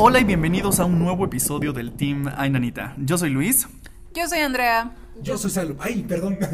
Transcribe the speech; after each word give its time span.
Hola 0.00 0.20
y 0.20 0.24
bienvenidos 0.24 0.78
a 0.78 0.84
un 0.84 0.96
nuevo 0.96 1.24
episodio 1.24 1.72
del 1.72 1.90
Team 1.90 2.30
Ainanita. 2.36 2.94
Yo 2.98 3.18
soy 3.18 3.30
Luis. 3.30 3.66
Yo 4.14 4.28
soy 4.28 4.38
Andrea. 4.38 4.92
Yo 5.20 5.36
soy 5.36 5.50
Salomón. 5.50 5.78
Ay, 5.84 6.04
perdón. 6.04 6.38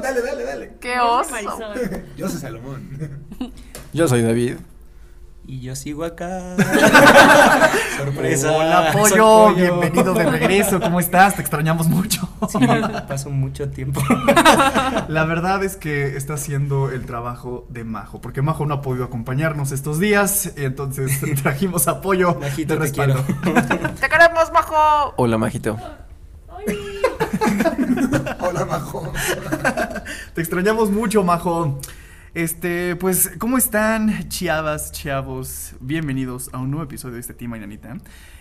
Dale, 0.00 0.22
dale, 0.22 0.44
dale. 0.44 0.74
¡Qué 0.80 1.00
oso! 1.00 1.34
Yo 2.16 2.28
soy 2.28 2.40
Salomón. 2.40 2.88
Yo 3.92 4.06
soy 4.06 4.22
David. 4.22 4.58
Y 5.50 5.58
yo 5.58 5.74
sigo 5.74 6.04
acá. 6.04 6.54
Sorpresa. 7.98 8.52
Hola, 8.52 8.92
Soy 8.92 9.02
pollo. 9.02 9.52
Bienvenido 9.52 10.14
de 10.14 10.24
regreso. 10.24 10.78
¿Cómo 10.78 11.00
estás? 11.00 11.34
Te 11.34 11.40
extrañamos 11.40 11.88
mucho. 11.88 12.20
Sí, 12.48 12.64
pasó 13.08 13.30
mucho 13.30 13.68
tiempo. 13.68 14.00
La 15.08 15.24
verdad 15.24 15.64
es 15.64 15.74
que 15.74 16.16
está 16.16 16.34
haciendo 16.34 16.92
el 16.92 17.04
trabajo 17.04 17.66
de 17.68 17.82
Majo, 17.82 18.20
porque 18.20 18.42
Majo 18.42 18.64
no 18.64 18.74
ha 18.74 18.80
podido 18.80 19.04
acompañarnos 19.04 19.72
estos 19.72 19.98
días, 19.98 20.52
entonces 20.54 21.20
trajimos 21.42 21.88
apoyo 21.88 22.38
Majito, 22.40 22.74
de 22.74 22.78
te 22.78 22.84
respaldo. 22.84 23.24
¡Te 24.00 24.08
queremos, 24.08 24.52
Majo! 24.52 25.14
Hola, 25.16 25.36
Majito. 25.36 25.76
Hola, 28.38 28.64
Majo. 28.66 29.12
Te 30.32 30.40
extrañamos 30.40 30.92
mucho, 30.92 31.24
Majo. 31.24 31.80
Este, 32.32 32.94
pues, 32.94 33.32
¿cómo 33.38 33.58
están, 33.58 34.28
chiavas, 34.28 34.92
chavos? 34.92 35.72
Bienvenidos 35.80 36.48
a 36.52 36.58
un 36.58 36.70
nuevo 36.70 36.84
episodio 36.84 37.14
de 37.14 37.20
este 37.22 37.34
Team 37.34 37.54
Ainanita. 37.54 37.98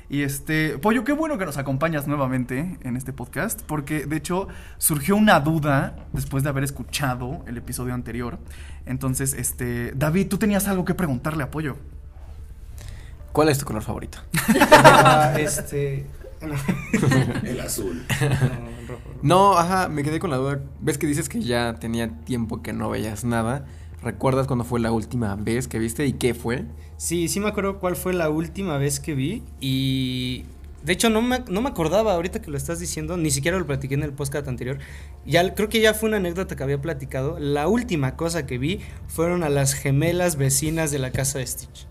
Y 0.10 0.22
este, 0.22 0.78
Pollo, 0.78 1.04
qué 1.04 1.12
bueno 1.12 1.40
que 1.40 1.46
nos 1.46 1.58
acompañas 1.58 2.06
nuevamente 2.08 2.78
en 2.84 2.96
este 2.96 3.14
podcast, 3.14 3.64
porque 3.64 4.06
de 4.06 4.18
hecho 4.18 4.48
surgió 4.78 5.16
una 5.16 5.40
duda 5.40 5.96
después 6.14 6.44
de 6.44 6.50
haber 6.50 6.64
escuchado 6.64 7.44
el 7.48 7.58
episodio 7.58 7.96
anterior. 7.96 8.38
Entonces, 8.86 9.34
este, 9.34 9.92
David, 9.96 10.28
tú 10.28 10.38
tenías 10.38 10.68
algo 10.68 10.86
que 10.86 10.94
preguntarle 10.94 11.42
a 11.42 11.50
Pollo. 11.50 11.76
¿Cuál 13.31 13.50
es 13.50 13.58
tu 13.58 13.66
color 13.66 13.81
favorito? 13.81 14.20
Ah, 14.72 15.34
este. 15.38 16.06
No, 16.42 16.56
El 17.44 17.59
azul. 17.59 18.06
no, 18.22 18.88
rojo. 18.88 19.02
No, 19.22 19.58
ajá, 19.58 19.90
me 19.90 20.04
quedé 20.04 20.20
con 20.20 20.30
la 20.30 20.38
duda. 20.38 20.62
¿Ves 20.80 20.98
que 20.98 21.08
dices 21.08 21.30
que 21.30 21.42
ya 21.42 21.76
tenía 21.76 22.09
tiempo 22.22 22.62
que 22.62 22.73
no 22.73 22.90
veías 22.90 23.23
nada? 23.23 23.66
¿Recuerdas 24.02 24.48
cuándo 24.48 24.64
fue 24.64 24.80
la 24.80 24.92
última 24.92 25.36
vez 25.36 25.68
que 25.68 25.78
viste 25.80 26.06
y 26.06 26.14
qué 26.14 26.34
fue? 26.34 26.66
Sí, 26.98 27.28
sí 27.28 27.40
me 27.40 27.50
acuerdo 27.50 27.80
cuál 27.80 27.96
fue 27.98 28.14
la 28.14 28.30
última 28.30 28.78
vez 28.78 29.00
que 29.00 29.14
vi. 29.14 29.44
Y. 29.59 30.46
De 30.84 30.94
hecho, 30.94 31.09
no 31.09 31.22
me, 31.22 31.40
no 31.50 31.62
me 31.62 31.68
acordaba 31.68 32.14
ahorita 32.14 32.42
que 32.42 32.50
lo 32.50 32.56
estás 32.56 32.80
diciendo, 32.80 33.18
ni 33.18 33.31
siquiera 33.31 33.59
lo 33.59 33.66
platiqué 33.68 33.96
en 33.96 34.03
el 34.03 34.14
podcast 34.14 34.48
anterior. 34.48 34.80
Ya, 35.26 35.53
creo 35.53 35.68
que 35.68 35.81
ya 35.81 35.94
fue 35.94 36.08
una 36.08 36.18
anécdota 36.18 36.56
que 36.56 36.64
había 36.64 36.80
platicado. 36.81 37.38
La 37.38 37.68
última 37.68 38.16
cosa 38.16 38.46
que 38.46 38.58
vi 38.58 38.80
fueron 39.09 39.44
a 39.44 39.50
las 39.50 39.74
gemelas 39.74 40.38
vecinas 40.38 40.92
de 40.92 41.00
la 41.00 41.12
casa 41.12 41.40
de 41.40 41.48
Stitch. 41.48 41.86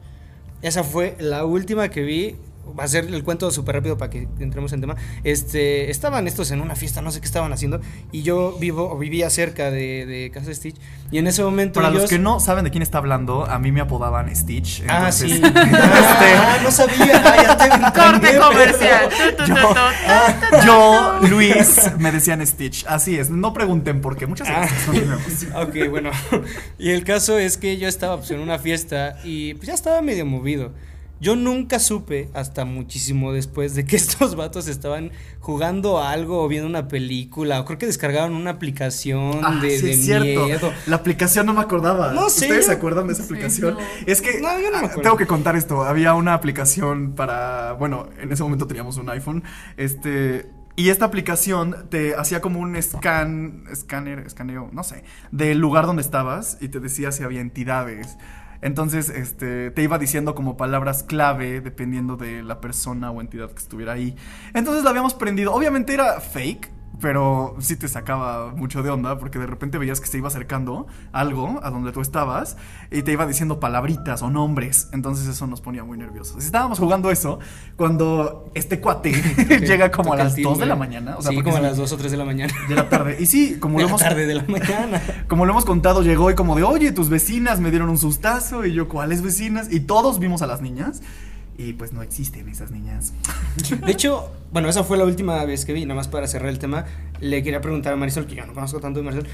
Esa 0.62 0.82
fue 0.84 1.16
la 1.20 1.44
última 1.44 1.90
que 1.90 2.02
vi. 2.02 2.36
Va 2.78 2.84
a 2.84 2.88
ser 2.88 3.04
el 3.06 3.22
cuento 3.24 3.50
súper 3.50 3.76
rápido 3.76 3.96
para 3.98 4.10
que 4.10 4.28
entremos 4.40 4.72
en 4.72 4.80
tema. 4.80 4.96
Este, 5.24 5.90
estaban 5.90 6.26
estos 6.26 6.50
en 6.50 6.60
una 6.60 6.74
fiesta, 6.74 7.02
no 7.02 7.10
sé 7.10 7.20
qué 7.20 7.26
estaban 7.26 7.52
haciendo. 7.52 7.80
Y 8.12 8.22
yo 8.22 8.56
vivo, 8.58 8.90
o 8.90 8.98
vivía 8.98 9.30
cerca 9.30 9.70
de, 9.70 10.06
de 10.06 10.30
Casa 10.32 10.46
de 10.46 10.54
Stitch. 10.54 10.76
Y 11.10 11.18
en 11.18 11.26
ese 11.26 11.42
momento. 11.42 11.80
Para 11.80 11.90
los 11.90 12.08
que 12.10 12.18
no 12.18 12.40
saben 12.40 12.64
de 12.64 12.70
quién 12.70 12.82
está 12.82 12.98
hablando, 12.98 13.46
a 13.46 13.58
mí 13.58 13.72
me 13.72 13.80
apodaban 13.80 14.34
Stitch. 14.34 14.82
Ah, 14.88 15.12
sí. 15.12 15.40
Ah, 16.40 16.58
no 16.62 16.70
sabía. 16.70 17.22
Ah, 17.24 17.36
ya 17.42 17.56
te 17.56 17.68
¡Corte 18.00 18.38
comercial! 18.38 19.08
Yo, 19.46 20.60
yo, 20.64 21.20
Luis, 21.28 21.90
me 21.98 22.10
decían 22.12 22.44
Stitch. 22.46 22.84
Así 22.86 23.16
es, 23.18 23.30
no 23.30 23.52
pregunten 23.52 24.00
por 24.00 24.16
qué. 24.16 24.26
Muchas 24.26 24.48
Ah. 24.48 24.60
gracias. 24.60 24.82
continuemos. 24.86 25.22
Ok, 25.56 25.90
bueno. 25.90 26.10
Y 26.78 26.90
el 26.90 27.04
caso 27.04 27.38
es 27.38 27.56
que 27.56 27.76
yo 27.78 27.88
estaba 27.88 28.16
pues, 28.18 28.30
en 28.30 28.40
una 28.40 28.58
fiesta 28.58 29.16
y 29.24 29.54
pues, 29.54 29.68
ya 29.68 29.74
estaba 29.74 30.00
medio 30.02 30.24
movido. 30.26 30.72
Yo 31.20 31.34
nunca 31.36 31.78
supe, 31.80 32.28
hasta 32.34 32.64
muchísimo 32.64 33.32
después, 33.32 33.74
de 33.74 33.84
que 33.84 33.96
estos 34.02 34.36
vatos 34.36 34.68
estaban 34.68 35.10
jugando 35.40 35.98
a 35.98 36.10
algo 36.12 36.42
o 36.44 36.48
viendo 36.48 36.68
una 36.68 36.88
película. 36.88 37.60
O 37.60 37.64
creo 37.64 37.78
que 37.78 37.86
descargaron 37.86 38.34
una 38.34 38.50
aplicación 38.50 39.40
Ah, 39.42 39.58
de, 39.60 39.78
sí, 39.78 39.86
de 39.86 39.92
es 39.92 40.04
cierto. 40.04 40.44
miedo. 40.46 40.72
La 40.86 40.96
aplicación 40.96 41.46
no 41.46 41.54
me 41.54 41.60
acordaba. 41.60 42.12
No 42.12 42.30
sé, 42.30 42.44
¿Ustedes 42.46 42.66
se 42.66 42.72
acuerdan 42.72 43.06
de 43.08 43.14
esa 43.14 43.22
Sí, 43.24 43.32
aplicación? 43.32 43.74
no. 43.74 43.80
Es 44.06 44.22
que 44.22 44.40
No, 44.40 44.60
yo 44.60 44.70
no 44.70 44.76
me 44.76 44.76
ah, 44.76 44.78
acuerdo. 44.90 45.02
tengo 45.02 45.16
que 45.16 45.26
contar 45.26 45.56
esto. 45.56 45.82
Había 45.84 46.14
una 46.14 46.34
aplicación 46.34 47.14
para, 47.14 47.72
bueno, 47.72 48.08
en 48.20 48.30
ese 48.32 48.42
momento 48.42 48.66
teníamos 48.66 48.96
un 48.96 49.10
iPhone, 49.10 49.42
este 49.76 50.50
y 50.76 50.90
esta 50.90 51.06
aplicación 51.06 51.86
te 51.90 52.14
hacía 52.14 52.40
como 52.40 52.60
un 52.60 52.80
scan, 52.80 53.64
escáner, 53.72 54.20
escaneo, 54.20 54.68
no 54.72 54.84
sé, 54.84 55.02
del 55.32 55.58
lugar 55.58 55.86
donde 55.86 56.02
estabas 56.02 56.56
y 56.60 56.68
te 56.68 56.78
decía 56.78 57.10
si 57.10 57.24
había 57.24 57.40
entidades. 57.40 58.16
Entonces, 58.60 59.08
este, 59.08 59.70
te 59.70 59.82
iba 59.82 59.98
diciendo 59.98 60.34
como 60.34 60.56
palabras 60.56 61.02
clave 61.02 61.60
dependiendo 61.60 62.16
de 62.16 62.42
la 62.42 62.60
persona 62.60 63.10
o 63.10 63.20
entidad 63.20 63.50
que 63.50 63.58
estuviera 63.58 63.92
ahí. 63.92 64.16
Entonces 64.54 64.84
la 64.84 64.90
habíamos 64.90 65.14
prendido. 65.14 65.52
Obviamente 65.52 65.94
era 65.94 66.20
fake, 66.20 66.70
pero 67.00 67.56
sí 67.60 67.76
te 67.76 67.88
sacaba 67.88 68.52
mucho 68.54 68.82
de 68.82 68.90
onda 68.90 69.18
porque 69.18 69.38
de 69.38 69.46
repente 69.46 69.78
veías 69.78 70.00
que 70.00 70.06
se 70.06 70.18
iba 70.18 70.28
acercando 70.28 70.86
algo 71.12 71.60
a 71.62 71.70
donde 71.70 71.92
tú 71.92 72.00
estabas 72.00 72.56
y 72.90 73.02
te 73.02 73.12
iba 73.12 73.26
diciendo 73.26 73.60
palabritas 73.60 74.22
o 74.22 74.30
nombres. 74.30 74.88
Entonces 74.92 75.26
eso 75.28 75.46
nos 75.46 75.60
ponía 75.60 75.84
muy 75.84 75.98
nerviosos. 75.98 76.44
Estábamos 76.44 76.78
jugando 76.78 77.10
eso 77.10 77.38
cuando 77.76 78.50
este 78.54 78.80
cuate 78.80 79.12
llega 79.66 79.90
como 79.90 80.12
a 80.12 80.16
las 80.16 80.36
2 80.36 80.58
de 80.58 80.66
la 80.66 80.76
mañana. 80.76 81.16
O 81.16 81.22
sea, 81.22 81.30
sí, 81.30 81.42
como 81.42 81.56
a 81.56 81.60
las 81.60 81.76
2 81.76 81.92
o 81.92 81.96
3 81.96 82.10
de 82.10 82.16
la 82.16 82.24
mañana. 82.24 82.52
de 82.68 82.74
la 82.74 82.88
tarde. 82.88 83.16
Y 83.20 83.26
sí, 83.26 83.58
como 83.58 83.78
De 83.78 83.84
lo 83.84 83.88
hemos 83.88 84.00
tarde 84.00 84.26
de 84.26 84.34
la 84.34 84.44
mañana. 84.44 85.00
como 85.28 85.46
lo 85.46 85.52
hemos 85.52 85.64
contado, 85.64 86.02
llegó 86.02 86.30
y 86.30 86.34
como 86.34 86.56
de, 86.56 86.62
oye, 86.62 86.92
tus 86.92 87.08
vecinas 87.08 87.60
me 87.60 87.70
dieron 87.70 87.88
un 87.88 87.98
sustazo. 87.98 88.64
Y 88.66 88.72
yo, 88.72 88.88
¿cuáles 88.88 89.22
vecinas? 89.22 89.72
Y 89.72 89.80
todos 89.80 90.18
vimos 90.18 90.42
a 90.42 90.46
las 90.46 90.60
niñas. 90.60 91.02
Y 91.58 91.72
pues 91.72 91.92
no 91.92 92.02
existen 92.02 92.48
esas 92.48 92.70
niñas. 92.70 93.12
De 93.84 93.92
hecho, 93.92 94.30
bueno, 94.52 94.68
esa 94.68 94.84
fue 94.84 94.96
la 94.96 95.04
última 95.04 95.44
vez 95.44 95.64
que 95.64 95.72
vi, 95.72 95.84
nada 95.84 95.96
más 95.96 96.08
para 96.08 96.28
cerrar 96.28 96.48
el 96.48 96.60
tema, 96.60 96.86
le 97.20 97.42
quería 97.42 97.60
preguntar 97.60 97.92
a 97.92 97.96
Marisol, 97.96 98.26
que 98.26 98.36
yo 98.36 98.46
no 98.46 98.54
conozco 98.54 98.78
tanto 98.78 99.00
de 99.00 99.04
Marisol, 99.04 99.26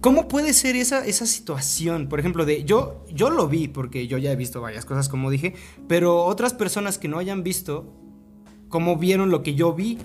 ¿cómo 0.00 0.26
puede 0.26 0.52
ser 0.52 0.74
esa, 0.74 1.06
esa 1.06 1.26
situación? 1.26 2.08
Por 2.08 2.18
ejemplo, 2.18 2.44
de 2.44 2.64
yo, 2.64 3.06
yo 3.14 3.30
lo 3.30 3.46
vi, 3.46 3.68
porque 3.68 4.08
yo 4.08 4.18
ya 4.18 4.32
he 4.32 4.36
visto 4.36 4.60
varias 4.60 4.84
cosas, 4.84 5.08
como 5.08 5.30
dije, 5.30 5.54
pero 5.86 6.24
otras 6.24 6.54
personas 6.54 6.98
que 6.98 7.06
no 7.06 7.18
hayan 7.18 7.44
visto, 7.44 7.94
¿cómo 8.68 8.96
vieron 8.96 9.30
lo 9.30 9.44
que 9.44 9.54
yo 9.54 9.72
vi? 9.72 9.98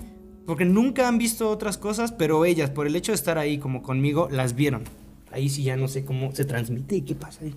Porque 0.46 0.64
nunca 0.64 1.08
han 1.08 1.18
visto 1.18 1.50
otras 1.50 1.78
cosas, 1.78 2.12
pero 2.12 2.44
ellas, 2.44 2.70
por 2.70 2.86
el 2.86 2.94
hecho 2.94 3.10
de 3.10 3.16
estar 3.16 3.38
ahí 3.38 3.58
como 3.58 3.82
conmigo, 3.82 4.28
las 4.30 4.54
vieron. 4.54 4.84
Ahí 5.32 5.48
sí 5.48 5.64
ya 5.64 5.76
no 5.76 5.88
sé 5.88 6.04
cómo 6.04 6.32
se 6.32 6.44
transmite 6.44 6.94
y 6.96 7.02
qué 7.02 7.16
pasa 7.16 7.40
ahí. 7.42 7.54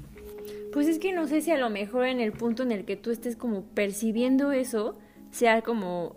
Pues 0.77 0.87
es 0.87 0.99
que 0.99 1.11
no 1.11 1.25
sé 1.27 1.41
si 1.41 1.49
a 1.51 1.57
lo 1.57 1.69
mejor 1.71 2.05
en 2.05 2.19
el 2.19 2.31
punto 2.33 2.61
en 2.61 2.71
el 2.71 2.85
que 2.85 2.95
tú 2.95 3.09
estés 3.09 3.35
como 3.35 3.63
percibiendo 3.63 4.51
eso, 4.51 4.95
sea 5.31 5.61
como 5.63 6.15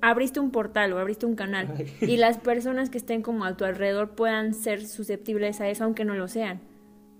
abriste 0.00 0.40
un 0.40 0.50
portal 0.50 0.92
o 0.92 0.98
abriste 0.98 1.24
un 1.26 1.36
canal 1.36 1.68
y 2.00 2.16
las 2.16 2.38
personas 2.38 2.90
que 2.90 2.98
estén 2.98 3.22
como 3.22 3.44
a 3.44 3.56
tu 3.56 3.64
alrededor 3.64 4.10
puedan 4.16 4.54
ser 4.54 4.84
susceptibles 4.84 5.60
a 5.60 5.68
eso 5.68 5.84
aunque 5.84 6.04
no 6.04 6.14
lo 6.14 6.26
sean. 6.26 6.60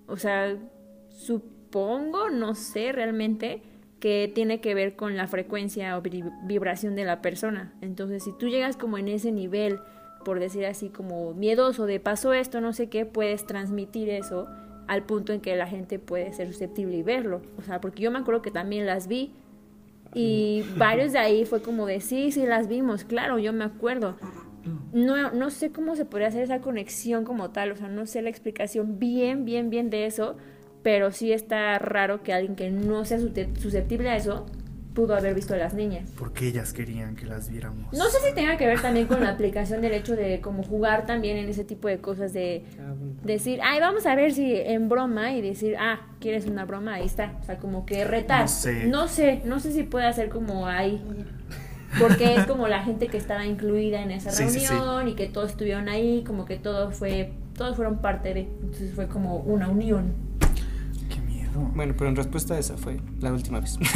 O 0.08 0.16
sea, 0.16 0.56
supongo, 1.08 2.30
no 2.30 2.54
sé 2.56 2.90
realmente, 2.90 3.62
que 4.00 4.30
tiene 4.34 4.60
que 4.60 4.74
ver 4.74 4.96
con 4.96 5.16
la 5.16 5.28
frecuencia 5.28 5.96
o 5.96 6.02
vib- 6.02 6.32
vibración 6.46 6.96
de 6.96 7.04
la 7.04 7.22
persona. 7.22 7.72
Entonces, 7.80 8.24
si 8.24 8.32
tú 8.36 8.48
llegas 8.48 8.76
como 8.76 8.98
en 8.98 9.06
ese 9.06 9.30
nivel, 9.30 9.78
por 10.24 10.40
decir 10.40 10.66
así, 10.66 10.88
como 10.88 11.32
miedoso 11.34 11.86
de 11.86 12.00
pasó 12.00 12.32
esto, 12.32 12.60
no 12.60 12.72
sé 12.72 12.88
qué, 12.88 13.06
puedes 13.06 13.46
transmitir 13.46 14.08
eso 14.10 14.48
al 14.92 15.04
punto 15.04 15.32
en 15.32 15.40
que 15.40 15.56
la 15.56 15.66
gente 15.66 15.98
puede 15.98 16.32
ser 16.34 16.48
susceptible 16.48 16.96
y 16.96 17.02
verlo. 17.02 17.40
O 17.58 17.62
sea, 17.62 17.80
porque 17.80 18.02
yo 18.02 18.10
me 18.10 18.18
acuerdo 18.18 18.42
que 18.42 18.50
también 18.50 18.84
las 18.86 19.08
vi 19.08 19.32
y 20.14 20.62
varios 20.76 21.12
de 21.12 21.18
ahí 21.18 21.46
fue 21.46 21.62
como 21.62 21.86
de, 21.86 22.00
sí, 22.00 22.30
sí, 22.32 22.44
las 22.44 22.68
vimos, 22.68 23.04
claro, 23.04 23.38
yo 23.38 23.52
me 23.54 23.64
acuerdo. 23.64 24.16
No, 24.92 25.32
no 25.32 25.50
sé 25.50 25.70
cómo 25.70 25.96
se 25.96 26.04
podría 26.04 26.28
hacer 26.28 26.42
esa 26.42 26.60
conexión 26.60 27.24
como 27.24 27.50
tal, 27.50 27.72
o 27.72 27.76
sea, 27.76 27.88
no 27.88 28.06
sé 28.06 28.20
la 28.20 28.28
explicación 28.28 28.98
bien, 28.98 29.44
bien, 29.46 29.70
bien 29.70 29.88
de 29.88 30.04
eso, 30.04 30.36
pero 30.82 31.10
sí 31.10 31.32
está 31.32 31.78
raro 31.78 32.22
que 32.22 32.32
alguien 32.34 32.54
que 32.54 32.70
no 32.70 33.04
sea 33.06 33.18
susce- 33.18 33.56
susceptible 33.56 34.10
a 34.10 34.16
eso 34.16 34.44
pudo 34.94 35.14
haber 35.16 35.34
visto 35.34 35.54
a 35.54 35.56
las 35.56 35.74
niñas. 35.74 36.10
Porque 36.18 36.48
ellas 36.48 36.72
querían 36.72 37.16
que 37.16 37.26
las 37.26 37.48
viéramos. 37.48 37.92
No 37.92 38.04
sé 38.06 38.18
si 38.26 38.34
tenga 38.34 38.56
que 38.56 38.66
ver 38.66 38.80
también 38.80 39.06
con 39.06 39.22
la 39.22 39.30
aplicación 39.30 39.80
del 39.80 39.92
hecho 39.92 40.16
de 40.16 40.40
como 40.40 40.62
jugar 40.62 41.06
también 41.06 41.36
en 41.36 41.48
ese 41.48 41.64
tipo 41.64 41.88
de 41.88 41.98
cosas 41.98 42.32
de 42.32 42.64
decir, 43.22 43.60
ay, 43.62 43.80
vamos 43.80 44.06
a 44.06 44.14
ver 44.14 44.32
si 44.32 44.54
en 44.54 44.88
broma 44.88 45.32
y 45.32 45.42
decir, 45.42 45.76
ah, 45.78 46.00
¿quieres 46.20 46.46
una 46.46 46.64
broma? 46.64 46.94
Ahí 46.94 47.06
está. 47.06 47.38
O 47.40 47.44
sea, 47.44 47.58
como 47.58 47.86
que 47.86 48.04
retar. 48.04 48.42
No 48.42 48.48
sé. 48.48 48.86
No 48.86 49.08
sé, 49.08 49.42
no 49.44 49.60
sé 49.60 49.72
si 49.72 49.82
puede 49.82 50.12
ser 50.12 50.28
como 50.28 50.66
ahí. 50.66 51.02
Porque 51.98 52.36
es 52.36 52.46
como 52.46 52.68
la 52.68 52.82
gente 52.82 53.08
que 53.08 53.18
estaba 53.18 53.44
incluida 53.44 54.02
en 54.02 54.10
esa 54.10 54.30
Sí, 54.32 54.48
sí, 54.48 54.60
sí. 54.60 54.66
reunión 54.66 55.08
y 55.08 55.14
que 55.14 55.26
todos 55.26 55.50
estuvieron 55.50 55.88
ahí, 55.88 56.24
como 56.26 56.46
que 56.46 56.56
todo 56.56 56.90
fue, 56.90 57.32
todos 57.54 57.76
fueron 57.76 57.98
parte 57.98 58.32
de. 58.34 58.40
Entonces 58.40 58.94
fue 58.94 59.08
como 59.08 59.36
una 59.36 59.68
unión. 59.68 60.12
Bueno, 61.74 61.94
pero 61.96 62.10
en 62.10 62.16
respuesta 62.16 62.54
a 62.54 62.58
esa 62.58 62.76
fue 62.76 63.00
la 63.20 63.32
última 63.32 63.60
vez. 63.60 63.78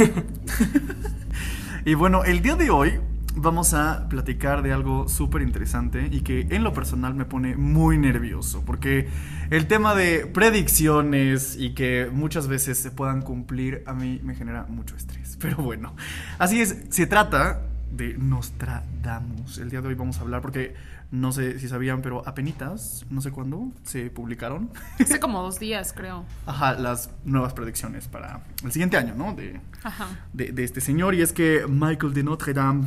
Y 1.87 1.93
bueno, 1.93 2.25
el 2.25 2.41
día 2.41 2.57
de 2.57 2.69
hoy 2.69 2.99
vamos 3.33 3.73
a 3.73 4.09
platicar 4.09 4.61
de 4.61 4.73
algo 4.73 5.07
súper 5.07 5.41
interesante 5.41 6.09
y 6.11 6.19
que 6.19 6.41
en 6.49 6.65
lo 6.65 6.73
personal 6.73 7.13
me 7.13 7.23
pone 7.23 7.55
muy 7.55 7.97
nervioso, 7.97 8.61
porque 8.65 9.07
el 9.51 9.67
tema 9.67 9.95
de 9.95 10.25
predicciones 10.25 11.55
y 11.57 11.73
que 11.75 12.09
muchas 12.11 12.49
veces 12.49 12.77
se 12.77 12.91
puedan 12.91 13.21
cumplir 13.21 13.83
a 13.85 13.93
mí 13.93 14.19
me 14.21 14.35
genera 14.35 14.65
mucho 14.67 14.97
estrés. 14.97 15.37
Pero 15.41 15.57
bueno, 15.57 15.95
así 16.39 16.59
es, 16.59 16.75
se 16.89 17.07
trata 17.07 17.61
de 17.89 18.17
Nostradamus. 18.17 19.57
El 19.57 19.69
día 19.69 19.81
de 19.81 19.87
hoy 19.87 19.95
vamos 19.95 20.17
a 20.17 20.23
hablar 20.23 20.41
porque 20.41 20.75
no 21.11 21.31
sé 21.31 21.59
si 21.59 21.69
sabían, 21.69 22.01
pero 22.01 22.27
apenitas, 22.27 23.05
no 23.09 23.21
sé 23.21 23.31
cuándo, 23.31 23.71
se 23.83 24.09
publicaron. 24.09 24.69
Hace 24.99 25.19
como 25.19 25.41
dos 25.41 25.59
días, 25.59 25.93
creo. 25.95 26.25
Ajá, 26.45 26.73
las 26.73 27.09
nuevas 27.23 27.53
predicciones 27.53 28.07
para 28.07 28.41
el 28.63 28.71
siguiente 28.71 28.97
año, 28.97 29.13
¿no? 29.15 29.33
De, 29.33 29.59
Ajá. 29.83 30.07
de, 30.33 30.51
de 30.51 30.63
este 30.63 30.81
señor. 30.81 31.15
Y 31.15 31.21
es 31.21 31.31
que 31.33 31.65
Michael 31.67 32.13
de 32.13 32.23
Notre 32.23 32.53
Dame, 32.53 32.85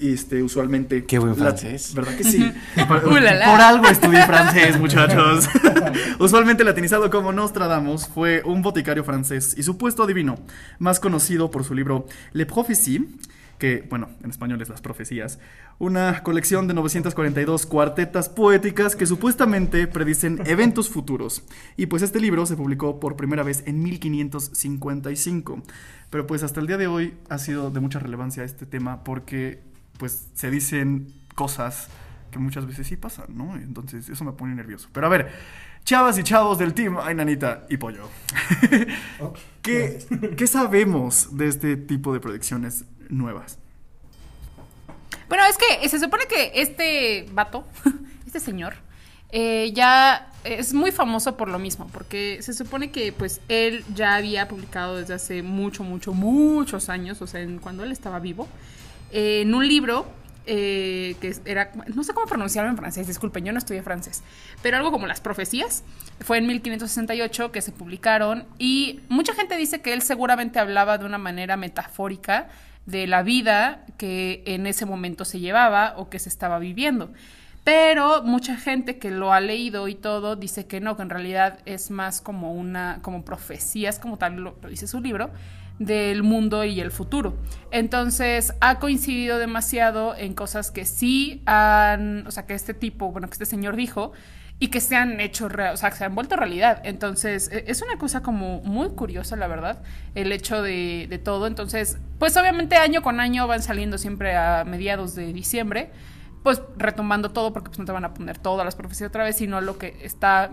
este, 0.00 0.42
usualmente. 0.42 1.04
Qué 1.04 1.18
buen 1.18 1.32
la- 1.32 1.36
francés. 1.36 1.92
¿Verdad 1.94 2.16
que 2.16 2.24
sí? 2.24 2.52
por, 2.88 3.02
por 3.02 3.18
algo 3.18 3.86
estudié 3.88 4.24
francés, 4.26 4.80
muchachos. 4.80 5.48
usualmente 6.18 6.64
latinizado 6.64 7.10
como 7.10 7.32
Nostradamus, 7.32 8.06
fue 8.08 8.42
un 8.44 8.62
boticario 8.62 9.04
francés 9.04 9.54
y 9.56 9.62
supuesto 9.62 10.02
adivino, 10.02 10.36
más 10.78 10.98
conocido 10.98 11.50
por 11.50 11.62
su 11.64 11.74
libro 11.74 12.06
Le 12.32 12.46
Prophéties, 12.46 13.02
que, 13.58 13.86
bueno, 13.88 14.10
en 14.22 14.30
español 14.30 14.60
es 14.62 14.68
Las 14.68 14.80
Profecías, 14.80 15.38
una 15.78 16.22
colección 16.22 16.66
de 16.68 16.74
942 16.74 17.66
cuartetas 17.66 18.28
poéticas 18.28 18.96
que 18.96 19.06
supuestamente 19.06 19.86
predicen 19.86 20.40
eventos 20.46 20.88
futuros. 20.88 21.44
Y 21.76 21.86
pues 21.86 22.02
este 22.02 22.20
libro 22.20 22.46
se 22.46 22.56
publicó 22.56 23.00
por 23.00 23.16
primera 23.16 23.42
vez 23.42 23.62
en 23.66 23.82
1555. 23.82 25.62
Pero 26.10 26.26
pues 26.26 26.42
hasta 26.42 26.60
el 26.60 26.66
día 26.66 26.76
de 26.76 26.86
hoy 26.86 27.14
ha 27.28 27.38
sido 27.38 27.70
de 27.70 27.80
mucha 27.80 27.98
relevancia 27.98 28.44
este 28.44 28.66
tema 28.66 29.02
porque 29.04 29.62
pues 29.98 30.28
se 30.34 30.50
dicen 30.50 31.12
cosas 31.34 31.88
que 32.30 32.38
muchas 32.38 32.66
veces 32.66 32.86
sí 32.86 32.96
pasan, 32.96 33.26
¿no? 33.36 33.54
Entonces 33.56 34.08
eso 34.08 34.24
me 34.24 34.32
pone 34.32 34.54
nervioso. 34.54 34.88
Pero 34.92 35.06
a 35.06 35.10
ver, 35.10 35.32
chavas 35.84 36.18
y 36.18 36.22
chavos 36.22 36.58
del 36.58 36.74
team, 36.74 36.98
ay 37.00 37.14
nanita 37.14 37.66
y 37.68 37.76
pollo. 37.76 38.08
¿Qué, 39.62 39.98
¿Qué 40.36 40.46
sabemos 40.46 41.36
de 41.36 41.48
este 41.48 41.76
tipo 41.76 42.12
de 42.12 42.20
predicciones 42.20 42.84
nuevas? 43.14 43.58
Bueno, 45.28 45.44
es 45.48 45.56
que 45.56 45.88
se 45.88 45.98
supone 45.98 46.24
que 46.26 46.52
este 46.60 47.26
vato, 47.32 47.66
este 48.26 48.40
señor, 48.40 48.74
eh, 49.30 49.72
ya 49.74 50.30
es 50.44 50.74
muy 50.74 50.92
famoso 50.92 51.36
por 51.36 51.48
lo 51.48 51.58
mismo, 51.58 51.88
porque 51.92 52.38
se 52.42 52.52
supone 52.52 52.90
que 52.90 53.12
pues 53.12 53.40
él 53.48 53.84
ya 53.94 54.14
había 54.16 54.46
publicado 54.48 54.96
desde 54.96 55.14
hace 55.14 55.42
mucho, 55.42 55.82
mucho, 55.82 56.12
muchos 56.12 56.88
años, 56.88 57.20
o 57.22 57.26
sea, 57.26 57.40
en- 57.40 57.58
cuando 57.58 57.82
él 57.84 57.90
estaba 57.92 58.18
vivo, 58.18 58.46
eh, 59.10 59.40
en 59.42 59.54
un 59.54 59.66
libro 59.66 60.06
eh, 60.46 61.16
que 61.22 61.34
era, 61.46 61.72
no 61.94 62.04
sé 62.04 62.12
cómo 62.12 62.26
pronunciarlo 62.26 62.70
en 62.70 62.76
francés, 62.76 63.06
disculpen, 63.06 63.46
yo 63.46 63.52
no 63.52 63.58
estudié 63.58 63.82
francés, 63.82 64.22
pero 64.62 64.76
algo 64.76 64.92
como 64.92 65.06
las 65.06 65.22
profecías, 65.22 65.84
fue 66.20 66.36
en 66.36 66.46
1568 66.46 67.50
que 67.50 67.62
se 67.62 67.72
publicaron 67.72 68.46
y 68.58 69.00
mucha 69.08 69.32
gente 69.32 69.56
dice 69.56 69.80
que 69.80 69.94
él 69.94 70.02
seguramente 70.02 70.58
hablaba 70.58 70.98
de 70.98 71.06
una 71.06 71.16
manera 71.16 71.56
metafórica 71.56 72.50
de 72.86 73.06
la 73.06 73.22
vida 73.22 73.84
que 73.96 74.42
en 74.46 74.66
ese 74.66 74.86
momento 74.86 75.24
se 75.24 75.40
llevaba 75.40 75.94
o 75.96 76.08
que 76.10 76.18
se 76.18 76.28
estaba 76.28 76.58
viviendo. 76.58 77.12
Pero 77.64 78.22
mucha 78.22 78.56
gente 78.56 78.98
que 78.98 79.10
lo 79.10 79.32
ha 79.32 79.40
leído 79.40 79.88
y 79.88 79.94
todo 79.94 80.36
dice 80.36 80.66
que 80.66 80.80
no, 80.80 80.96
que 80.96 81.02
en 81.02 81.10
realidad 81.10 81.60
es 81.64 81.90
más 81.90 82.20
como 82.20 82.52
una, 82.52 82.98
como 83.00 83.24
profecías, 83.24 83.98
como 83.98 84.18
tal 84.18 84.36
lo, 84.36 84.56
dice 84.68 84.86
su 84.86 85.00
libro, 85.00 85.30
del 85.78 86.22
mundo 86.22 86.62
y 86.64 86.80
el 86.80 86.90
futuro. 86.90 87.36
Entonces 87.70 88.54
ha 88.60 88.78
coincidido 88.78 89.38
demasiado 89.38 90.14
en 90.14 90.34
cosas 90.34 90.70
que 90.70 90.84
sí 90.84 91.42
han, 91.46 92.26
o 92.26 92.30
sea, 92.30 92.44
que 92.44 92.52
este 92.52 92.74
tipo, 92.74 93.10
bueno, 93.10 93.28
que 93.28 93.32
este 93.32 93.46
señor 93.46 93.76
dijo 93.76 94.12
y 94.58 94.68
que 94.68 94.80
se 94.80 94.96
han 94.96 95.20
hecho, 95.20 95.46
o 95.46 95.76
sea, 95.76 95.90
que 95.90 95.96
se 95.96 96.04
han 96.04 96.14
vuelto 96.14 96.36
realidad. 96.36 96.80
Entonces 96.84 97.50
e- 97.52 97.64
es 97.66 97.82
una 97.82 97.98
cosa 97.98 98.22
como 98.22 98.60
muy 98.62 98.90
curiosa, 98.90 99.36
la 99.36 99.46
verdad, 99.46 99.82
el 100.14 100.32
hecho 100.32 100.62
de, 100.62 101.06
de 101.10 101.18
todo. 101.18 101.46
Entonces, 101.46 101.98
pues 102.18 102.36
obviamente 102.36 102.76
año 102.76 103.02
con 103.02 103.20
año 103.20 103.46
van 103.46 103.62
saliendo 103.62 103.98
siempre 103.98 104.36
a 104.36 104.64
mediados 104.64 105.14
de 105.14 105.32
diciembre 105.32 105.90
pues 106.42 106.60
retomando 106.76 107.30
todo, 107.32 107.54
porque 107.54 107.68
pues 107.70 107.78
no 107.78 107.86
te 107.86 107.92
van 107.92 108.04
a 108.04 108.12
poner 108.12 108.36
todas 108.36 108.66
las 108.66 108.76
profecías 108.76 109.08
otra 109.08 109.24
vez, 109.24 109.34
sino 109.36 109.62
lo 109.62 109.78
que 109.78 109.96
está 110.02 110.50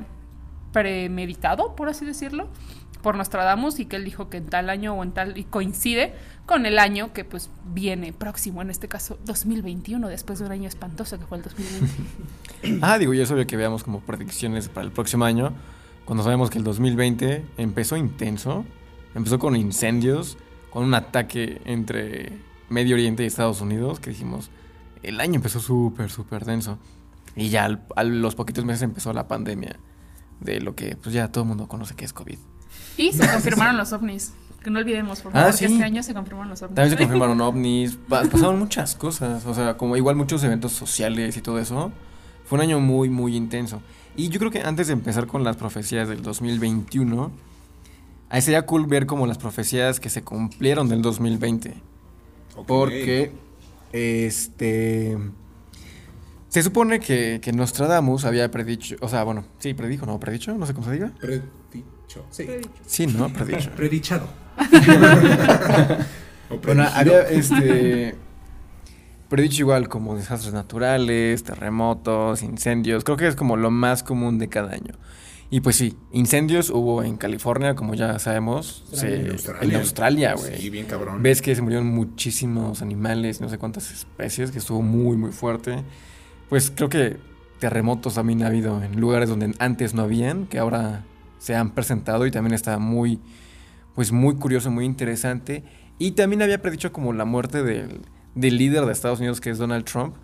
premeditado, 0.72 1.76
por 1.76 1.90
así 1.90 2.06
decirlo, 2.06 2.48
por 3.02 3.16
Nostradamus 3.16 3.80
y 3.80 3.86
que 3.86 3.96
él 3.98 4.06
dijo 4.06 4.30
que 4.30 4.38
en 4.38 4.46
tal 4.48 4.70
año 4.70 4.94
o 4.94 5.04
en 5.04 5.12
tal, 5.12 5.38
y 5.38 5.44
coincide 5.44 6.14
con 6.46 6.66
el 6.66 6.80
año 6.80 7.14
que 7.14 7.24
pues 7.26 7.50
viene 7.74 8.14
próximo, 8.14 8.62
en 8.62 8.70
este 8.70 8.88
caso 8.88 9.18
2021, 9.26 10.08
después 10.10 10.40
de 10.40 10.46
un 10.46 10.52
año 10.52 10.68
espantoso 10.68 11.18
que 11.20 11.26
fue 11.26 11.38
el 11.38 11.44
2020. 11.44 11.96
Ah, 12.84 13.00
digo, 13.00 13.14
ya 13.16 13.24
es 13.24 13.32
obvio 13.32 13.48
que 13.48 13.58
veamos 13.58 13.84
como 13.84 14.02
predicciones 14.02 14.70
para 14.70 14.86
el 14.86 14.92
próximo 14.92 15.26
año, 15.26 15.52
cuando 16.06 16.24
sabemos 16.24 16.50
que 16.52 16.60
el 16.60 16.64
2020 16.64 17.44
empezó 17.58 17.98
intenso, 17.98 18.66
empezó 19.16 19.40
con 19.40 19.56
incendios, 19.56 20.38
con 20.70 20.84
un 20.84 20.94
ataque 20.94 21.60
entre 21.66 22.38
Medio 22.70 22.96
Oriente 22.96 23.24
y 23.24 23.26
Estados 23.26 23.62
Unidos, 23.62 24.00
que 24.00 24.12
dijimos, 24.12 24.52
el 25.02 25.20
año 25.20 25.36
empezó 25.36 25.60
súper, 25.60 26.12
súper 26.12 26.46
denso. 26.46 26.78
Y 27.36 27.50
ya 27.50 27.66
al- 27.66 27.84
a 27.96 28.04
los 28.04 28.36
poquitos 28.36 28.64
meses 28.64 28.84
empezó 28.84 29.12
la 29.14 29.28
pandemia 29.28 29.78
de 30.40 30.60
lo 30.62 30.76
que 30.76 30.96
pues 30.98 31.14
ya 31.16 31.32
todo 31.32 31.44
el 31.44 31.48
mundo 31.48 31.68
conoce 31.68 31.96
que 31.96 32.06
es 32.06 32.14
COVID. 32.14 32.38
Y 32.98 33.12
se 33.14 33.28
confirmaron 33.28 33.78
los 33.78 33.92
ovnis, 33.94 34.34
que 34.64 34.70
no 34.70 34.80
olvidemos, 34.80 35.22
por 35.22 35.32
favor, 35.32 35.52
Ah, 35.54 35.58
que 35.58 35.66
este 35.66 35.84
año 35.84 36.04
se 36.04 36.14
confirmaron 36.14 36.50
los 36.50 36.62
ovnis. 36.62 36.76
También 36.76 36.98
se 36.98 37.04
confirmaron 37.04 37.42
ovnis, 37.42 37.98
pa- 38.08 38.24
pasaron 38.24 38.60
muchas 38.60 38.96
cosas, 38.96 39.46
o 39.46 39.54
sea, 39.54 39.78
como 39.78 39.96
igual 39.98 40.16
muchos 40.16 40.44
eventos 40.44 40.72
sociales 40.74 41.36
y 41.38 41.42
todo 41.42 41.60
eso. 41.60 41.92
Fue 42.46 42.58
un 42.58 42.64
año 42.64 42.80
muy, 42.80 43.10
muy 43.10 43.36
intenso. 43.36 43.82
Y 44.16 44.28
yo 44.30 44.40
creo 44.40 44.52
que 44.52 44.62
antes 44.62 44.88
de 44.88 44.94
empezar 44.94 45.26
con 45.28 45.44
las 45.44 45.56
profecías 45.56 46.10
del 46.10 46.22
2021, 46.22 47.32
ahí 48.30 48.42
sería 48.42 48.66
cool 48.66 48.86
ver 48.88 49.06
como 49.06 49.26
las 49.26 49.38
profecías 49.38 50.00
que 50.02 50.10
se 50.10 50.22
cumplieron 50.24 50.90
del 50.90 51.02
2020. 51.02 51.76
Ok. 52.58 52.68
Porque, 52.68 53.32
este... 53.94 55.18
Se 56.52 56.62
supone 56.62 57.00
que, 57.00 57.40
que 57.42 57.54
Nostradamus 57.54 58.26
había 58.26 58.52
predicho, 58.52 58.98
o 59.00 59.08
sea, 59.08 59.24
bueno, 59.24 59.46
sí, 59.60 59.74
predijo, 59.74 60.06
no, 60.06 60.20
predicho, 60.20 60.54
no 60.54 60.66
sé 60.66 60.74
cómo 60.74 60.86
se 60.86 60.92
diga. 60.94 61.12
Predicho. 61.20 62.26
Sí. 62.30 62.46
Sí, 62.86 63.08
¿no? 63.08 63.30
Predicho. 63.32 63.72
Predichado. 63.76 64.28
O 66.50 66.58
Bueno, 66.58 66.84
había 66.94 67.22
este. 67.30 68.16
Predicho 69.30 69.62
igual 69.62 69.88
como 69.88 70.18
desastres 70.18 70.54
naturales, 70.54 71.42
terremotos, 71.44 72.44
incendios. 72.44 73.06
Creo 73.06 73.16
que 73.16 73.28
es 73.28 73.38
como 73.38 73.56
lo 73.56 73.72
más 73.72 74.04
común 74.04 74.38
de 74.38 74.50
cada 74.50 74.74
año. 74.74 74.96
Y 75.50 75.62
pues 75.62 75.78
sí, 75.78 75.96
incendios 76.12 76.70
hubo 76.70 77.04
en 77.04 77.16
California, 77.16 77.74
como 77.76 77.94
ya 77.94 78.20
sabemos. 78.20 78.84
se- 78.92 79.22
en 79.22 79.32
Australia. 79.32 79.70
en 79.70 79.76
Australia, 79.76 80.34
güey. 80.34 80.58
Sí, 80.60 80.70
bien 80.70 80.86
cabrón. 80.86 81.24
Ves 81.24 81.42
que 81.42 81.56
se 81.56 81.62
murieron 81.62 81.88
muchísimos 81.88 82.82
animales, 82.82 83.40
no 83.40 83.48
sé 83.48 83.58
cuántas 83.58 83.90
especies, 83.92 84.52
que 84.52 84.60
estuvo 84.60 84.82
muy, 84.82 85.16
muy 85.16 85.32
fuerte. 85.32 85.82
Pues 86.52 86.70
creo 86.70 86.90
que 86.90 87.18
terremotos 87.60 88.16
también 88.16 88.44
ha 88.44 88.48
habido 88.48 88.84
en 88.84 89.00
lugares 89.00 89.30
donde 89.30 89.56
antes 89.60 89.94
no 89.94 90.02
habían, 90.02 90.48
que 90.48 90.60
ahora 90.60 91.06
se 91.40 91.56
han 91.56 91.72
presentado 91.72 92.26
y 92.26 92.32
también 92.32 92.54
está 92.54 92.78
muy, 92.78 93.22
pues 93.96 94.12
muy 94.12 94.36
curioso, 94.36 94.70
muy 94.70 94.84
interesante. 94.84 95.64
Y 95.98 96.12
también 96.12 96.42
había 96.42 96.62
predicho 96.62 96.92
como 96.92 97.14
la 97.14 97.24
muerte 97.24 97.64
del, 97.64 98.02
del 98.36 98.58
líder 98.58 98.86
de 98.86 98.92
Estados 98.92 99.20
Unidos, 99.20 99.40
que 99.40 99.50
es 99.50 99.60
Donald 99.60 99.86
Trump. 99.86 100.16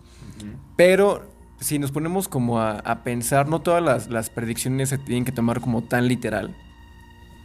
Pero 0.75 1.31
si 1.62 1.79
nos 1.79 1.91
ponemos 1.91 2.27
como 2.27 2.60
a, 2.60 2.72
a 2.72 3.05
pensar, 3.05 3.48
no 3.48 3.62
todas 3.62 3.81
las, 3.81 4.10
las 4.10 4.29
predicciones 4.29 4.89
se 4.89 4.98
tienen 4.98 5.24
que 5.24 5.31
tomar 5.31 5.62
como 5.62 5.81
tan 5.86 6.10
literal. 6.10 6.53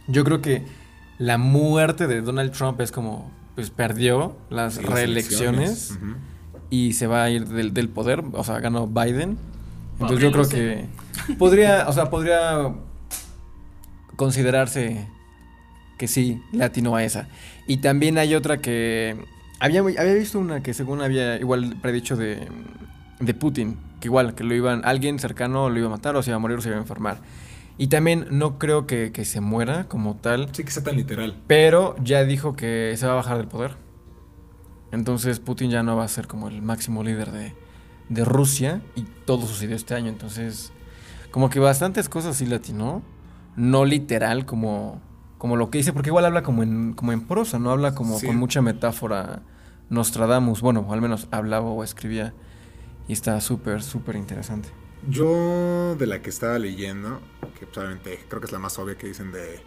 Yo 0.07 0.25
creo 0.25 0.41
que 0.41 0.65
la 1.19 1.37
muerte 1.37 2.07
de 2.07 2.19
Donald 2.19 2.51
Trump 2.51 2.81
es 2.81 2.91
como, 2.91 3.31
pues 3.55 3.69
perdió 3.69 4.35
las 4.49 4.83
reelecciones. 4.83 5.97
Y 6.69 6.93
se 6.93 7.07
va 7.07 7.23
a 7.23 7.29
ir 7.29 7.47
del, 7.47 7.73
del 7.73 7.89
poder, 7.89 8.23
o 8.33 8.43
sea, 8.43 8.59
ganó 8.59 8.87
Biden. 8.87 9.37
Entonces 9.93 10.19
yo 10.19 10.31
creo 10.31 10.49
que 10.49 10.85
podría, 11.37 11.87
o 11.87 11.93
sea, 11.93 12.09
podría 12.09 12.73
considerarse 14.15 15.07
que 15.97 16.07
sí, 16.07 16.41
le 16.51 16.63
atinó 16.63 16.95
a 16.95 17.03
esa. 17.03 17.27
Y 17.67 17.77
también 17.77 18.17
hay 18.17 18.35
otra 18.35 18.59
que 18.59 19.15
había, 19.59 19.79
había 19.81 20.13
visto 20.13 20.39
una 20.39 20.61
que 20.63 20.73
según 20.73 21.01
había 21.01 21.37
igual 21.37 21.77
predicho 21.81 22.15
de, 22.15 22.47
de 23.19 23.33
Putin, 23.33 23.77
que 23.99 24.07
igual, 24.07 24.35
que 24.35 24.43
lo 24.43 24.53
iban, 24.53 24.81
alguien 24.85 25.19
cercano 25.19 25.69
lo 25.69 25.77
iba 25.77 25.87
a 25.87 25.91
matar 25.91 26.15
o 26.15 26.23
se 26.23 26.31
iba 26.31 26.35
a 26.37 26.39
morir 26.39 26.57
o 26.57 26.61
se 26.61 26.69
iba 26.69 26.77
a 26.77 26.81
enfermar. 26.81 27.19
Y 27.77 27.87
también 27.87 28.27
no 28.29 28.59
creo 28.59 28.85
que, 28.85 29.11
que 29.11 29.25
se 29.25 29.41
muera 29.41 29.85
como 29.85 30.15
tal, 30.15 30.49
Sí, 30.51 30.63
que 30.63 30.71
sea 30.71 30.83
tan 30.83 30.95
literal. 30.95 31.35
pero 31.47 31.95
ya 32.03 32.23
dijo 32.23 32.55
que 32.55 32.93
se 32.97 33.05
va 33.07 33.13
a 33.13 33.15
bajar 33.15 33.37
del 33.37 33.47
poder. 33.47 33.71
Entonces 34.93 35.39
Putin 35.39 35.71
ya 35.71 35.81
no 35.83 35.97
va 35.97 36.03
a 36.05 36.07
ser 36.07 36.27
como 36.27 36.47
el 36.47 36.61
máximo 36.61 37.03
líder 37.03 37.31
de, 37.31 37.53
de 38.09 38.23
Rusia 38.23 38.81
y 38.95 39.01
todo 39.25 39.45
sucedió 39.47 39.75
este 39.75 39.95
año. 39.95 40.07
Entonces, 40.09 40.71
como 41.31 41.49
que 41.49 41.59
bastantes 41.59 42.07
cosas 42.07 42.37
sí 42.37 42.45
latinó. 42.45 43.01
No 43.55 43.85
literal 43.85 44.45
como, 44.45 45.01
como 45.39 45.57
lo 45.57 45.69
que 45.69 45.79
dice, 45.79 45.93
porque 45.93 46.09
igual 46.09 46.25
habla 46.25 46.43
como 46.43 46.63
en, 46.63 46.93
como 46.93 47.11
en 47.11 47.21
prosa, 47.27 47.59
no 47.59 47.71
habla 47.71 47.93
como 47.95 48.17
Sí. 48.19 48.27
con 48.27 48.37
mucha 48.37 48.61
metáfora 48.61 49.41
Nostradamus. 49.89 50.61
Bueno, 50.61 50.87
al 50.91 51.01
menos 51.01 51.27
hablaba 51.31 51.67
o 51.69 51.83
escribía. 51.83 52.33
Y 53.07 53.13
está 53.13 53.41
súper, 53.41 53.81
súper 53.83 54.15
interesante. 54.15 54.69
Yo 55.09 55.95
de 55.97 56.05
la 56.07 56.21
que 56.21 56.29
estaba 56.29 56.57
leyendo, 56.59 57.19
que 57.59 57.65
probablemente 57.65 58.23
creo 58.29 58.39
que 58.39 58.45
es 58.45 58.53
la 58.53 58.59
más 58.59 58.79
obvia 58.79 58.95
que 58.97 59.07
dicen 59.07 59.31
de 59.31 59.59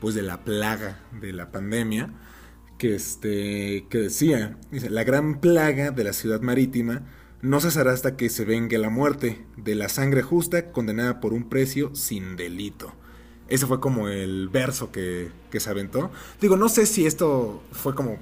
pues 0.00 0.14
de 0.14 0.22
la 0.22 0.38
plaga 0.44 0.98
de 1.20 1.32
la 1.34 1.52
pandemia, 1.52 2.08
que 2.80 2.94
este 2.94 3.84
que 3.90 3.98
decía, 3.98 4.56
dice, 4.70 4.88
la 4.88 5.04
gran 5.04 5.38
plaga 5.38 5.90
de 5.90 6.02
la 6.02 6.14
ciudad 6.14 6.40
marítima 6.40 7.02
no 7.42 7.60
cesará 7.60 7.92
hasta 7.92 8.16
que 8.16 8.30
se 8.30 8.46
vengue 8.46 8.78
la 8.78 8.88
muerte 8.88 9.44
de 9.58 9.74
la 9.74 9.90
sangre 9.90 10.22
justa 10.22 10.72
condenada 10.72 11.20
por 11.20 11.34
un 11.34 11.50
precio 11.50 11.94
sin 11.94 12.36
delito. 12.36 12.94
Ese 13.48 13.66
fue 13.66 13.80
como 13.80 14.08
el 14.08 14.48
verso 14.48 14.90
que, 14.92 15.30
que 15.50 15.60
se 15.60 15.68
aventó. 15.68 16.10
Digo, 16.40 16.56
no 16.56 16.70
sé 16.70 16.86
si 16.86 17.04
esto 17.04 17.62
fue 17.70 17.94
como 17.94 18.16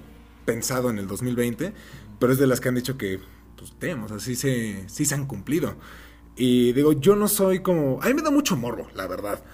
pensado 0.45 0.91
en 0.91 0.99
el 0.99 1.07
2020, 1.07 1.73
pero 2.19 2.33
es 2.33 2.41
de 2.41 2.49
las 2.49 2.61
que 2.61 2.69
han 2.69 2.75
dicho 2.75 2.99
que, 2.99 3.21
pues, 3.57 3.73
tenemos, 3.79 4.11
así 4.11 4.35
se, 4.35 4.89
sí 4.89 5.05
se 5.05 5.15
han 5.15 5.27
cumplido. 5.27 5.77
Y 6.35 6.73
digo, 6.73 6.95
yo 6.95 7.15
no 7.15 7.29
soy 7.29 7.61
como... 7.61 8.03
A 8.03 8.07
mí 8.09 8.15
me 8.15 8.23
da 8.23 8.33
mucho 8.33 8.57
morbo, 8.57 8.89
la 8.97 9.07
verdad. 9.07 9.45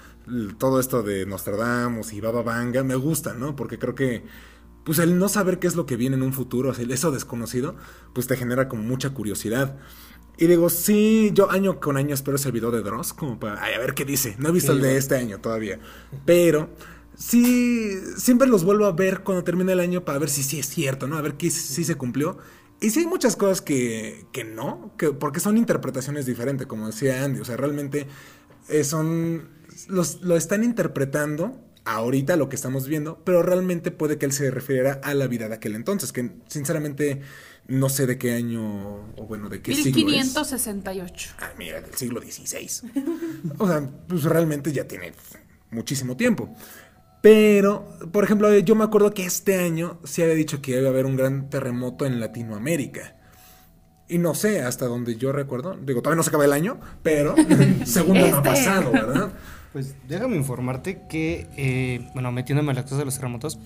Todo 0.56 0.80
esto 0.80 1.02
de 1.02 1.26
Nostradamus 1.26 2.14
y 2.14 2.22
Baba 2.22 2.42
Vanga 2.42 2.82
me 2.82 2.94
gusta, 2.94 3.34
¿no? 3.34 3.54
Porque 3.54 3.78
creo 3.78 3.94
que, 3.94 4.24
pues 4.84 4.98
el 4.98 5.18
no 5.18 5.28
saber 5.28 5.58
qué 5.58 5.66
es 5.66 5.76
lo 5.76 5.86
que 5.86 5.96
viene 5.96 6.16
en 6.16 6.22
un 6.22 6.32
futuro, 6.32 6.70
o 6.70 6.74
sea, 6.74 6.84
eso 6.88 7.10
desconocido, 7.10 7.74
pues 8.12 8.26
te 8.26 8.36
genera 8.36 8.68
como 8.68 8.82
mucha 8.82 9.10
curiosidad. 9.10 9.76
Y 10.36 10.46
digo, 10.46 10.68
sí, 10.68 11.30
yo 11.32 11.50
año 11.50 11.80
con 11.80 11.96
año 11.96 12.12
espero 12.14 12.36
ese 12.36 12.50
video 12.50 12.70
de 12.70 12.82
Dross, 12.82 13.12
como 13.12 13.38
para, 13.38 13.62
ay, 13.62 13.74
a 13.74 13.78
ver 13.78 13.94
qué 13.94 14.04
dice. 14.04 14.34
No 14.38 14.48
he 14.48 14.52
visto 14.52 14.72
el 14.72 14.80
de 14.80 14.96
este 14.96 15.16
año 15.16 15.38
todavía. 15.38 15.78
Pero 16.24 16.70
sí, 17.16 17.92
siempre 18.16 18.48
los 18.48 18.64
vuelvo 18.64 18.86
a 18.86 18.92
ver 18.92 19.22
cuando 19.22 19.44
termine 19.44 19.72
el 19.72 19.80
año 19.80 20.04
para 20.04 20.18
ver 20.18 20.28
si 20.28 20.42
sí 20.42 20.58
es 20.58 20.66
cierto, 20.66 21.06
¿no? 21.06 21.16
A 21.16 21.22
ver 21.22 21.34
qué 21.34 21.50
si 21.50 21.84
se 21.84 21.94
cumplió. 21.94 22.38
Y 22.80 22.90
sí 22.90 23.00
hay 23.00 23.06
muchas 23.06 23.36
cosas 23.36 23.62
que, 23.62 24.26
que 24.32 24.42
no, 24.42 24.92
que, 24.98 25.12
porque 25.12 25.38
son 25.38 25.56
interpretaciones 25.56 26.26
diferentes, 26.26 26.66
como 26.66 26.88
decía 26.88 27.24
Andy. 27.24 27.40
O 27.40 27.44
sea, 27.44 27.56
realmente 27.56 28.08
eh, 28.68 28.84
son. 28.84 29.48
Los, 29.88 30.22
lo 30.22 30.36
están 30.36 30.64
interpretando 30.64 31.60
ahorita 31.84 32.36
lo 32.36 32.48
que 32.48 32.56
estamos 32.56 32.88
viendo, 32.88 33.20
pero 33.24 33.42
realmente 33.42 33.90
puede 33.90 34.18
que 34.18 34.26
él 34.26 34.32
se 34.32 34.50
refiriera 34.50 35.00
a 35.02 35.14
la 35.14 35.26
vida 35.26 35.48
de 35.48 35.54
aquel 35.54 35.74
entonces, 35.74 36.12
que 36.12 36.30
sinceramente 36.48 37.20
no 37.66 37.88
sé 37.88 38.06
de 38.06 38.18
qué 38.18 38.32
año, 38.34 38.62
o 39.16 39.26
bueno, 39.26 39.48
de 39.48 39.60
qué 39.62 39.74
siglo 39.74 39.90
es. 39.90 40.04
1568. 40.06 41.30
Ah, 41.40 41.50
mira, 41.58 41.80
del 41.80 41.94
siglo 41.94 42.20
XVI. 42.20 42.90
O 43.58 43.66
sea, 43.68 43.88
pues 44.08 44.24
realmente 44.24 44.72
ya 44.72 44.86
tiene 44.86 45.12
muchísimo 45.70 46.16
tiempo. 46.16 46.54
Pero, 47.22 47.88
por 48.12 48.24
ejemplo, 48.24 48.56
yo 48.58 48.74
me 48.74 48.84
acuerdo 48.84 49.12
que 49.14 49.24
este 49.24 49.58
año 49.58 49.98
se 50.04 50.22
había 50.22 50.34
dicho 50.34 50.60
que 50.60 50.72
iba 50.78 50.86
a 50.88 50.90
haber 50.90 51.06
un 51.06 51.16
gran 51.16 51.48
terremoto 51.48 52.04
en 52.04 52.20
Latinoamérica. 52.20 53.16
Y 54.08 54.18
no 54.18 54.34
sé, 54.34 54.60
hasta 54.60 54.84
donde 54.86 55.16
yo 55.16 55.32
recuerdo, 55.32 55.78
digo, 55.82 56.02
todavía 56.02 56.18
no 56.18 56.22
se 56.22 56.28
acaba 56.28 56.44
el 56.44 56.52
año, 56.52 56.78
pero 57.02 57.34
segundo 57.86 58.20
no 58.28 58.36
ha 58.36 58.38
Este. 58.38 58.42
pasado, 58.42 58.92
¿verdad? 58.92 59.32
Pues 59.74 59.96
déjame 60.06 60.36
informarte 60.36 61.02
que, 61.08 61.48
eh, 61.56 62.08
bueno, 62.14 62.30
metiéndome 62.30 62.70
a 62.70 62.74
las 62.74 62.84
cosas 62.84 62.98
de 62.98 63.06
los 63.06 63.16
terremotos, 63.16 63.58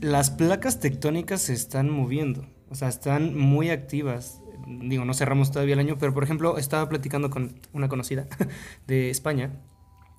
las 0.00 0.30
placas 0.30 0.80
tectónicas 0.80 1.42
se 1.42 1.52
están 1.52 1.90
moviendo, 1.90 2.46
o 2.70 2.74
sea, 2.74 2.88
están 2.88 3.36
muy 3.36 3.68
activas. 3.68 4.40
Digo, 4.66 5.04
no 5.04 5.12
cerramos 5.12 5.52
todavía 5.52 5.74
el 5.74 5.80
año, 5.80 5.98
pero 5.98 6.14
por 6.14 6.24
ejemplo, 6.24 6.56
estaba 6.56 6.88
platicando 6.88 7.28
con 7.28 7.60
una 7.74 7.90
conocida 7.90 8.28
de 8.86 9.10
España. 9.10 9.60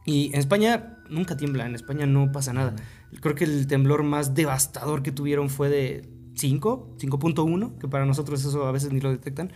Y 0.05 0.27
en 0.33 0.39
España 0.39 0.99
nunca 1.09 1.35
tiembla, 1.35 1.65
en 1.65 1.73
España 1.73 2.05
no 2.05 2.31
pasa 2.31 2.53
nada. 2.53 2.75
Creo 3.21 3.33
que 3.33 3.45
el 3.45 3.65
temblor 3.65 4.03
más 4.03 4.35
devastador 4.35 5.01
que 5.01 5.11
tuvieron 5.11 5.49
fue 5.49 5.69
de 5.69 6.07
5, 6.35 6.97
5.1, 6.99 7.79
que 7.79 7.87
para 7.87 8.05
nosotros 8.05 8.45
eso 8.45 8.67
a 8.67 8.71
veces 8.71 8.93
ni 8.93 9.01
lo 9.01 9.09
detectan. 9.09 9.51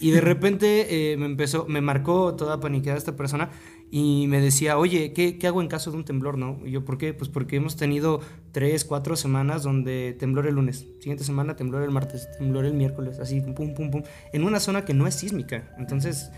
Y 0.00 0.10
de 0.10 0.20
repente 0.22 1.12
eh, 1.12 1.16
me 1.16 1.26
empezó, 1.26 1.66
me 1.68 1.80
marcó 1.80 2.34
toda 2.34 2.58
paniqueada 2.58 2.98
esta 2.98 3.14
persona 3.14 3.50
y 3.94 4.26
me 4.26 4.40
decía, 4.40 4.78
oye, 4.78 5.12
¿qué, 5.12 5.36
qué 5.36 5.46
hago 5.46 5.60
en 5.60 5.68
caso 5.68 5.90
de 5.90 5.98
un 5.98 6.04
temblor, 6.06 6.38
no? 6.38 6.58
Y 6.64 6.70
yo, 6.70 6.82
¿por 6.82 6.96
qué? 6.96 7.12
Pues 7.12 7.28
porque 7.28 7.56
hemos 7.56 7.76
tenido 7.76 8.22
tres, 8.50 8.86
cuatro 8.86 9.16
semanas 9.16 9.64
donde 9.64 10.16
temblor 10.18 10.46
el 10.46 10.54
lunes, 10.54 10.86
siguiente 10.98 11.24
semana 11.24 11.56
temblor 11.56 11.82
el 11.82 11.90
martes, 11.90 12.26
temblor 12.38 12.64
el 12.64 12.72
miércoles, 12.72 13.18
así, 13.18 13.42
pum, 13.42 13.74
pum, 13.74 13.90
pum, 13.90 14.02
en 14.32 14.44
una 14.44 14.60
zona 14.60 14.86
que 14.86 14.94
no 14.94 15.06
es 15.06 15.14
sísmica. 15.16 15.74
Entonces, 15.76 16.30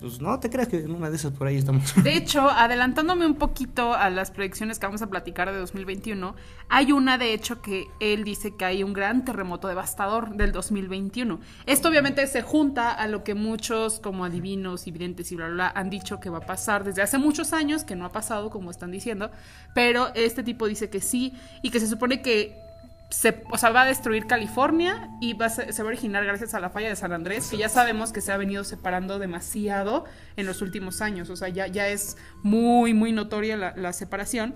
pues 0.00 0.20
no 0.20 0.38
te 0.40 0.50
creas 0.50 0.68
que 0.68 0.78
en 0.78 0.92
una 0.92 1.10
de 1.10 1.16
esas 1.16 1.32
por 1.32 1.46
ahí 1.46 1.56
estamos. 1.56 1.94
De 2.02 2.16
hecho, 2.16 2.48
adelantándome 2.48 3.26
un 3.26 3.34
poquito 3.34 3.94
a 3.94 4.10
las 4.10 4.30
predicciones 4.30 4.78
que 4.78 4.86
vamos 4.86 5.02
a 5.02 5.08
platicar 5.08 5.50
de 5.52 5.58
2021, 5.58 6.34
hay 6.68 6.92
una 6.92 7.18
de 7.18 7.34
hecho 7.34 7.60
que 7.62 7.86
él 8.00 8.24
dice 8.24 8.54
que 8.56 8.64
hay 8.64 8.82
un 8.82 8.92
gran 8.92 9.24
terremoto 9.24 9.68
devastador 9.68 10.36
del 10.36 10.52
2021. 10.52 11.40
Esto 11.66 11.88
obviamente 11.88 12.26
se 12.26 12.42
junta 12.42 12.92
a 12.92 13.06
lo 13.08 13.24
que 13.24 13.34
muchos 13.34 14.00
como 14.00 14.24
adivinos 14.24 14.86
y 14.86 14.90
videntes 14.90 15.32
y 15.32 15.36
bla 15.36 15.46
bla, 15.46 15.54
bla 15.54 15.72
han 15.74 15.90
dicho 15.90 16.20
que 16.20 16.30
va 16.30 16.38
a 16.38 16.46
pasar 16.46 16.84
desde 16.84 17.02
hace 17.02 17.18
muchos 17.18 17.52
años, 17.52 17.84
que 17.84 17.96
no 17.96 18.04
ha 18.04 18.12
pasado 18.12 18.50
como 18.50 18.70
están 18.70 18.90
diciendo, 18.90 19.30
pero 19.74 20.08
este 20.14 20.42
tipo 20.42 20.66
dice 20.66 20.90
que 20.90 21.00
sí 21.00 21.34
y 21.62 21.70
que 21.70 21.80
se 21.80 21.86
supone 21.86 22.22
que 22.22 22.67
se, 23.10 23.42
o 23.50 23.56
sea, 23.56 23.70
va 23.70 23.82
a 23.82 23.86
destruir 23.86 24.26
California 24.26 25.10
y 25.20 25.32
va 25.32 25.46
a 25.46 25.48
se, 25.50 25.72
se 25.72 25.82
va 25.82 25.88
a 25.88 25.92
originar 25.92 26.24
gracias 26.24 26.52
a 26.54 26.60
la 26.60 26.68
falla 26.70 26.88
de 26.88 26.96
San 26.96 27.12
Andrés, 27.12 27.48
que 27.48 27.56
ya 27.56 27.68
sabemos 27.68 28.12
que 28.12 28.20
se 28.20 28.32
ha 28.32 28.36
venido 28.36 28.64
separando 28.64 29.18
demasiado 29.18 30.04
en 30.36 30.44
los 30.46 30.60
últimos 30.62 31.00
años. 31.00 31.30
O 31.30 31.36
sea, 31.36 31.48
ya, 31.48 31.66
ya 31.66 31.88
es 31.88 32.16
muy, 32.42 32.92
muy 32.94 33.12
notoria 33.12 33.56
la, 33.56 33.74
la 33.76 33.92
separación. 33.92 34.54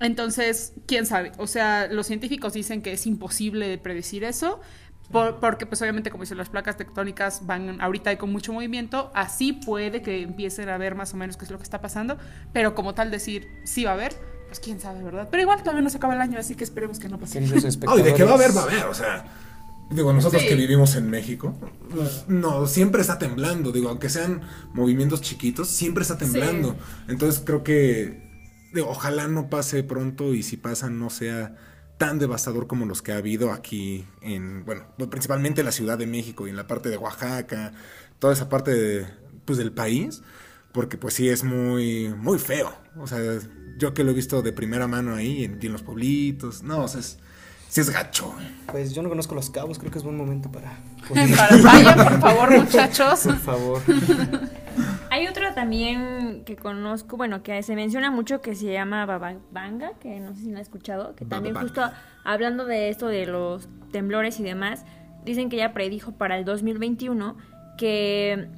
Entonces, 0.00 0.72
quién 0.86 1.04
sabe. 1.04 1.32
O 1.36 1.46
sea, 1.46 1.86
los 1.90 2.06
científicos 2.06 2.54
dicen 2.54 2.80
que 2.80 2.92
es 2.92 3.06
imposible 3.06 3.76
predecir 3.78 4.24
eso. 4.24 4.60
por- 5.12 5.40
porque, 5.40 5.66
pues, 5.66 5.82
obviamente, 5.82 6.10
como 6.10 6.22
dicen, 6.22 6.38
las 6.38 6.48
placas 6.48 6.76
tectónicas 6.76 7.44
van 7.44 7.80
ahorita 7.82 8.10
hay 8.10 8.16
con 8.16 8.30
mucho 8.32 8.52
movimiento. 8.52 9.10
Así 9.14 9.52
puede 9.52 10.00
que 10.02 10.22
empiecen 10.22 10.68
a 10.70 10.78
ver 10.78 10.94
más 10.94 11.12
o 11.12 11.16
menos 11.18 11.36
qué 11.36 11.44
es 11.44 11.50
lo 11.50 11.58
que 11.58 11.64
está 11.64 11.80
pasando. 11.82 12.16
Pero, 12.54 12.74
como 12.74 12.94
tal, 12.94 13.10
decir 13.10 13.48
sí 13.64 13.84
va 13.84 13.90
a 13.90 13.94
haber, 13.94 14.14
pues 14.50 14.60
quién 14.60 14.80
sabe, 14.80 15.02
¿verdad? 15.02 15.28
Pero 15.30 15.42
igual 15.44 15.60
todavía 15.60 15.80
no 15.82 15.90
se 15.90 15.98
acaba 15.98 16.14
el 16.14 16.20
año, 16.20 16.38
así 16.38 16.56
que 16.56 16.64
esperemos 16.64 16.98
que 16.98 17.08
no 17.08 17.18
pase. 17.18 17.38
Oh, 17.86 17.98
y 17.98 18.02
de 18.02 18.14
que 18.14 18.24
va 18.24 18.32
a 18.32 18.34
haber, 18.34 18.56
va 18.56 18.62
a 18.62 18.64
haber, 18.64 18.84
o 18.86 18.94
sea. 18.94 19.24
Digo, 19.90 20.12
nosotros 20.12 20.42
Sí. 20.42 20.48
que 20.48 20.54
vivimos 20.56 20.94
en 20.96 21.08
México, 21.08 21.54
pues, 21.90 22.24
no, 22.28 22.66
siempre 22.66 23.00
está 23.00 23.18
temblando. 23.18 23.70
Digo, 23.72 23.88
aunque 23.88 24.08
sean 24.08 24.42
movimientos 24.72 25.20
chiquitos, 25.20 25.68
siempre 25.68 26.02
está 26.02 26.18
temblando. 26.18 26.76
Entonces 27.08 27.42
creo 27.44 27.62
que, 27.64 28.22
digo, 28.72 28.88
ojalá 28.88 29.28
no 29.28 29.48
pase 29.50 29.82
pronto 29.84 30.34
y 30.34 30.42
si 30.42 30.56
pasa 30.56 30.90
no 30.90 31.10
sea 31.10 31.56
tan 31.98 32.18
devastador 32.18 32.66
como 32.66 32.86
los 32.86 33.02
que 33.02 33.12
ha 33.12 33.18
habido 33.18 33.52
aquí 33.52 34.04
en, 34.22 34.64
bueno, 34.64 34.84
pues, 34.96 35.10
principalmente 35.10 35.60
en 35.60 35.66
la 35.66 35.72
Ciudad 35.72 35.98
de 35.98 36.06
México 36.06 36.46
y 36.46 36.50
en 36.50 36.56
la 36.56 36.66
parte 36.66 36.88
de 36.88 36.96
Oaxaca, 36.96 37.72
toda 38.18 38.32
esa 38.32 38.48
parte 38.48 38.72
de, 38.72 39.06
pues, 39.44 39.58
del 39.58 39.72
país, 39.72 40.22
porque 40.72 40.96
pues 40.96 41.14
sí 41.14 41.28
es 41.28 41.44
muy, 41.44 42.14
muy 42.16 42.38
feo. 42.38 42.72
O 42.96 43.06
sea, 43.06 43.18
yo 43.78 43.94
que 43.94 44.04
lo 44.04 44.10
he 44.10 44.14
visto 44.14 44.42
de 44.42 44.52
primera 44.52 44.86
mano 44.86 45.14
ahí 45.14 45.44
en, 45.44 45.58
en 45.60 45.72
los 45.72 45.82
pueblitos, 45.82 46.62
no, 46.62 46.84
o 46.84 46.88
sea, 46.88 47.00
es, 47.00 47.18
sí 47.68 47.80
es 47.80 47.90
gacho. 47.90 48.34
Pues 48.66 48.92
yo 48.92 49.02
no 49.02 49.08
conozco 49.08 49.34
los 49.34 49.50
cabos, 49.50 49.78
creo 49.78 49.90
que 49.90 49.98
es 49.98 50.04
buen 50.04 50.16
momento 50.16 50.50
para... 50.50 50.78
Para 51.08 51.56
vayan, 51.62 51.96
por 51.96 52.20
favor, 52.20 52.58
muchachos. 52.58 53.20
Por 53.24 53.38
favor. 53.38 53.82
Hay 55.10 55.26
otra 55.26 55.54
también 55.54 56.44
que 56.44 56.54
conozco, 56.54 57.16
bueno, 57.16 57.42
que 57.42 57.62
se 57.64 57.74
menciona 57.74 58.12
mucho 58.12 58.40
que 58.40 58.54
se 58.54 58.72
llama 58.72 59.06
Baba 59.06 59.34
Vanga, 59.50 59.92
que 59.98 60.20
no 60.20 60.34
sé 60.34 60.42
si 60.42 60.50
la 60.50 60.58
han 60.58 60.62
escuchado, 60.62 61.16
que 61.16 61.24
también 61.24 61.56
justo 61.56 61.82
hablando 62.22 62.64
de 62.64 62.90
esto 62.90 63.08
de 63.08 63.26
los 63.26 63.68
temblores 63.90 64.38
y 64.38 64.44
demás, 64.44 64.84
dicen 65.24 65.48
que 65.48 65.56
ella 65.56 65.72
predijo 65.72 66.12
para 66.12 66.38
el 66.38 66.44
2021 66.44 67.36
que 67.76 68.48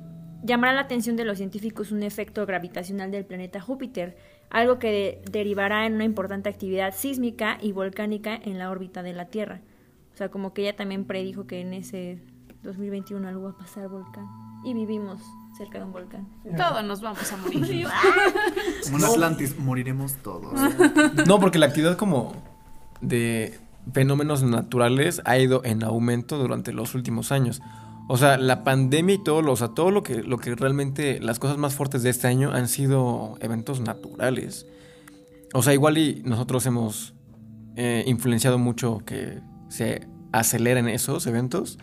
llamará 0.43 0.73
la 0.73 0.81
atención 0.83 1.17
de 1.17 1.25
los 1.25 1.39
científicos 1.39 1.93
un 1.93 2.03
efecto 2.03 2.45
gravitacional 2.47 3.11
del 3.11 3.25
planeta 3.25 3.61
Júpiter, 3.61 4.17
algo 4.51 4.79
que 4.79 4.89
de- 4.91 5.23
derivará 5.31 5.87
en 5.87 5.95
una 5.95 6.05
importante 6.05 6.49
actividad 6.49 6.95
sísmica 6.95 7.59
y 7.61 7.73
volcánica 7.73 8.35
en 8.35 8.59
la 8.59 8.71
órbita 8.71 9.03
de 9.03 9.13
la 9.15 9.27
Tierra. 9.27 9.61
O 10.15 10.17
sea, 10.17 10.29
como 10.31 10.53
que 10.53 10.63
ella 10.63 10.77
también 10.77 11.05
predijo 11.07 11.47
que 11.47 11.61
en 11.61 11.73
ese 11.73 12.19
2021 12.63 13.27
algo 13.29 13.45
va 13.45 13.51
a 13.51 13.57
pasar 13.57 13.89
volcán. 13.89 14.27
Y 14.65 14.75
vivimos 14.75 15.21
cerca 15.57 15.79
de 15.79 15.85
un 15.85 15.93
volcán. 15.93 16.29
Todos 16.57 16.85
nos 16.85 17.01
vamos 17.01 17.33
a 17.33 17.37
morir. 17.37 17.87
Como 18.85 18.99
en 18.99 19.05
Atlantis, 19.05 19.59
moriremos 19.59 20.15
todos. 20.17 20.53
No, 21.27 21.41
porque 21.41 21.59
la 21.59 21.67
actividad 21.67 21.97
como 21.97 22.33
de 23.01 23.59
fenómenos 23.93 24.43
naturales 24.45 25.21
ha 25.25 25.39
ido 25.39 25.63
en 25.65 25.83
aumento 25.83 26.39
durante 26.39 26.73
los 26.73 26.95
últimos 26.95 27.33
años. 27.33 27.61
O 28.09 28.17
sea, 28.17 28.37
la 28.37 28.65
pandemia 28.65 29.15
y 29.15 29.25
todo 29.25 29.43
lo, 29.43 29.53
o 29.53 29.57
sea, 29.57 29.69
todo 29.69 29.91
lo 29.91 30.03
que, 30.03 30.23
lo 30.23 30.39
que 30.39 30.55
realmente, 30.55 31.21
las 31.21 31.39
cosas 31.39 31.57
más 31.57 31.75
fuertes 31.75 32.03
de 32.03 32.11
este 32.11 32.27
año 32.27 32.53
han 32.53 32.69
sido 32.69 33.37
eventos 33.41 33.81
naturales. 33.81 34.67
O 35.55 35.63
sea, 35.63 35.73
igual 35.73 35.99
y 35.99 36.23
nosotros 36.25 36.67
hemos 36.67 37.15
eh, 37.77 38.05
influenciado 38.07 38.59
mucho 38.59 39.03
que 39.05 39.41
se 39.69 40.07
aceleren 40.33 40.89
esos 40.89 41.27
eventos, 41.27 41.79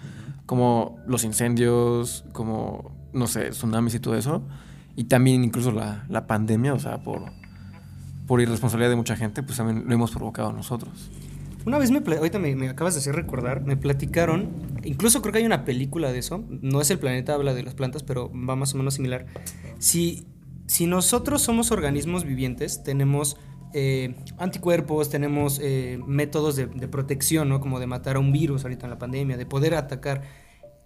como 0.45 0.97
los 1.07 1.23
incendios, 1.23 2.25
como, 2.33 2.91
no 3.13 3.27
sé, 3.27 3.51
tsunamis 3.51 3.95
y 3.95 3.99
todo 3.99 4.15
eso. 4.15 4.43
Y 4.95 5.05
también 5.05 5.43
incluso 5.43 5.71
la, 5.71 6.05
la 6.09 6.27
pandemia, 6.27 6.73
o 6.73 6.79
sea, 6.79 7.01
por, 7.01 7.31
por 8.27 8.41
irresponsabilidad 8.41 8.89
de 8.89 8.95
mucha 8.95 9.15
gente, 9.15 9.41
pues 9.41 9.57
también 9.57 9.85
lo 9.87 9.93
hemos 9.93 10.11
provocado 10.11 10.51
nosotros. 10.51 11.09
Una 11.65 11.77
vez 11.77 11.91
me, 11.91 11.99
ahorita 11.99 12.39
me, 12.39 12.55
me 12.55 12.69
acabas 12.69 12.93
de 12.93 13.01
hacer 13.01 13.15
recordar, 13.15 13.61
me 13.61 13.75
platicaron, 13.75 14.49
incluso 14.83 15.21
creo 15.21 15.33
que 15.33 15.39
hay 15.39 15.45
una 15.45 15.65
película 15.65 16.11
de 16.11 16.19
eso, 16.19 16.43
no 16.49 16.81
es 16.81 16.89
el 16.89 16.99
planeta, 16.99 17.33
habla 17.33 17.53
de 17.53 17.63
las 17.63 17.75
plantas, 17.75 18.03
pero 18.03 18.31
va 18.31 18.55
más 18.55 18.73
o 18.73 18.77
menos 18.77 18.93
similar. 18.93 19.25
Si, 19.77 20.25
si 20.67 20.87
nosotros 20.87 21.41
somos 21.41 21.71
organismos 21.71 22.23
vivientes, 22.23 22.83
tenemos 22.83 23.37
eh, 23.73 24.15
anticuerpos, 24.37 25.09
tenemos 25.09 25.59
eh, 25.61 25.99
métodos 26.07 26.55
de, 26.55 26.65
de 26.67 26.87
protección, 26.87 27.49
¿no? 27.49 27.59
Como 27.59 27.79
de 27.79 27.87
matar 27.87 28.15
a 28.15 28.19
un 28.19 28.31
virus 28.31 28.63
ahorita 28.63 28.85
en 28.85 28.91
la 28.91 28.97
pandemia, 28.97 29.37
de 29.37 29.45
poder 29.45 29.75
atacar. 29.75 30.23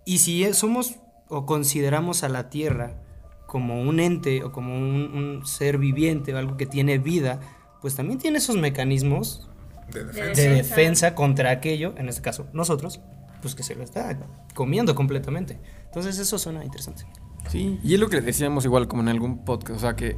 Y 0.06 0.18
si 0.18 0.52
somos 0.54 0.96
o 1.30 1.46
consideramos 1.46 2.24
a 2.24 2.30
la 2.30 2.50
Tierra 2.50 3.02
como 3.48 3.82
un 3.82 4.00
ente 4.00 4.44
o 4.44 4.52
como 4.52 4.76
un, 4.76 5.14
un 5.14 5.46
ser 5.46 5.78
viviente 5.78 6.34
o 6.34 6.38
algo 6.38 6.58
que 6.58 6.66
tiene 6.66 6.98
vida, 6.98 7.40
pues 7.82 7.96
también 7.96 8.20
tiene 8.20 8.40
esos 8.40 8.58
mecanismos 8.58 9.50
De 9.92 10.00
De 10.00 10.06
defensa. 10.06 10.42
de 10.42 10.50
Defensa. 10.50 10.76
defensa 10.76 11.16
contra 11.16 11.52
aquello, 11.52 11.94
en 11.98 12.10
este 12.10 12.22
caso 12.22 12.48
nosotros, 12.54 13.02
pues 13.42 13.56
que 13.56 13.64
se 13.64 13.76
lo 13.76 13.84
está 13.84 14.18
comiendo 14.54 14.96
completamente. 14.96 15.60
Entonces 15.86 16.18
eso 16.18 16.38
suena 16.38 16.64
interesante. 16.64 17.06
Sí, 17.50 17.80
y 17.84 17.94
es 17.94 18.00
lo 18.00 18.10
que 18.10 18.22
decíamos 18.22 18.64
igual 18.66 18.88
como 18.88 19.02
en 19.02 19.10
algún 19.10 19.44
podcast, 19.44 19.78
o 19.78 19.80
sea 19.82 19.96
que 19.96 20.16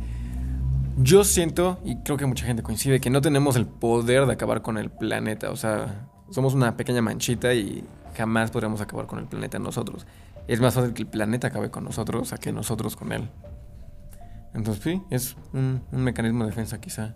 yo 0.97 1.23
siento, 1.23 1.79
y 1.83 1.97
creo 1.97 2.17
que 2.17 2.25
mucha 2.25 2.45
gente 2.45 2.63
coincide, 2.63 3.01
que 3.01 3.09
no 3.09 3.19
tenemos 3.21 3.55
el 3.55 3.65
poder 3.65 4.25
de 4.27 4.33
acabar 4.33 4.61
con 4.61 4.77
el 4.77 4.89
planeta, 4.91 5.49
o 5.51 5.55
sea, 5.55 6.07
somos 6.29 6.53
una 6.53 6.77
pequeña 6.77 7.01
manchita 7.01 7.53
y 7.53 7.83
jamás 8.15 8.51
podremos 8.51 8.79
acabar 8.79 9.07
con 9.07 9.19
el 9.19 9.25
planeta 9.25 9.59
nosotros. 9.59 10.05
Es 10.47 10.61
más 10.61 10.75
fácil 10.75 10.93
que 10.93 11.01
el 11.01 11.07
planeta 11.07 11.47
acabe 11.47 11.71
con 11.71 11.83
nosotros 11.83 12.31
a 12.31 12.37
que 12.37 12.51
nosotros 12.51 12.95
con 12.95 13.11
él. 13.11 13.27
Entonces 14.53 14.83
sí, 14.83 15.01
es 15.09 15.35
un, 15.51 15.81
un 15.91 16.03
mecanismo 16.03 16.43
de 16.45 16.51
defensa 16.51 16.79
quizá, 16.79 17.15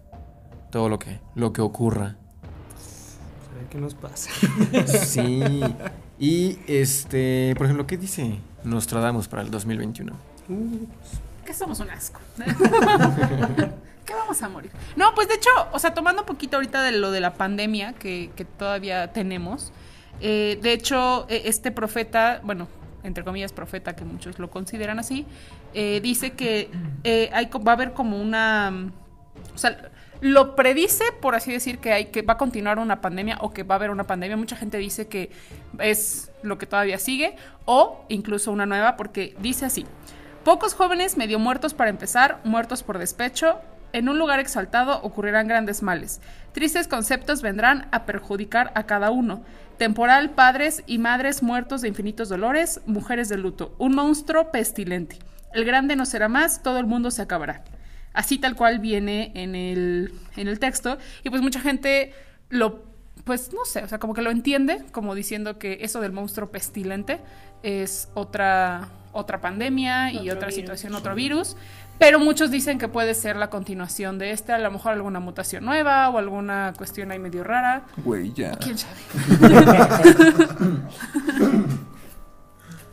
todo 0.71 0.89
lo 0.89 0.99
que, 0.99 1.19
lo 1.35 1.53
que 1.53 1.61
ocurra. 1.61 2.17
Ver 3.59 3.67
qué 3.69 3.77
nos 3.77 3.93
pasa. 3.93 4.29
Sí, 4.87 5.61
y 6.17 6.59
este, 6.67 7.53
por 7.57 7.65
ejemplo, 7.65 7.85
¿qué 7.85 7.97
dice 7.97 8.39
Nostradamus 8.63 9.27
para 9.27 9.41
el 9.41 9.51
2021? 9.51 10.13
Que 11.45 11.53
somos 11.53 11.79
un 11.79 11.89
asco. 11.89 12.19
que 14.05 14.13
vamos 14.13 14.41
a 14.41 14.49
morir. 14.49 14.71
No, 14.95 15.13
pues 15.13 15.27
de 15.27 15.35
hecho, 15.35 15.49
o 15.73 15.79
sea, 15.79 15.93
tomando 15.93 16.21
un 16.21 16.25
poquito 16.25 16.57
ahorita 16.57 16.81
de 16.83 16.93
lo 16.93 17.11
de 17.11 17.19
la 17.19 17.33
pandemia 17.33 17.93
que, 17.93 18.31
que 18.35 18.45
todavía 18.45 19.11
tenemos, 19.11 19.73
eh, 20.21 20.57
de 20.61 20.73
hecho, 20.73 21.25
eh, 21.29 21.43
este 21.45 21.71
profeta, 21.71 22.39
bueno, 22.43 22.67
entre 23.03 23.23
comillas 23.23 23.51
profeta, 23.51 23.95
que 23.95 24.05
muchos 24.05 24.39
lo 24.39 24.49
consideran 24.49 24.99
así, 24.99 25.25
eh, 25.73 25.99
dice 26.01 26.31
que 26.31 26.69
eh, 27.03 27.29
hay, 27.33 27.45
va 27.45 27.71
a 27.71 27.75
haber 27.75 27.93
como 27.93 28.21
una... 28.21 28.91
O 29.53 29.57
sea, 29.57 29.91
lo 30.21 30.55
predice, 30.55 31.03
por 31.21 31.35
así 31.35 31.51
decir, 31.51 31.79
que 31.79 31.93
hay 31.93 32.05
que 32.05 32.21
va 32.21 32.33
a 32.33 32.37
continuar 32.37 32.79
una 32.79 33.01
pandemia 33.01 33.37
o 33.41 33.51
que 33.53 33.63
va 33.63 33.75
a 33.75 33.77
haber 33.77 33.89
una 33.89 34.05
pandemia. 34.05 34.35
Mucha 34.37 34.55
gente 34.55 34.77
dice 34.77 35.07
que 35.07 35.31
es 35.79 36.31
lo 36.43 36.57
que 36.57 36.65
todavía 36.65 36.97
sigue 36.97 37.35
o 37.65 38.05
incluso 38.09 38.51
una 38.51 38.65
nueva 38.65 38.97
porque 38.97 39.35
dice 39.39 39.65
así. 39.65 39.85
Pocos 40.43 40.73
jóvenes 40.73 41.17
medio 41.17 41.39
muertos 41.39 41.73
para 41.73 41.89
empezar, 41.89 42.39
muertos 42.43 42.83
por 42.83 42.97
despecho. 42.97 43.59
En 43.91 44.07
un 44.07 44.19
lugar 44.19 44.39
exaltado 44.39 45.01
ocurrirán 45.01 45.47
grandes 45.47 45.81
males. 45.81 46.21
Tristes 46.51 46.87
conceptos 46.87 47.41
vendrán 47.41 47.87
a 47.91 48.05
perjudicar 48.05 48.71
a 48.75 48.83
cada 48.83 49.11
uno. 49.11 49.43
Temporal, 49.77 50.31
padres 50.31 50.83
y 50.85 50.97
madres 50.97 51.41
muertos 51.41 51.81
de 51.81 51.87
infinitos 51.87 52.29
dolores, 52.29 52.81
mujeres 52.85 53.29
de 53.29 53.37
luto. 53.37 53.73
Un 53.77 53.95
monstruo 53.95 54.51
pestilente. 54.51 55.17
El 55.53 55.65
grande 55.65 55.95
no 55.95 56.05
será 56.05 56.27
más, 56.27 56.61
todo 56.61 56.77
el 56.79 56.85
mundo 56.85 57.09
se 57.09 57.21
acabará. 57.21 57.63
Así 58.13 58.37
tal 58.37 58.55
cual 58.55 58.79
viene 58.79 59.31
en 59.35 59.55
el, 59.55 60.13
en 60.35 60.47
el 60.47 60.59
texto. 60.59 60.97
Y 61.23 61.29
pues 61.29 61.41
mucha 61.41 61.59
gente 61.59 62.13
lo, 62.49 62.83
pues 63.23 63.51
no 63.53 63.65
sé, 63.65 63.83
o 63.83 63.87
sea, 63.87 63.99
como 63.99 64.13
que 64.13 64.21
lo 64.21 64.31
entiende, 64.31 64.83
como 64.91 65.13
diciendo 65.15 65.59
que 65.59 65.79
eso 65.81 66.01
del 66.01 66.11
monstruo 66.11 66.49
pestilente 66.49 67.19
es 67.63 68.09
otra, 68.15 68.87
otra 69.11 69.41
pandemia 69.41 70.11
y 70.11 70.17
Otro 70.19 70.33
otra 70.33 70.47
virus. 70.47 70.55
situación, 70.55 70.95
otro 70.95 71.13
virus. 71.15 71.55
Pero 71.99 72.17
muchos 72.17 72.49
dicen 72.49 72.79
que 72.79 72.87
puede 72.87 73.13
ser 73.13 73.35
la 73.35 73.49
continuación 73.49 74.17
de 74.19 74.31
este, 74.31 74.53
a 74.53 74.57
lo 74.57 74.71
mejor 74.71 74.93
alguna 74.93 75.19
mutación 75.19 75.65
nueva 75.65 76.07
o 76.09 76.17
alguna 76.17 76.73
cuestión 76.77 77.11
ahí 77.11 77.19
medio 77.19 77.43
rara. 77.43 77.83
Güey, 78.05 78.31
ya. 78.31 78.51
¿Quién 78.53 78.77
sabe? 78.77 78.95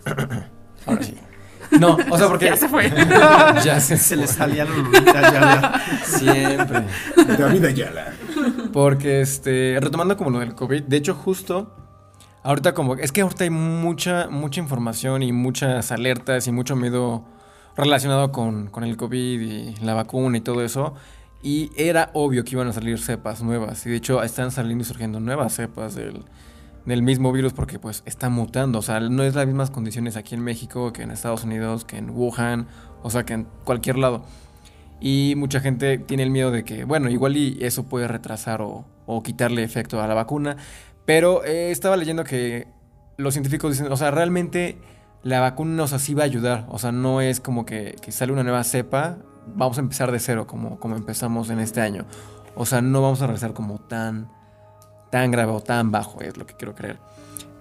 Ahora 0.87 1.02
sí. 1.02 1.14
No, 1.79 1.96
o 2.11 2.18
sea, 2.18 2.29
porque... 2.29 2.46
Ya 2.50 2.57
se 2.57 2.68
fue. 2.68 2.90
ya 3.64 3.81
se, 3.81 3.96
Se 3.96 4.16
le 4.16 4.26
salían 4.26 4.68
lululitas 4.68 5.33
ya, 5.33 5.33
ya. 5.33 6.05
Siempre. 6.05 6.85
David 7.38 7.64
Ayala. 7.64 8.12
Porque, 8.72 9.20
este, 9.20 9.79
retomando 9.81 10.16
como 10.16 10.31
lo 10.31 10.38
del 10.40 10.55
COVID, 10.55 10.83
de 10.83 10.96
hecho, 10.96 11.14
justo, 11.14 11.74
ahorita 12.42 12.74
como, 12.74 12.94
es 12.94 13.12
que 13.12 13.22
ahorita 13.22 13.44
hay 13.44 13.50
mucha, 13.50 14.29
mucha 14.29 14.61
información 14.61 15.22
y 15.22 15.33
muchas 15.33 15.92
alertas 15.92 16.46
y 16.46 16.52
mucho 16.52 16.76
miedo 16.76 17.24
relacionado 17.76 18.33
con, 18.33 18.68
con 18.68 18.85
el 18.85 18.96
COVID 18.96 19.40
y 19.40 19.74
la 19.85 19.94
vacuna 19.94 20.38
y 20.38 20.40
todo 20.40 20.62
eso. 20.62 20.94
Y 21.42 21.70
era 21.76 22.11
obvio 22.14 22.44
que 22.44 22.52
iban 22.52 22.68
a 22.68 22.72
salir 22.72 22.98
cepas 22.98 23.42
nuevas. 23.42 23.85
Y 23.87 23.90
de 23.90 23.96
hecho, 23.96 24.22
están 24.22 24.50
saliendo 24.50 24.83
y 24.83 24.87
surgiendo 24.87 25.20
nuevas 25.20 25.55
cepas 25.55 25.94
del, 25.94 26.24
del 26.87 27.03
mismo 27.03 27.33
virus 27.33 27.53
porque 27.53 27.79
pues 27.79 28.03
está 28.07 28.31
mutando. 28.31 28.79
O 28.79 28.83
sea, 28.83 29.01
no 29.01 29.22
es 29.22 29.35
las 29.35 29.46
mismas 29.46 29.70
condiciones 29.70 30.16
aquí 30.16 30.35
en 30.35 30.42
México 30.42 30.92
que 30.92 31.03
en 31.03 31.11
Estados 31.11 31.44
Unidos, 31.44 31.85
que 31.85 31.99
en 31.99 32.11
Wuhan, 32.11 32.68
o 33.03 33.11
sea, 33.11 33.25
que 33.25 33.35
en 33.35 33.46
cualquier 33.64 33.99
lado. 33.99 34.25
Y 35.01 35.35
mucha 35.37 35.61
gente 35.61 35.99
tiene 35.99 36.22
el 36.22 36.31
miedo 36.31 36.51
de 36.51 36.64
que, 36.64 36.85
bueno, 36.85 37.11
igual 37.11 37.37
y 37.37 37.59
eso 37.61 37.85
puede 37.85 38.09
retrasar 38.09 38.62
o, 38.62 38.87
quitarle 39.22 39.62
efecto 39.62 40.01
a 40.01 40.07
la 40.07 40.14
vacuna. 40.14 40.57
Pero 41.05 41.44
eh, 41.44 41.70
estaba 41.70 41.96
leyendo 41.96 42.25
que 42.25 42.66
los 43.16 43.35
científicos 43.35 43.72
dicen, 43.72 43.92
o 43.92 43.96
sea, 43.96 44.11
realmente 44.11 44.79
la 45.22 45.40
vacuna 45.40 45.75
nos 45.75 45.92
así 45.92 46.14
va 46.14 46.22
a 46.22 46.27
ayudar. 46.27 46.66
O 46.70 46.79
sea, 46.79 46.92
no 46.92 47.20
es 47.20 47.40
como 47.40 47.66
que, 47.66 47.96
que 48.01 48.12
sale 48.12 48.33
una 48.33 48.42
nueva 48.42 48.64
cepa, 48.64 49.18
vamos 49.55 49.79
a 49.79 49.81
empezar 49.81 50.11
de 50.12 50.18
cero 50.18 50.46
como, 50.46 50.79
como 50.79 50.96
empezamos 50.96 51.51
en 51.51 51.59
este 51.61 51.81
año. 51.81 52.07
O 52.55 52.64
sea, 52.64 52.81
no 52.81 53.03
vamos 53.03 53.20
a 53.22 53.27
regresar 53.27 53.53
como 53.53 53.79
tan, 53.79 54.31
tan 55.10 55.30
grave 55.30 55.52
o 55.52 55.60
tan 55.60 55.90
bajo, 55.90 56.20
es 56.20 56.36
lo 56.36 56.46
que 56.46 56.54
quiero 56.54 56.74
creer. 56.74 56.98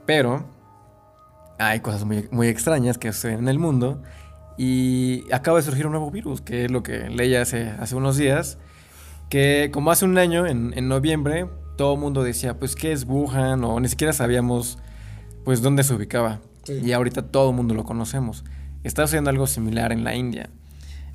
Pero 0.05 0.45
hay 1.57 1.79
cosas 1.79 2.05
muy, 2.05 2.27
muy 2.31 2.47
extrañas 2.47 2.97
que 2.97 3.11
suceden 3.13 3.39
en 3.39 3.47
el 3.47 3.59
mundo. 3.59 4.01
Y 4.57 5.25
acaba 5.33 5.57
de 5.57 5.63
surgir 5.63 5.85
un 5.85 5.91
nuevo 5.93 6.11
virus, 6.11 6.41
que 6.41 6.65
es 6.65 6.71
lo 6.71 6.81
que 6.81 7.09
leí 7.09 7.35
hace, 7.35 7.69
hace 7.69 7.95
unos 7.95 8.17
días. 8.17 8.57
Que 9.29 9.69
como 9.73 9.91
hace 9.91 10.05
un 10.05 10.17
año, 10.17 10.45
en, 10.45 10.73
en 10.77 10.87
noviembre, 10.87 11.47
todo 11.77 11.95
el 11.95 11.99
mundo 11.99 12.23
decía, 12.23 12.57
pues, 12.57 12.75
¿qué 12.75 12.91
es 12.91 13.05
Wuhan? 13.05 13.63
O 13.63 13.79
ni 13.79 13.89
siquiera 13.89 14.13
sabíamos, 14.13 14.79
pues, 15.43 15.61
dónde 15.61 15.83
se 15.83 15.93
ubicaba. 15.93 16.39
Sí. 16.63 16.79
Y 16.83 16.93
ahorita 16.93 17.23
todo 17.23 17.49
el 17.49 17.55
mundo 17.55 17.73
lo 17.73 17.83
conocemos. 17.83 18.45
Está 18.83 19.03
sucediendo 19.03 19.29
algo 19.29 19.47
similar 19.47 19.91
en 19.91 20.03
la 20.03 20.15
India. 20.15 20.49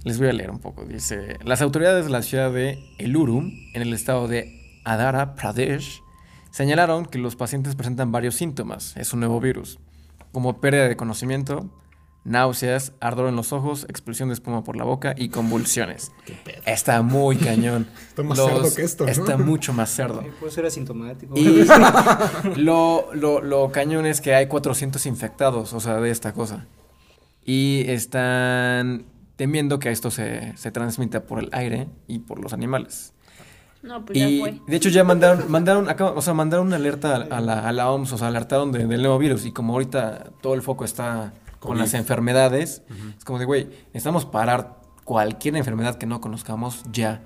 Les 0.04 0.18
voy 0.18 0.28
a 0.28 0.32
leer 0.32 0.50
un 0.50 0.58
poco. 0.58 0.84
Dice, 0.84 1.38
las 1.44 1.62
autoridades 1.62 2.06
de 2.06 2.10
la 2.10 2.22
ciudad 2.22 2.52
de 2.52 2.78
Elurum, 2.98 3.52
en 3.74 3.82
el 3.82 3.92
estado 3.92 4.28
de 4.28 4.80
Adhara 4.84 5.34
Pradesh, 5.34 6.02
señalaron 6.50 7.06
que 7.06 7.18
los 7.18 7.36
pacientes 7.36 7.74
presentan 7.74 8.12
varios 8.12 8.34
síntomas. 8.34 8.96
Es 8.96 9.12
un 9.12 9.20
nuevo 9.20 9.40
virus, 9.40 9.78
como 10.32 10.60
pérdida 10.60 10.88
de 10.88 10.96
conocimiento, 10.96 11.70
náuseas, 12.24 12.92
ardor 13.00 13.28
en 13.28 13.36
los 13.36 13.52
ojos, 13.52 13.86
expulsión 13.88 14.28
de 14.28 14.34
espuma 14.34 14.62
por 14.62 14.76
la 14.76 14.84
boca 14.84 15.14
y 15.16 15.28
convulsiones. 15.30 16.12
Está 16.66 17.02
muy 17.02 17.36
cañón. 17.38 17.88
Está 18.08 18.22
más 18.22 18.38
cerdo 18.38 18.74
que 18.74 18.82
esto, 18.82 19.04
¿no? 19.04 19.10
Está 19.10 19.36
mucho 19.36 19.72
más 19.72 19.90
cerdo. 19.90 20.24
Puede 20.38 20.52
ser 20.52 20.66
asintomático. 20.66 21.36
Y 21.36 21.64
lo, 22.56 23.08
lo, 23.14 23.40
lo 23.40 23.72
cañón 23.72 24.06
es 24.06 24.20
que 24.20 24.34
hay 24.34 24.46
400 24.46 25.04
infectados, 25.06 25.72
o 25.72 25.80
sea, 25.80 26.00
de 26.00 26.10
esta 26.10 26.32
cosa. 26.32 26.66
Y 27.44 27.84
están 27.86 29.06
temiendo 29.36 29.78
que 29.78 29.90
esto 29.90 30.10
se, 30.10 30.56
se 30.56 30.70
transmita 30.70 31.24
por 31.24 31.38
el 31.38 31.48
aire 31.52 31.88
y 32.06 32.18
por 32.18 32.38
los 32.38 32.52
animales. 32.52 33.14
No, 33.82 34.04
pues 34.04 34.18
ya 34.18 34.28
Y 34.28 34.40
fue. 34.40 34.60
de 34.66 34.76
hecho 34.76 34.88
ya 34.90 35.04
mandaron, 35.04 35.50
mandaron, 35.50 35.88
acá- 35.88 36.10
o 36.10 36.20
sea, 36.22 36.34
mandaron 36.34 36.66
una 36.66 36.76
alerta 36.76 37.16
a, 37.16 37.36
a 37.38 37.40
la, 37.40 37.66
a 37.68 37.72
la 37.72 37.90
OMS, 37.90 38.12
o 38.12 38.18
sea, 38.18 38.28
alertaron 38.28 38.72
de- 38.72 38.86
del 38.86 39.00
nuevo 39.02 39.18
virus. 39.18 39.46
Y 39.46 39.52
como 39.52 39.72
ahorita 39.72 40.30
todo 40.42 40.54
el 40.54 40.62
foco 40.62 40.84
está 40.84 41.32
con 41.60 41.70
COVID. 41.72 41.80
las 41.80 41.94
enfermedades, 41.94 42.82
es 43.18 43.24
como 43.24 43.38
de, 43.38 43.44
güey, 43.46 43.64
necesitamos 43.94 44.26
parar 44.26 44.76
cualquier 45.04 45.56
enfermedad 45.56 45.96
que 45.96 46.06
no 46.06 46.20
conozcamos 46.20 46.82
ya. 46.92 47.22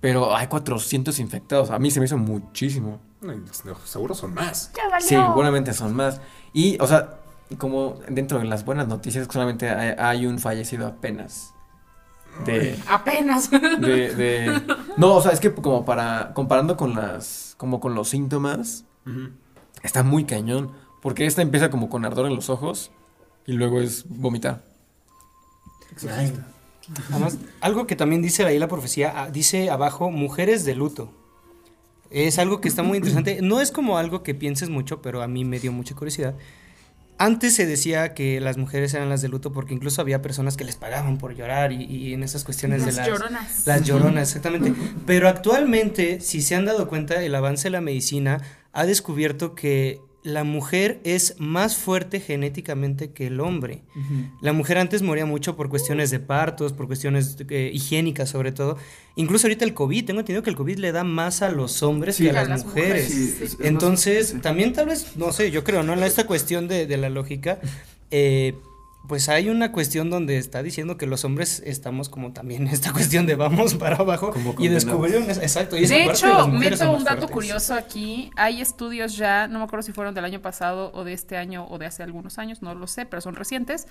Pero 0.00 0.34
hay 0.34 0.46
400 0.48 1.18
infectados. 1.20 1.70
A 1.70 1.78
mí 1.78 1.90
se 1.90 2.00
me 2.00 2.06
hizo 2.06 2.16
muchísimo. 2.18 2.98
No, 3.20 3.32
Seguro 3.84 4.14
son 4.14 4.34
más. 4.34 4.72
Ya 4.76 4.88
valió. 4.88 5.06
Sí, 5.06 5.14
seguramente 5.14 5.72
son 5.74 5.94
más. 5.94 6.20
Y, 6.52 6.76
o 6.80 6.86
sea, 6.88 7.18
como 7.58 8.00
dentro 8.08 8.38
de 8.40 8.44
las 8.46 8.64
buenas 8.64 8.88
noticias, 8.88 9.28
solamente 9.30 9.68
hay, 9.70 9.94
hay 9.98 10.26
un 10.26 10.38
fallecido 10.40 10.86
apenas. 10.88 11.50
De, 12.46 12.78
Apenas. 12.88 13.50
de, 13.50 13.58
de- 14.14 14.62
No, 14.96 15.14
o 15.14 15.22
sea, 15.22 15.32
es 15.32 15.40
que 15.40 15.52
como 15.52 15.84
para. 15.84 16.32
Comparando 16.34 16.76
con 16.76 16.94
las. 16.94 17.54
Como 17.56 17.80
con 17.80 17.94
los 17.94 18.08
síntomas. 18.08 18.84
Está 19.82 20.02
muy 20.02 20.24
cañón. 20.24 20.72
Porque 21.00 21.26
esta 21.26 21.42
empieza 21.42 21.70
como 21.70 21.88
con 21.88 22.04
ardor 22.04 22.26
en 22.26 22.36
los 22.36 22.50
ojos. 22.50 22.90
Y 23.46 23.52
luego 23.52 23.80
es 23.80 24.04
vomitar. 24.08 24.62
Ay, 26.08 26.32
Además, 27.10 27.38
algo 27.60 27.86
que 27.86 27.96
también 27.96 28.22
dice 28.22 28.44
ahí 28.44 28.58
la 28.58 28.68
profecía, 28.68 29.12
ah, 29.14 29.30
dice 29.30 29.70
abajo, 29.70 30.10
mujeres 30.10 30.64
de 30.64 30.74
luto. 30.74 31.12
Es 32.10 32.38
algo 32.38 32.60
que 32.60 32.68
está 32.68 32.82
muy 32.82 32.98
interesante. 32.98 33.40
No 33.40 33.60
es 33.60 33.70
como 33.70 33.98
algo 33.98 34.22
que 34.22 34.34
pienses 34.34 34.68
mucho, 34.68 35.00
pero 35.00 35.22
a 35.22 35.28
mí 35.28 35.44
me 35.44 35.58
dio 35.58 35.72
mucha 35.72 35.94
curiosidad. 35.94 36.34
Antes 37.18 37.54
se 37.54 37.66
decía 37.66 38.14
que 38.14 38.40
las 38.40 38.56
mujeres 38.56 38.94
eran 38.94 39.08
las 39.08 39.22
de 39.22 39.28
luto 39.28 39.52
porque 39.52 39.74
incluso 39.74 40.00
había 40.00 40.22
personas 40.22 40.56
que 40.56 40.64
les 40.64 40.76
pagaban 40.76 41.18
por 41.18 41.34
llorar 41.34 41.72
y, 41.72 41.84
y 41.84 42.14
en 42.14 42.22
esas 42.22 42.44
cuestiones 42.44 42.84
Las 42.84 42.96
de 42.96 43.00
las 43.00 43.08
lloronas. 43.08 43.66
Las 43.66 43.82
lloronas, 43.84 44.28
exactamente. 44.28 44.74
Pero 45.06 45.28
actualmente, 45.28 46.20
si 46.20 46.42
se 46.42 46.54
han 46.54 46.64
dado 46.64 46.88
cuenta, 46.88 47.22
el 47.22 47.34
avance 47.34 47.64
de 47.64 47.70
la 47.70 47.80
medicina 47.80 48.40
ha 48.72 48.86
descubierto 48.86 49.54
que 49.54 50.00
la 50.24 50.44
mujer 50.44 51.00
es 51.02 51.34
más 51.38 51.76
fuerte 51.76 52.20
genéticamente 52.20 53.10
que 53.12 53.26
el 53.26 53.40
hombre. 53.40 53.82
La 54.40 54.52
mujer 54.52 54.78
antes 54.78 55.02
moría 55.02 55.26
mucho 55.26 55.56
por 55.56 55.68
cuestiones 55.68 56.10
de 56.10 56.20
partos, 56.20 56.72
por 56.72 56.86
cuestiones 56.86 57.36
eh, 57.48 57.70
higiénicas 57.74 58.30
sobre 58.30 58.52
todo. 58.52 58.78
Incluso 59.16 59.46
ahorita 59.48 59.64
el 59.64 59.74
COVID, 59.74 60.04
tengo 60.04 60.20
entendido 60.20 60.42
que 60.44 60.50
el 60.50 60.56
COVID 60.56 60.78
le 60.78 60.92
da 60.92 61.02
más 61.04 61.42
a 61.42 61.50
los 61.50 61.82
hombres 61.82 62.16
Sí, 62.16 62.24
que 62.24 62.30
a 62.30 62.32
a 62.32 62.34
las, 62.44 62.48
las 62.48 62.64
mujeres. 62.66 63.08
mujeres, 63.10 63.34
sí, 63.36 63.44
es- 63.44 63.52
es 63.54 63.56
Entonces, 63.62 64.34
más- 64.34 64.42
también 64.42 64.72
tal 64.72 64.86
vez, 64.86 65.16
no 65.16 65.32
sé, 65.32 65.50
yo 65.50 65.64
creo, 65.64 65.82
¿no? 65.82 65.92
En 65.94 66.02
esta 66.04 66.24
cuestión 66.26 66.68
de, 66.68 66.86
de 66.86 66.96
la 66.96 67.10
lógica, 67.10 67.58
eh, 68.10 68.54
pues 69.08 69.28
hay 69.28 69.48
una 69.50 69.72
cuestión 69.72 70.10
donde 70.10 70.38
está 70.38 70.62
diciendo 70.62 70.96
que 70.96 71.06
los 71.06 71.24
hombres 71.24 71.60
estamos 71.66 72.08
como 72.08 72.32
también 72.32 72.68
en 72.68 72.68
esta 72.74 72.92
cuestión 72.92 73.26
de 73.26 73.34
vamos 73.34 73.74
para 73.74 73.96
abajo 73.96 74.30
Como 74.30 74.54
y 74.58 74.68
descubrieron, 74.68 75.24
exacto. 75.30 75.76
y 75.76 75.86
De 75.86 76.04
parte 76.06 76.18
hecho, 76.18 76.28
las 76.28 76.48
mujeres 76.48 76.78
son 76.78 76.88
meto 76.88 76.98
un 76.98 77.04
dato 77.04 77.16
fuertes. 77.28 77.34
curioso 77.34 77.74
aquí. 77.74 78.30
Hay 78.36 78.60
estudios 78.60 79.16
ya, 79.16 79.48
no 79.48 79.58
me 79.58 79.64
acuerdo 79.64 79.82
si 79.82 79.92
fueron 79.92 80.14
del 80.14 80.24
año 80.24 80.40
pasado 80.40 80.90
o 80.94 81.04
de 81.04 81.12
este 81.12 81.36
año 81.36 81.66
o 81.68 81.78
de 81.78 81.86
hace 81.86 82.02
algunos 82.02 82.38
años, 82.38 82.62
no 82.62 82.74
lo 82.74 82.86
sé, 82.86 83.04
pero 83.04 83.20
son 83.20 83.34
recientes, 83.34 83.86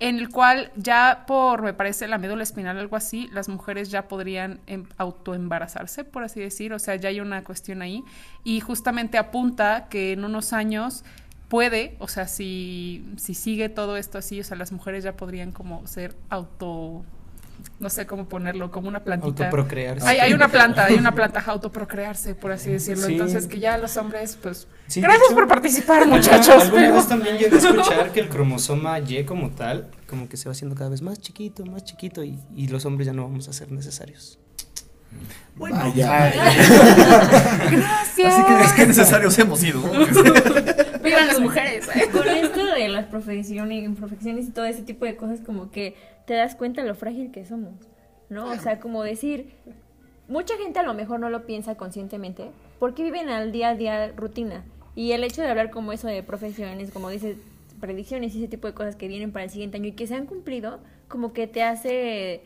en 0.00 0.18
el 0.18 0.28
cual 0.28 0.72
ya 0.76 1.24
por, 1.26 1.62
me 1.62 1.72
parece, 1.72 2.06
la 2.08 2.18
médula 2.18 2.42
espinal, 2.42 2.76
algo 2.78 2.96
así, 2.96 3.28
las 3.32 3.48
mujeres 3.48 3.90
ya 3.90 4.08
podrían 4.08 4.60
em- 4.66 4.84
autoembarazarse, 4.98 6.04
por 6.04 6.24
así 6.24 6.40
decir. 6.40 6.72
O 6.72 6.78
sea, 6.78 6.96
ya 6.96 7.08
hay 7.08 7.20
una 7.20 7.42
cuestión 7.44 7.82
ahí. 7.82 8.04
Y 8.44 8.60
justamente 8.60 9.16
apunta 9.18 9.86
que 9.88 10.12
en 10.12 10.24
unos 10.24 10.52
años 10.52 11.04
puede, 11.48 11.96
o 11.98 12.08
sea, 12.08 12.26
si, 12.28 13.04
si 13.16 13.34
sigue 13.34 13.68
todo 13.68 13.96
esto 13.96 14.18
así, 14.18 14.40
o 14.40 14.44
sea, 14.44 14.56
las 14.56 14.72
mujeres 14.72 15.04
ya 15.04 15.16
podrían 15.16 15.52
como 15.52 15.86
ser 15.86 16.16
auto, 16.28 17.04
no 17.78 17.88
sé 17.90 18.06
cómo 18.06 18.28
ponerlo, 18.28 18.70
como 18.70 18.88
una 18.88 19.04
plantita. 19.04 19.44
Autoprocrearse. 19.44 20.06
Hay, 20.06 20.18
hay 20.18 20.32
una 20.32 20.48
planta, 20.48 20.86
hay 20.86 20.94
una 20.94 21.12
planta 21.12 21.40
autoprocrearse, 21.46 22.34
por 22.34 22.52
así 22.52 22.70
decirlo. 22.70 23.06
Sí. 23.06 23.12
Entonces, 23.12 23.46
que 23.46 23.60
ya 23.60 23.78
los 23.78 23.96
hombres, 23.96 24.38
pues. 24.42 24.66
Sí, 24.88 25.00
gracias 25.00 25.26
hecho, 25.26 25.34
por 25.34 25.48
participar, 25.48 26.06
muchachos. 26.06 26.64
Alguna 26.64 26.82
pero- 26.82 26.94
vez 26.94 27.08
también 27.08 27.38
llegué 27.38 27.54
a 27.54 27.58
escuchar 27.58 28.12
que 28.12 28.20
el 28.20 28.28
cromosoma 28.28 28.98
Y 28.98 29.24
como 29.24 29.50
tal, 29.50 29.90
como 30.08 30.28
que 30.28 30.36
se 30.36 30.48
va 30.48 30.52
haciendo 30.52 30.74
cada 30.74 30.90
vez 30.90 31.02
más 31.02 31.20
chiquito, 31.20 31.64
más 31.66 31.84
chiquito 31.84 32.24
y, 32.24 32.38
y 32.54 32.68
los 32.68 32.84
hombres 32.84 33.06
ya 33.06 33.12
no 33.12 33.22
vamos 33.22 33.48
a 33.48 33.52
ser 33.52 33.70
necesarios. 33.72 34.38
Vaya. 35.56 36.30
Gracias. 37.70 38.34
Así 38.34 38.44
que 38.44 38.64
es 38.64 38.72
que 38.72 38.86
necesarios 38.86 39.38
hemos 39.38 39.60
sido. 39.60 39.80
Vivan 41.06 41.26
las 41.28 41.40
mujeres. 41.40 41.88
¿eh? 41.96 42.08
Con 42.12 42.28
esto 42.28 42.64
de 42.66 42.88
las 42.88 43.06
profesiones, 43.06 43.84
imperfecciones 43.84 44.46
y 44.48 44.50
todo 44.50 44.64
ese 44.66 44.82
tipo 44.82 45.04
de 45.04 45.16
cosas, 45.16 45.40
como 45.40 45.70
que 45.70 45.94
te 46.26 46.34
das 46.34 46.54
cuenta 46.54 46.82
lo 46.84 46.94
frágil 46.94 47.30
que 47.30 47.44
somos, 47.44 47.74
¿no? 48.28 48.50
O 48.50 48.56
sea, 48.56 48.80
como 48.80 49.02
decir, 49.02 49.52
mucha 50.28 50.56
gente 50.58 50.78
a 50.78 50.82
lo 50.82 50.94
mejor 50.94 51.20
no 51.20 51.30
lo 51.30 51.46
piensa 51.46 51.76
conscientemente, 51.76 52.50
porque 52.78 53.02
viven 53.02 53.28
al 53.28 53.52
día 53.52 53.70
a 53.70 53.74
día 53.74 54.08
rutina. 54.16 54.64
Y 54.94 55.12
el 55.12 55.24
hecho 55.24 55.42
de 55.42 55.48
hablar 55.48 55.70
como 55.70 55.92
eso 55.92 56.08
de 56.08 56.22
profesiones, 56.22 56.90
como 56.90 57.10
dices, 57.10 57.36
predicciones 57.80 58.34
y 58.34 58.38
ese 58.38 58.48
tipo 58.48 58.66
de 58.66 58.74
cosas 58.74 58.96
que 58.96 59.08
vienen 59.08 59.30
para 59.32 59.44
el 59.44 59.50
siguiente 59.50 59.76
año 59.76 59.86
y 59.88 59.92
que 59.92 60.06
se 60.06 60.14
han 60.14 60.26
cumplido, 60.26 60.80
como 61.08 61.32
que 61.32 61.46
te 61.46 61.62
hace 61.62 62.40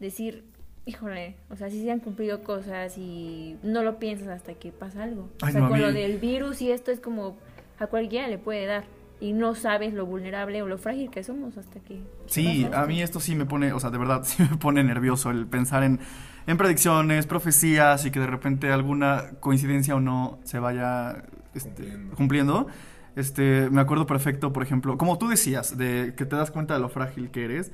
decir, 0.00 0.44
híjole, 0.84 1.36
o 1.48 1.56
sea, 1.56 1.70
sí 1.70 1.80
se 1.82 1.90
han 1.92 2.00
cumplido 2.00 2.42
cosas 2.42 2.98
y 2.98 3.56
no 3.62 3.82
lo 3.84 3.98
piensas 4.00 4.26
hasta 4.28 4.54
que 4.54 4.72
pasa 4.72 5.04
algo. 5.04 5.28
O 5.42 5.46
sea, 5.48 5.60
no, 5.60 5.68
con 5.68 5.78
mí- 5.78 5.84
lo 5.84 5.92
del 5.92 6.18
virus 6.18 6.60
y 6.60 6.72
esto 6.72 6.90
es 6.90 6.98
como 6.98 7.36
a 7.82 7.86
cualquiera 7.88 8.28
le 8.28 8.38
puede 8.38 8.66
dar 8.66 8.84
y 9.20 9.32
no 9.32 9.54
sabes 9.54 9.94
lo 9.94 10.04
vulnerable 10.04 10.62
o 10.62 10.66
lo 10.66 10.78
frágil 10.78 11.08
que 11.10 11.22
somos 11.22 11.56
hasta 11.56 11.78
que 11.80 12.02
Sí, 12.26 12.68
a 12.74 12.86
mí 12.86 13.02
esto 13.02 13.20
sí 13.20 13.36
me 13.36 13.46
pone, 13.46 13.72
o 13.72 13.78
sea, 13.78 13.90
de 13.90 13.98
verdad 13.98 14.22
sí 14.24 14.42
me 14.42 14.56
pone 14.56 14.82
nervioso 14.82 15.30
el 15.30 15.46
pensar 15.46 15.84
en, 15.84 16.00
en 16.46 16.56
predicciones, 16.56 17.26
profecías 17.26 18.04
y 18.04 18.10
que 18.10 18.18
de 18.20 18.26
repente 18.26 18.72
alguna 18.72 19.30
coincidencia 19.40 19.94
o 19.94 20.00
no 20.00 20.40
se 20.44 20.58
vaya 20.58 21.24
este, 21.54 21.70
Cumpliendo. 21.84 22.16
cumpliendo. 22.16 22.66
Este, 23.14 23.68
me 23.70 23.80
acuerdo 23.80 24.06
perfecto, 24.06 24.52
por 24.52 24.62
ejemplo, 24.62 24.96
como 24.96 25.18
tú 25.18 25.28
decías, 25.28 25.76
de 25.76 26.14
que 26.16 26.24
te 26.24 26.34
das 26.34 26.50
cuenta 26.50 26.74
de 26.74 26.80
lo 26.80 26.88
frágil 26.88 27.30
que 27.30 27.44
eres, 27.44 27.70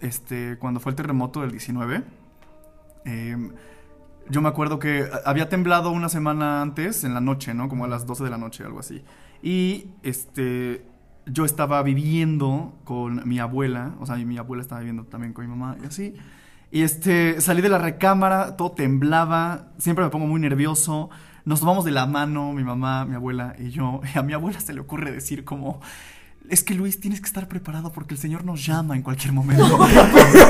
este, 0.00 0.58
cuando 0.58 0.80
fue 0.80 0.90
el 0.90 0.96
terremoto 0.96 1.40
del 1.42 1.52
19, 1.52 2.02
em, 3.04 3.52
yo 4.28 4.42
me 4.42 4.48
acuerdo 4.48 4.78
que 4.78 5.08
había 5.24 5.48
temblado 5.48 5.90
una 5.90 6.08
semana 6.08 6.60
antes, 6.60 7.04
en 7.04 7.14
la 7.14 7.20
noche, 7.20 7.54
¿no? 7.54 7.68
Como 7.68 7.84
a 7.84 7.88
las 7.88 8.04
12 8.04 8.24
de 8.24 8.30
la 8.30 8.38
noche, 8.38 8.64
algo 8.64 8.80
así. 8.80 9.04
Y 9.44 9.88
este, 10.02 10.86
yo 11.26 11.44
estaba 11.44 11.82
viviendo 11.82 12.72
con 12.84 13.28
mi 13.28 13.38
abuela, 13.40 13.94
o 14.00 14.06
sea, 14.06 14.16
mi 14.16 14.38
abuela 14.38 14.62
estaba 14.62 14.80
viviendo 14.80 15.04
también 15.04 15.34
con 15.34 15.44
mi 15.44 15.54
mamá 15.54 15.76
y 15.82 15.86
así. 15.86 16.14
Y 16.70 16.80
este, 16.80 17.38
salí 17.42 17.60
de 17.60 17.68
la 17.68 17.76
recámara, 17.76 18.56
todo 18.56 18.72
temblaba, 18.72 19.68
siempre 19.76 20.02
me 20.02 20.10
pongo 20.10 20.26
muy 20.26 20.40
nervioso. 20.40 21.10
Nos 21.44 21.60
tomamos 21.60 21.84
de 21.84 21.90
la 21.90 22.06
mano, 22.06 22.54
mi 22.54 22.64
mamá, 22.64 23.04
mi 23.04 23.16
abuela 23.16 23.54
y 23.58 23.68
yo. 23.68 24.00
Y 24.14 24.18
a 24.18 24.22
mi 24.22 24.32
abuela 24.32 24.60
se 24.60 24.72
le 24.72 24.80
ocurre 24.80 25.12
decir 25.12 25.44
como, 25.44 25.82
es 26.48 26.62
que 26.62 26.74
Luis, 26.74 27.00
tienes 27.00 27.20
que 27.20 27.26
estar 27.26 27.48
preparado 27.48 27.90
porque 27.90 28.14
el 28.14 28.20
Señor 28.20 28.44
nos 28.44 28.64
llama 28.64 28.94
en 28.96 29.02
cualquier 29.02 29.32
momento. 29.32 29.64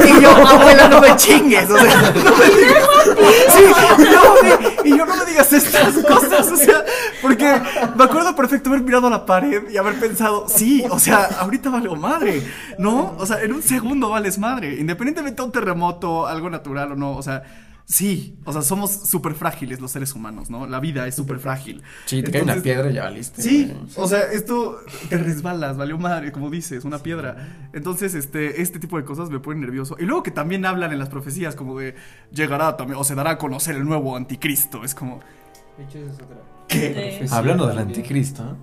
y 0.05 0.21
yo, 0.23 0.31
abuela, 0.31 0.89
no 0.89 1.01
me 1.01 1.15
chingues. 1.17 1.71
O 1.71 1.79
sea, 1.79 2.13
no 2.13 2.37
me 2.37 2.45
digas. 2.57 2.89
Sí, 3.55 3.63
no 3.99 4.35
me- 4.43 4.89
y 4.89 4.99
yo 4.99 5.07
no 5.07 5.17
me 5.17 5.25
digas 5.25 5.53
estas 5.53 5.95
cosas. 5.99 6.51
O 6.51 6.57
sea, 6.57 6.85
porque 7.23 7.61
me 7.97 8.05
acuerdo 8.05 8.35
perfecto 8.35 8.71
haber 8.71 8.83
mirado 8.83 9.07
a 9.07 9.11
la 9.11 9.25
pared 9.27 9.71
y 9.71 9.77
haber 9.77 9.99
pensado, 10.01 10.47
sí, 10.49 10.85
o 10.91 10.99
sea, 10.99 11.25
ahorita 11.41 11.71
valgo 11.71 11.97
madre. 11.97 12.43
¿No? 12.79 13.15
O 13.19 13.25
sea, 13.27 13.41
en 13.43 13.53
un 13.53 13.63
segundo 13.63 14.11
vales 14.11 14.37
madre. 14.39 14.77
Independientemente 14.81 15.41
de 15.41 15.47
un 15.47 15.53
terremoto, 15.53 16.27
algo 16.27 16.51
natural 16.51 16.93
o 16.93 16.97
no. 16.97 17.13
O 17.17 17.23
sea, 17.23 17.43
sí. 17.85 18.39
O 18.45 18.53
sea, 18.53 18.63
somos 18.63 18.91
súper 18.91 19.35
frágiles 19.35 19.81
los 19.81 19.91
seres 19.91 20.15
humanos, 20.15 20.51
¿no? 20.51 20.67
La 20.67 20.81
vida 20.81 21.07
es 21.07 21.15
súper 21.15 21.39
frágil. 21.39 21.83
Sí, 22.07 22.23
te 22.23 22.31
cae 22.31 22.43
una 22.43 22.57
piedra 22.57 22.91
y 22.91 22.95
ya 22.95 23.05
valiste. 23.05 23.43
Sí, 23.43 23.67
güey. 23.67 23.87
o 23.97 24.09
sea, 24.09 24.21
esto 24.33 24.79
te 25.09 25.19
resbalas, 25.19 25.77
valió 25.77 25.99
madre, 25.99 26.33
como 26.33 26.51
dices, 26.51 26.85
una 26.85 26.99
piedra. 26.99 27.69
Entonces, 27.73 28.15
este, 28.15 28.63
este 28.63 28.79
tipo 28.79 28.97
de 28.97 29.05
cosas 29.05 29.31
me 29.31 29.41
ponen 29.41 29.61
nervioso. 29.61 29.97
Y 29.99 30.05
luego 30.05 30.23
que 30.23 30.31
también 30.31 30.65
hablan 30.67 30.93
en 30.93 30.99
las 30.99 31.09
profecías, 31.09 31.55
como 31.55 31.79
de 31.79 31.95
llegará 32.33 32.77
también, 32.77 32.99
o 32.99 33.05
se 33.05 33.15
dará 33.15 33.31
a 33.31 33.39
conocer 33.39 33.77
el 33.77 33.85
nuevo 33.85 34.17
anticristo. 34.17 34.85
Es 34.85 34.95
como, 34.95 35.21
Sí. 36.69 36.89
Hablando 37.31 37.67
del 37.67 37.79
anticristo. 37.79 38.57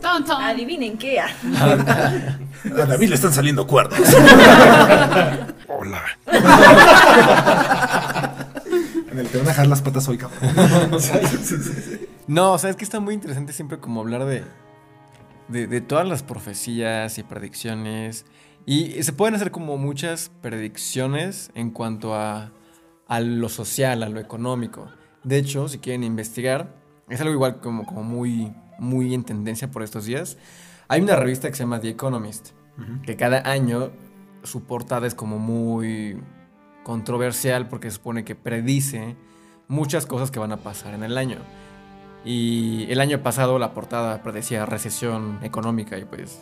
Ton, 0.00 0.24
ton. 0.24 0.42
Adivinen 0.42 0.96
qué. 0.96 1.20
A 1.20 2.86
David 2.86 3.08
le 3.08 3.14
están 3.14 3.32
saliendo 3.32 3.66
cuernos. 3.66 3.98
En 9.12 9.18
el 9.18 9.28
te 9.28 9.36
van 9.36 9.46
a 9.46 9.50
dejar 9.50 9.66
las 9.66 9.82
patas 9.82 10.08
hoy, 10.08 10.16
cabrón. 10.16 10.40
No, 12.26 12.52
o 12.52 12.58
sea, 12.58 12.70
es 12.70 12.76
que 12.76 12.84
está 12.84 12.98
muy 13.00 13.14
interesante 13.14 13.52
siempre 13.52 13.78
como 13.78 14.00
hablar 14.00 14.24
de, 14.24 14.42
de, 15.48 15.66
de 15.66 15.80
todas 15.82 16.08
las 16.08 16.22
profecías 16.22 17.18
y 17.18 17.22
predicciones. 17.22 18.24
Y 18.64 19.02
se 19.02 19.12
pueden 19.12 19.34
hacer 19.34 19.50
como 19.50 19.76
muchas 19.76 20.30
predicciones 20.40 21.50
en 21.54 21.70
cuanto 21.70 22.14
a, 22.14 22.52
a 23.06 23.20
lo 23.20 23.48
social, 23.50 24.02
a 24.02 24.08
lo 24.08 24.20
económico. 24.20 24.88
De 25.24 25.36
hecho, 25.36 25.68
si 25.68 25.78
quieren 25.78 26.04
investigar, 26.04 26.74
es 27.08 27.20
algo 27.20 27.34
igual 27.34 27.60
como, 27.60 27.84
como 27.84 28.02
muy, 28.02 28.54
muy 28.78 29.12
en 29.14 29.24
tendencia 29.24 29.70
por 29.70 29.82
estos 29.82 30.06
días. 30.06 30.38
Hay 30.88 31.02
una 31.02 31.16
revista 31.16 31.48
que 31.48 31.54
se 31.54 31.64
llama 31.64 31.80
The 31.80 31.90
Economist, 31.90 32.50
que 33.04 33.16
cada 33.16 33.50
año 33.50 33.90
su 34.42 34.64
portada 34.64 35.06
es 35.06 35.14
como 35.14 35.38
muy 35.38 36.18
controversial 36.84 37.68
porque 37.68 37.90
se 37.90 37.96
supone 37.96 38.24
que 38.24 38.34
predice 38.34 39.16
muchas 39.68 40.06
cosas 40.06 40.30
que 40.30 40.38
van 40.38 40.52
a 40.52 40.58
pasar 40.58 40.94
en 40.94 41.02
el 41.02 41.16
año. 41.16 41.38
Y 42.24 42.86
el 42.90 43.00
año 43.00 43.22
pasado 43.22 43.58
la 43.58 43.74
portada 43.74 44.22
predecía 44.22 44.64
recesión 44.66 45.38
económica 45.42 45.98
y 45.98 46.04
pues, 46.04 46.40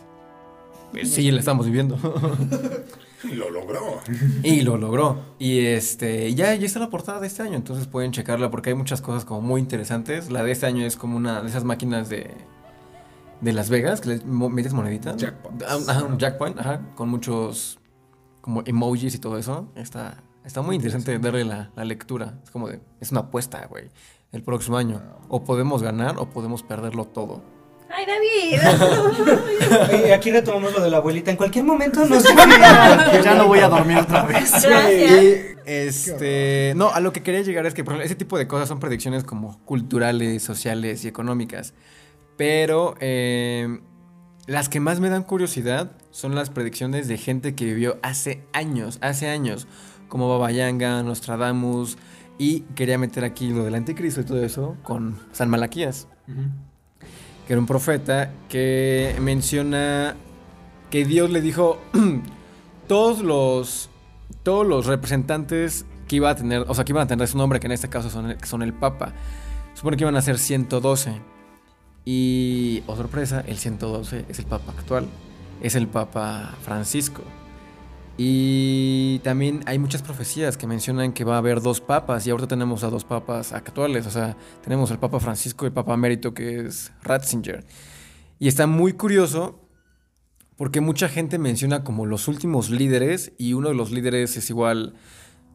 pues 0.92 1.12
sí, 1.12 1.30
la 1.30 1.40
estamos 1.40 1.66
viviendo. 1.66 1.98
Y 3.22 3.34
lo 3.34 3.50
logró. 3.50 4.00
y 4.42 4.62
lo 4.62 4.78
logró. 4.78 5.18
Y 5.38 5.66
este, 5.66 6.34
ya, 6.34 6.54
ya 6.54 6.64
está 6.64 6.80
la 6.80 6.88
portada 6.88 7.20
de 7.20 7.26
este 7.26 7.42
año, 7.42 7.56
entonces 7.56 7.86
pueden 7.86 8.12
checarla 8.12 8.50
porque 8.50 8.70
hay 8.70 8.74
muchas 8.74 9.02
cosas 9.02 9.26
como 9.26 9.42
muy 9.42 9.60
interesantes. 9.60 10.30
La 10.30 10.42
de 10.42 10.52
este 10.52 10.64
año 10.64 10.86
es 10.86 10.96
como 10.96 11.18
una 11.18 11.42
de 11.42 11.48
esas 11.48 11.64
máquinas 11.64 12.08
de, 12.08 12.34
de 13.42 13.52
Las 13.52 13.68
Vegas 13.68 14.00
que 14.00 14.08
le 14.08 14.24
metes 14.24 14.72
moneditas. 14.72 15.18
Jackpots. 15.18 15.64
Ah, 15.88 16.02
un 16.02 16.18
jackpot, 16.18 16.58
ajá, 16.58 16.80
con 16.94 17.10
muchos 17.10 17.79
como 18.40 18.62
emojis 18.64 19.14
y 19.14 19.18
todo 19.18 19.38
eso. 19.38 19.70
Está, 19.74 20.22
está 20.44 20.62
muy 20.62 20.76
interesante 20.76 21.18
darle 21.18 21.44
la, 21.44 21.70
la 21.76 21.85
lectura. 21.85 22.38
Es 22.44 22.50
como 22.50 22.68
de, 22.68 22.81
es 23.00 23.11
una 23.11 23.20
apuesta, 23.20 23.66
güey. 23.66 23.90
El 24.33 24.42
próximo 24.42 24.76
año. 24.76 25.03
O 25.29 25.44
podemos 25.44 25.83
ganar 25.83 26.16
o 26.18 26.31
podemos 26.31 26.62
perderlo 26.62 27.05
todo. 27.05 27.42
Ay, 27.92 28.07
David. 28.07 28.61
Oye, 29.92 30.14
aquí 30.14 30.31
retomamos 30.31 30.72
lo 30.72 30.81
de 30.81 30.90
la 30.90 30.98
abuelita. 30.98 31.33
En 31.33 31.37
cualquier 31.37 31.64
momento 31.64 32.07
nos 32.07 32.22
ya 33.24 33.35
no 33.35 33.48
voy 33.48 33.59
a 33.59 33.68
dormir 33.68 33.98
otra 33.98 34.22
vez. 34.24 34.53
Gracias. 34.62 35.57
Este, 35.66 36.72
no, 36.76 36.90
a 36.90 37.00
lo 37.00 37.12
que 37.12 37.22
quería 37.22 37.42
llegar 37.42 37.66
es 37.66 37.74
que 37.74 37.83
por 37.83 37.94
ejemplo, 37.94 38.07
ese 38.07 38.14
tipo 38.14 38.38
de 38.38 38.46
cosas 38.46 38.68
son 38.68 38.79
predicciones 38.79 39.24
como 39.24 39.59
culturales, 39.64 40.42
sociales 40.42 41.05
y 41.05 41.09
económicas. 41.09 41.74
Pero 42.37 42.94
eh, 43.00 43.81
las 44.46 44.68
que 44.68 44.79
más 44.79 45.00
me 45.00 45.09
dan 45.11 45.24
curiosidad 45.24 45.90
son 46.11 46.35
las 46.35 46.51
predicciones 46.51 47.09
de 47.09 47.18
gente 47.18 47.55
que 47.55 47.64
vivió 47.64 47.99
hace 48.03 48.42
años, 48.53 48.99
hace 49.01 49.29
años, 49.29 49.66
como 50.09 50.29
Baba 50.29 50.51
Yanga, 50.51 51.03
Nostradamus, 51.03 51.96
y 52.38 52.61
quería 52.75 52.99
meter 52.99 53.25
aquí 53.25 53.51
lo 53.51 53.64
del 53.64 53.75
anticristo 53.75 54.23
y 54.23 54.25
todo 54.25 54.42
eso 54.42 54.77
con 54.83 55.18
San 55.33 55.51
Malaquías, 55.51 56.09
que 57.46 57.53
era 57.53 57.61
un 57.61 57.66
profeta 57.66 58.33
que 58.49 59.14
menciona 59.20 60.16
que 60.90 61.05
Dios 61.05 61.31
le 61.31 61.40
dijo 61.40 61.81
todos 62.88 63.20
los 63.20 63.90
todos 64.42 64.66
los 64.66 64.87
representantes 64.87 65.85
que 66.09 66.16
iba 66.16 66.31
a 66.31 66.35
tener, 66.35 66.64
o 66.66 66.75
sea, 66.75 66.85
que 66.85 66.92
iban 66.92 67.05
a 67.05 67.07
tener 67.07 67.29
su 67.29 67.38
nombre, 67.38 67.61
que 67.61 67.66
en 67.66 67.73
este 67.73 67.88
caso 67.88 68.11
son 68.11 68.31
el, 68.31 68.44
son 68.44 68.62
el 68.62 68.73
Papa, 68.73 69.12
supone 69.75 69.96
que 69.96 70.05
iban 70.05 70.16
a 70.16 70.23
ser 70.23 70.38
112. 70.38 71.20
Y, 72.05 72.83
oh 72.87 72.96
sorpresa, 72.96 73.44
el 73.46 73.59
112 73.59 74.25
es 74.29 74.38
el 74.38 74.46
Papa 74.46 74.73
actual, 74.77 75.07
es 75.61 75.75
el 75.75 75.87
Papa 75.88 76.55
Francisco. 76.62 77.23
Y 78.23 79.20
también 79.20 79.61
hay 79.64 79.79
muchas 79.79 80.03
profecías 80.03 80.59
que 80.59 80.66
mencionan 80.66 81.14
que 81.14 81.25
va 81.25 81.37
a 81.37 81.38
haber 81.38 81.62
dos 81.62 81.81
papas 81.81 82.27
y 82.27 82.31
ahorita 82.31 82.49
tenemos 82.49 82.85
a 82.85 82.90
dos 82.90 83.05
papas 83.05 83.53
actuales, 83.53 84.07
o 84.07 84.11
sea, 84.11 84.37
tenemos 84.62 84.90
el 84.90 84.99
Papa 84.99 85.20
Francisco 85.20 85.64
y 85.64 85.68
el 85.68 85.73
Papa 85.73 85.94
Emérito 85.94 86.35
que 86.35 86.61
es 86.66 86.92
Ratzinger. 87.03 87.64
Y 88.38 88.49
está 88.49 88.66
muy 88.66 88.92
curioso 88.92 89.66
porque 90.57 90.83
mucha 90.83 91.09
gente 91.09 91.38
menciona 91.38 91.83
como 91.83 92.05
los 92.05 92.29
últimos 92.29 92.68
líderes 92.68 93.33
y 93.38 93.55
uno 93.55 93.68
de 93.68 93.75
los 93.75 93.90
líderes 93.90 94.37
es 94.37 94.51
igual 94.51 94.96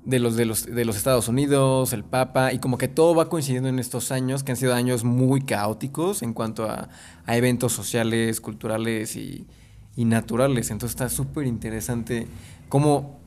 de 0.04 0.18
los 0.18 0.36
de 0.36 0.46
los, 0.46 0.66
de 0.66 0.86
los 0.86 0.98
Estados 0.98 1.28
Unidos, 1.28 1.94
el 1.94 2.04
Papa, 2.04 2.52
y 2.52 2.58
como 2.58 2.80
que 2.80 2.88
todo 2.88 3.14
va 3.14 3.30
coincidiendo 3.30 3.70
en 3.70 3.78
estos 3.78 4.12
años, 4.12 4.44
que 4.44 4.54
han 4.54 4.58
sido 4.58 4.74
años 4.74 5.04
muy 5.04 5.42
caóticos 5.42 6.24
en 6.24 6.34
cuanto 6.34 6.66
a 6.66 6.90
eventos 7.28 7.74
sociales, 7.74 8.42
culturales 8.42 9.16
y, 9.16 9.46
y 9.96 10.06
naturales. 10.06 10.72
Entonces 10.72 10.96
está 10.96 11.10
súper 11.10 11.46
interesante 11.48 12.28
cómo, 12.70 13.20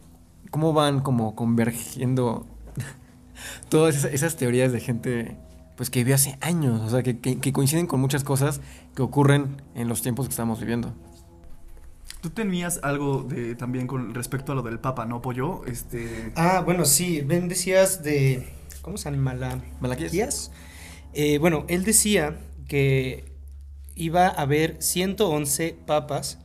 cómo 0.51 0.73
van 0.73 1.01
como 1.01 1.35
convergiendo 1.35 2.47
todas 3.69 3.97
esas, 3.97 4.13
esas 4.13 4.37
teorías 4.37 4.73
de 4.73 4.81
gente 4.81 5.37
pues 5.77 5.91
que 5.91 6.01
vivió 6.01 6.17
hace 6.17 6.37
años, 6.41 6.81
o 6.81 6.91
sea, 6.91 7.05
que, 7.05 7.21
que- 7.21 7.39
que 7.39 7.53
coinciden 7.53 7.87
con 7.87 8.01
muchas 8.01 8.25
cosas 8.25 8.61
que 8.97 9.03
ocurren 9.03 9.63
en 9.77 9.87
los 9.89 10.03
tiempos 10.03 10.27
que 10.27 10.31
estamos 10.31 10.59
viviendo. 10.59 10.93
Tú 12.21 12.31
tenías 12.31 12.81
algo 12.83 13.23
de 13.23 13.55
también 13.55 13.87
con 13.87 14.13
respecto 14.13 14.51
a 14.51 14.55
lo 14.57 14.63
del 14.63 14.81
Papa, 14.81 15.07
¿no, 15.07 15.23
Pollo? 15.23 15.65
Este. 15.67 16.33
Ah, 16.35 16.63
bueno, 16.65 16.85
sí. 16.85 17.21
Ben 17.21 17.47
decías 17.47 18.03
de. 18.03 18.49
¿Cómo 18.83 18.97
se 18.99 19.09
llama? 19.09 19.35
La... 19.35 19.61
Malaquías. 19.81 20.51
Eh, 21.13 21.39
bueno, 21.39 21.65
él 21.69 21.85
decía 21.85 22.41
que 22.67 23.38
iba 23.99 24.27
a 24.27 24.31
haber 24.31 24.77
111 24.79 25.77
papas 25.87 26.39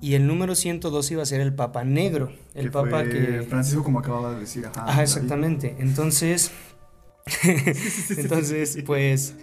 y 0.00 0.14
el 0.14 0.26
número 0.26 0.54
112 0.54 1.14
iba 1.14 1.22
a 1.22 1.26
ser 1.26 1.40
el 1.40 1.54
papa 1.54 1.84
negro. 1.84 2.32
El 2.54 2.66
que 2.66 2.70
papa 2.70 3.00
fue 3.00 3.08
que. 3.08 3.42
Francisco, 3.42 3.82
como 3.82 4.00
acababa 4.00 4.34
de 4.34 4.40
decir. 4.40 4.66
Ajá, 4.66 4.86
David. 4.86 5.00
exactamente. 5.00 5.76
Entonces, 5.78 6.50
entonces, 8.16 8.78
pues, 8.84 9.34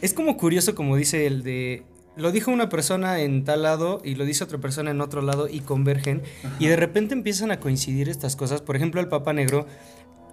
es 0.00 0.14
como 0.14 0.36
curioso, 0.36 0.74
como 0.74 0.96
dice 0.96 1.26
el 1.26 1.42
de, 1.42 1.84
lo 2.16 2.32
dijo 2.32 2.50
una 2.50 2.68
persona 2.68 3.20
en 3.20 3.44
tal 3.44 3.62
lado 3.62 4.00
y 4.02 4.14
lo 4.14 4.24
dice 4.24 4.42
otra 4.42 4.58
persona 4.58 4.90
en 4.90 5.00
otro 5.00 5.20
lado 5.20 5.48
y 5.48 5.60
convergen 5.60 6.22
y 6.58 6.66
de 6.66 6.76
repente 6.76 7.14
empiezan 7.14 7.50
a 7.50 7.60
coincidir 7.60 8.08
estas 8.08 8.36
cosas. 8.36 8.62
Por 8.62 8.74
ejemplo, 8.76 9.00
el 9.00 9.08
Papa 9.08 9.34
Negro, 9.34 9.66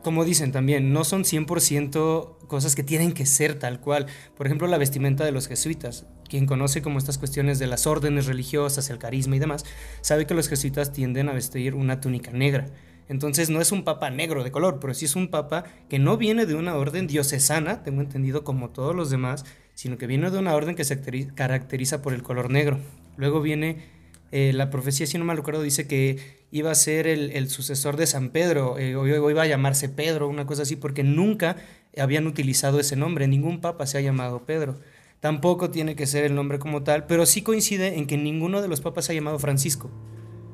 como 0.03 0.25
dicen 0.25 0.51
también, 0.51 0.93
no 0.93 1.03
son 1.03 1.23
100% 1.23 2.37
cosas 2.47 2.75
que 2.75 2.83
tienen 2.83 3.13
que 3.13 3.25
ser 3.25 3.57
tal 3.57 3.79
cual. 3.79 4.05
Por 4.37 4.45
ejemplo, 4.45 4.67
la 4.67 4.77
vestimenta 4.77 5.25
de 5.25 5.31
los 5.31 5.47
jesuitas. 5.47 6.05
Quien 6.29 6.45
conoce 6.45 6.81
como 6.81 6.97
estas 6.97 7.17
cuestiones 7.17 7.59
de 7.59 7.67
las 7.67 7.87
órdenes 7.87 8.25
religiosas, 8.27 8.89
el 8.89 8.97
carisma 8.99 9.35
y 9.35 9.39
demás, 9.39 9.65
sabe 10.01 10.25
que 10.27 10.33
los 10.33 10.49
jesuitas 10.49 10.91
tienden 10.91 11.29
a 11.29 11.33
vestir 11.33 11.73
una 11.75 12.01
túnica 12.01 12.31
negra. 12.31 12.67
Entonces 13.09 13.49
no 13.49 13.59
es 13.61 13.71
un 13.71 13.83
papa 13.83 14.09
negro 14.09 14.43
de 14.43 14.51
color, 14.51 14.79
pero 14.79 14.93
sí 14.93 15.05
es 15.05 15.15
un 15.15 15.29
papa 15.29 15.65
que 15.89 15.99
no 15.99 16.17
viene 16.17 16.45
de 16.45 16.55
una 16.55 16.75
orden 16.75 17.07
diocesana, 17.07 17.83
tengo 17.83 18.01
entendido 18.01 18.43
como 18.43 18.69
todos 18.69 18.95
los 18.95 19.09
demás, 19.09 19.45
sino 19.73 19.97
que 19.97 20.07
viene 20.07 20.31
de 20.31 20.37
una 20.39 20.55
orden 20.55 20.75
que 20.75 20.85
se 20.85 20.99
acteri- 21.01 21.33
caracteriza 21.33 22.01
por 22.01 22.13
el 22.13 22.23
color 22.23 22.49
negro. 22.49 22.79
Luego 23.17 23.41
viene 23.41 23.85
eh, 24.31 24.51
la 24.53 24.69
profecía, 24.69 25.05
si 25.05 25.17
no 25.17 25.25
mal 25.25 25.37
recuerdo, 25.37 25.61
dice 25.61 25.85
que 25.85 26.42
iba 26.53 26.69
a 26.69 26.75
ser 26.75 27.07
el, 27.07 27.49
sucesor 27.49 27.97
de 27.97 28.05
San 28.05 28.29
Pedro, 28.29 28.77
eh, 28.77 28.95
o 28.95 29.07
iba 29.07 29.41
a 29.41 29.47
llamarse 29.47 29.89
Pedro, 29.89 30.29
una 30.29 30.45
cosa 30.45 30.61
así, 30.61 30.75
porque 30.75 31.03
nunca 31.03 31.57
habían 31.97 32.27
utilizado 32.27 32.79
ese 32.79 32.95
nombre, 32.95 33.27
ningún 33.27 33.59
papa 33.59 33.87
se 33.87 33.97
ha 33.97 34.01
llamado 34.01 34.45
Pedro. 34.45 34.79
Tampoco 35.19 35.71
tiene 35.71 35.95
que 35.95 36.05
ser 36.05 36.25
el 36.25 36.35
nombre 36.35 36.59
como 36.59 36.83
tal, 36.83 37.07
pero 37.07 37.25
sí 37.25 37.41
coincide 37.41 37.97
en 37.97 38.05
que 38.05 38.17
ninguno 38.17 38.61
de 38.61 38.67
los 38.67 38.81
papas 38.81 39.05
se 39.05 39.13
ha 39.13 39.15
llamado 39.15 39.39
Francisco. 39.39 39.89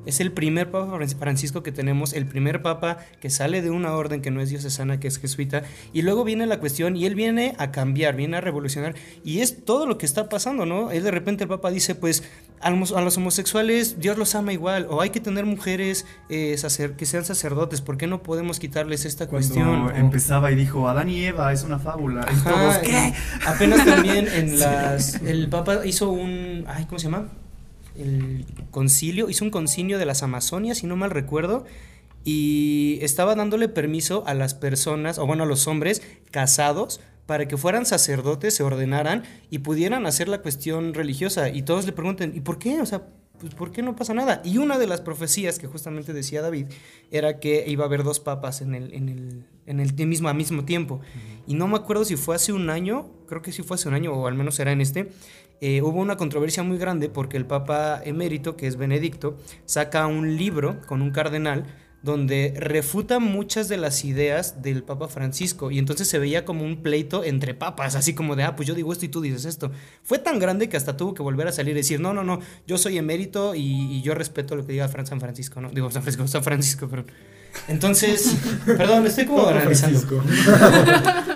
Es 0.05 0.19
el 0.21 0.31
primer 0.31 0.71
Papa 0.71 0.91
Fran- 0.97 1.17
Francisco 1.17 1.61
que 1.61 1.71
tenemos, 1.71 2.13
el 2.13 2.25
primer 2.25 2.61
Papa 2.61 2.97
que 3.19 3.29
sale 3.29 3.61
de 3.61 3.69
una 3.69 3.93
orden 3.93 4.21
que 4.21 4.31
no 4.31 4.41
es 4.41 4.49
diocesana, 4.49 4.99
que 4.99 5.07
es 5.07 5.19
jesuita, 5.19 5.63
y 5.93 6.01
luego 6.01 6.23
viene 6.23 6.45
la 6.47 6.59
cuestión 6.59 6.95
y 6.95 7.05
él 7.05 7.15
viene 7.15 7.53
a 7.59 7.71
cambiar, 7.71 8.15
viene 8.15 8.37
a 8.37 8.41
revolucionar, 8.41 8.95
y 9.23 9.39
es 9.41 9.65
todo 9.65 9.85
lo 9.85 9.97
que 9.97 10.05
está 10.05 10.29
pasando, 10.29 10.65
¿no? 10.65 10.89
Él 10.91 11.03
de 11.03 11.11
repente 11.11 11.43
el 11.43 11.49
Papa 11.49 11.69
dice, 11.69 11.95
pues 11.95 12.23
a 12.61 12.71
los, 12.71 12.91
homosexuales 13.17 13.99
Dios 13.99 14.17
los 14.17 14.35
ama 14.35 14.53
igual, 14.53 14.87
o 14.89 15.01
hay 15.01 15.09
que 15.11 15.19
tener 15.19 15.45
mujeres 15.45 16.05
eh, 16.29 16.55
sacer- 16.57 16.95
que 16.95 17.05
sean 17.05 17.25
sacerdotes, 17.25 17.81
¿por 17.81 17.97
qué 17.97 18.07
no 18.07 18.23
podemos 18.23 18.57
quitarles 18.59 19.05
esta 19.05 19.27
Cuando 19.27 19.47
cuestión? 19.47 19.67
O- 19.87 19.91
empezaba 19.91 20.51
y 20.51 20.55
dijo 20.55 20.87
Adán 20.89 21.09
y 21.09 21.23
Eva 21.25 21.51
es 21.53 21.63
una 21.63 21.77
fábula. 21.77 22.25
Y 22.29 22.33
Ajá, 22.33 22.49
todos, 22.51 22.77
¿qué? 22.79 23.13
Apenas 23.45 23.85
también 23.85 24.27
en 24.27 24.59
las. 24.59 25.15
El 25.21 25.49
Papa 25.49 25.85
hizo 25.85 26.09
un. 26.09 26.63
Ay, 26.67 26.85
¿cómo 26.85 26.99
se 26.99 27.05
llama? 27.05 27.27
El 27.95 28.45
concilio. 28.71 29.29
Hizo 29.29 29.45
un 29.45 29.51
concilio 29.51 29.97
de 29.97 30.05
las 30.05 30.23
Amazonias, 30.23 30.79
si 30.79 30.87
no 30.87 30.95
mal 30.95 31.11
recuerdo. 31.11 31.65
Y 32.23 32.99
estaba 33.01 33.35
dándole 33.35 33.69
permiso 33.69 34.23
a 34.27 34.33
las 34.33 34.53
personas, 34.53 35.19
o 35.19 35.25
bueno, 35.25 35.43
a 35.43 35.45
los 35.45 35.67
hombres 35.67 36.01
casados, 36.31 36.99
para 37.25 37.47
que 37.47 37.57
fueran 37.57 37.85
sacerdotes, 37.85 38.55
se 38.55 38.63
ordenaran 38.63 39.23
y 39.49 39.59
pudieran 39.59 40.05
hacer 40.05 40.27
la 40.27 40.41
cuestión 40.41 40.93
religiosa. 40.93 41.49
Y 41.49 41.61
todos 41.61 41.85
le 41.85 41.91
preguntan, 41.91 42.33
¿y 42.35 42.41
por 42.41 42.59
qué? 42.59 42.81
O 42.81 42.85
sea, 42.85 43.03
pues 43.39 43.55
¿por 43.55 43.71
qué 43.71 43.81
no 43.81 43.95
pasa 43.95 44.13
nada? 44.13 44.41
Y 44.43 44.57
una 44.57 44.77
de 44.77 44.85
las 44.85 45.01
profecías 45.01 45.59
que 45.59 45.67
justamente 45.67 46.11
decía 46.11 46.41
David 46.41 46.67
era 47.09 47.39
que 47.39 47.63
iba 47.67 47.85
a 47.85 47.87
haber 47.87 48.03
dos 48.03 48.19
papas 48.19 48.61
en 48.61 48.75
el, 48.75 48.93
en 48.93 49.09
el, 49.09 49.45
en 49.65 49.79
el 49.79 49.93
mismo, 50.07 50.27
al 50.27 50.35
mismo 50.35 50.65
tiempo. 50.65 50.99
Y 51.47 51.53
no 51.53 51.67
me 51.67 51.77
acuerdo 51.77 52.03
si 52.03 52.17
fue 52.17 52.35
hace 52.35 52.51
un 52.51 52.69
año, 52.69 53.09
creo 53.27 53.41
que 53.41 53.51
sí 53.51 53.63
fue 53.63 53.75
hace 53.75 53.87
un 53.87 53.93
año, 53.93 54.11
o 54.11 54.27
al 54.27 54.33
menos 54.33 54.59
era 54.59 54.71
en 54.71 54.81
este. 54.81 55.09
Eh, 55.61 55.81
hubo 55.81 55.99
una 55.99 56.17
controversia 56.17 56.63
muy 56.63 56.77
grande 56.77 57.09
porque 57.09 57.37
el 57.37 57.45
Papa 57.45 58.01
emérito, 58.03 58.55
que 58.55 58.67
es 58.67 58.75
Benedicto, 58.75 59.37
saca 59.65 60.07
un 60.07 60.37
libro 60.37 60.79
con 60.87 61.01
un 61.01 61.11
cardenal 61.11 61.65
donde 62.01 62.53
refuta 62.55 63.19
muchas 63.19 63.67
de 63.67 63.75
las 63.75 64.05
ideas 64.05 64.61
del 64.61 64.83
Papa 64.83 65.09
Francisco 65.09 65.69
y 65.69 65.79
entonces 65.79 66.07
se 66.07 66.17
veía 66.17 66.45
como 66.45 66.63
un 66.63 66.81
pleito 66.81 67.25
entre 67.25 67.53
papas, 67.53 67.95
así 67.95 68.13
como 68.13 68.37
de, 68.37 68.43
ah, 68.43 68.55
pues 68.55 68.67
yo 68.67 68.73
digo 68.73 68.93
esto 68.93 69.05
y 69.05 69.09
tú 69.09 69.19
dices 69.19 69.43
esto. 69.45 69.71
Fue 70.03 70.17
tan 70.17 70.39
grande 70.39 70.69
que 70.69 70.77
hasta 70.77 70.95
tuvo 70.95 71.13
que 71.13 71.21
volver 71.21 71.47
a 71.47 71.51
salir 71.51 71.73
y 71.73 71.79
decir, 71.79 71.99
no, 71.99 72.13
no, 72.13 72.23
no, 72.23 72.39
yo 72.65 72.77
soy 72.77 72.97
emérito 72.97 73.53
y, 73.53 73.97
y 73.97 74.01
yo 74.01 74.15
respeto 74.15 74.55
lo 74.55 74.65
que 74.65 74.71
diga 74.71 74.87
Fran 74.87 75.07
San 75.07 75.19
Francisco, 75.19 75.59
¿no? 75.59 75.69
Digo 75.71 75.91
San 75.91 76.01
Francisco, 76.03 76.25
San 76.27 76.43
Francisco, 76.43 76.87
perdón. 76.87 77.11
Entonces, 77.67 78.35
perdón, 78.65 79.05
estoy 79.05 79.25
como 79.25 79.47
analizando. 79.47 79.99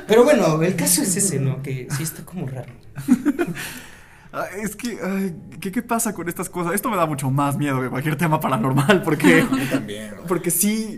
Pero 0.07 0.23
bueno, 0.23 0.61
el 0.63 0.75
caso 0.75 1.01
es 1.01 1.15
ese, 1.15 1.39
¿no? 1.39 1.61
Que 1.61 1.87
sí 1.95 2.03
está 2.03 2.23
como 2.23 2.47
raro. 2.47 2.71
Ah, 4.35 4.47
es 4.61 4.75
que, 4.75 4.97
ay, 5.03 5.35
¿qué, 5.61 5.71
¿qué 5.71 5.81
pasa 5.83 6.13
con 6.15 6.27
estas 6.27 6.49
cosas? 6.49 6.73
Esto 6.73 6.89
me 6.89 6.97
da 6.97 7.05
mucho 7.05 7.29
más 7.29 7.55
miedo 7.55 7.79
que 7.79 7.89
cualquier 7.89 8.15
tema 8.15 8.39
paranormal, 8.39 9.03
porque, 9.03 9.45
también. 9.71 10.11
porque 10.27 10.49
sí, 10.49 10.97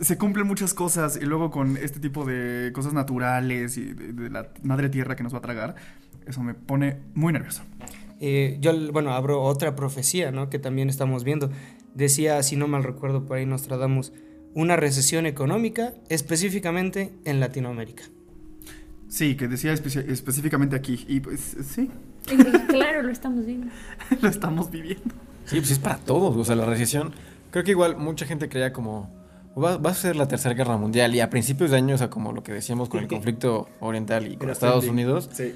se, 0.00 0.16
cumplen 0.16 0.46
muchas 0.46 0.72
cosas 0.72 1.18
y 1.20 1.26
luego 1.26 1.50
con 1.50 1.76
este 1.76 2.00
tipo 2.00 2.24
de 2.24 2.72
cosas 2.72 2.94
naturales 2.94 3.76
y 3.76 3.92
de, 3.92 4.12
de 4.14 4.30
la 4.30 4.48
madre 4.62 4.88
tierra 4.88 5.16
que 5.16 5.22
nos 5.22 5.34
va 5.34 5.38
a 5.38 5.42
tragar, 5.42 5.74
eso 6.26 6.42
me 6.42 6.54
pone 6.54 6.96
muy 7.14 7.32
nervioso. 7.34 7.62
Eh, 8.20 8.56
yo, 8.60 8.72
bueno, 8.90 9.12
abro 9.12 9.42
otra 9.42 9.76
profecía, 9.76 10.30
¿no? 10.30 10.48
Que 10.48 10.58
también 10.58 10.88
estamos 10.88 11.24
viendo. 11.24 11.50
Decía, 11.94 12.42
si 12.42 12.56
no 12.56 12.68
mal 12.68 12.84
recuerdo, 12.84 13.26
por 13.26 13.36
ahí 13.36 13.44
Nostradamus, 13.44 14.14
una 14.54 14.76
recesión 14.76 15.26
económica 15.26 15.92
específicamente 16.08 17.12
en 17.26 17.38
Latinoamérica. 17.40 18.04
Sí, 19.08 19.34
que 19.36 19.46
decía 19.48 19.74
espe- 19.74 20.08
específicamente 20.08 20.74
aquí 20.74 21.04
y 21.06 21.20
pues 21.20 21.54
sí, 21.64 21.90
Claro, 22.68 23.02
lo 23.02 23.10
estamos 23.10 23.44
viendo. 23.46 23.68
lo 24.20 24.28
estamos 24.28 24.70
viviendo. 24.70 25.14
Sí, 25.44 25.56
pues 25.58 25.70
es 25.72 25.78
para 25.78 25.96
todos. 25.98 26.36
O 26.36 26.44
sea, 26.44 26.56
la 26.56 26.66
recesión. 26.66 27.12
Creo 27.50 27.64
que 27.64 27.72
igual 27.72 27.96
mucha 27.96 28.26
gente 28.26 28.48
creía 28.48 28.72
como. 28.72 29.10
Va, 29.56 29.76
va 29.76 29.90
a 29.90 29.94
ser 29.94 30.16
la 30.16 30.28
tercera 30.28 30.54
guerra 30.54 30.76
mundial. 30.76 31.14
Y 31.14 31.20
a 31.20 31.28
principios 31.30 31.70
de 31.70 31.76
año, 31.76 31.94
o 31.94 31.98
sea, 31.98 32.08
como 32.10 32.32
lo 32.32 32.42
que 32.42 32.52
decíamos 32.52 32.88
con 32.88 33.00
el 33.00 33.08
conflicto 33.08 33.68
oriental 33.80 34.26
y 34.26 34.36
con 34.36 34.44
Era 34.44 34.52
Estados 34.52 34.84
trending. 34.84 35.04
Unidos, 35.06 35.30
Sí. 35.32 35.54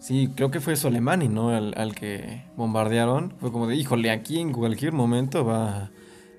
Sí, 0.00 0.30
creo 0.36 0.52
que 0.52 0.60
fue 0.60 0.76
Soleimani, 0.76 1.26
¿no? 1.28 1.48
Al, 1.50 1.74
al 1.76 1.92
que 1.94 2.44
bombardearon. 2.56 3.34
Fue 3.40 3.50
como 3.50 3.66
de, 3.66 3.74
híjole, 3.74 4.12
aquí 4.12 4.38
en 4.38 4.52
cualquier 4.52 4.92
momento 4.92 5.44
va 5.44 5.90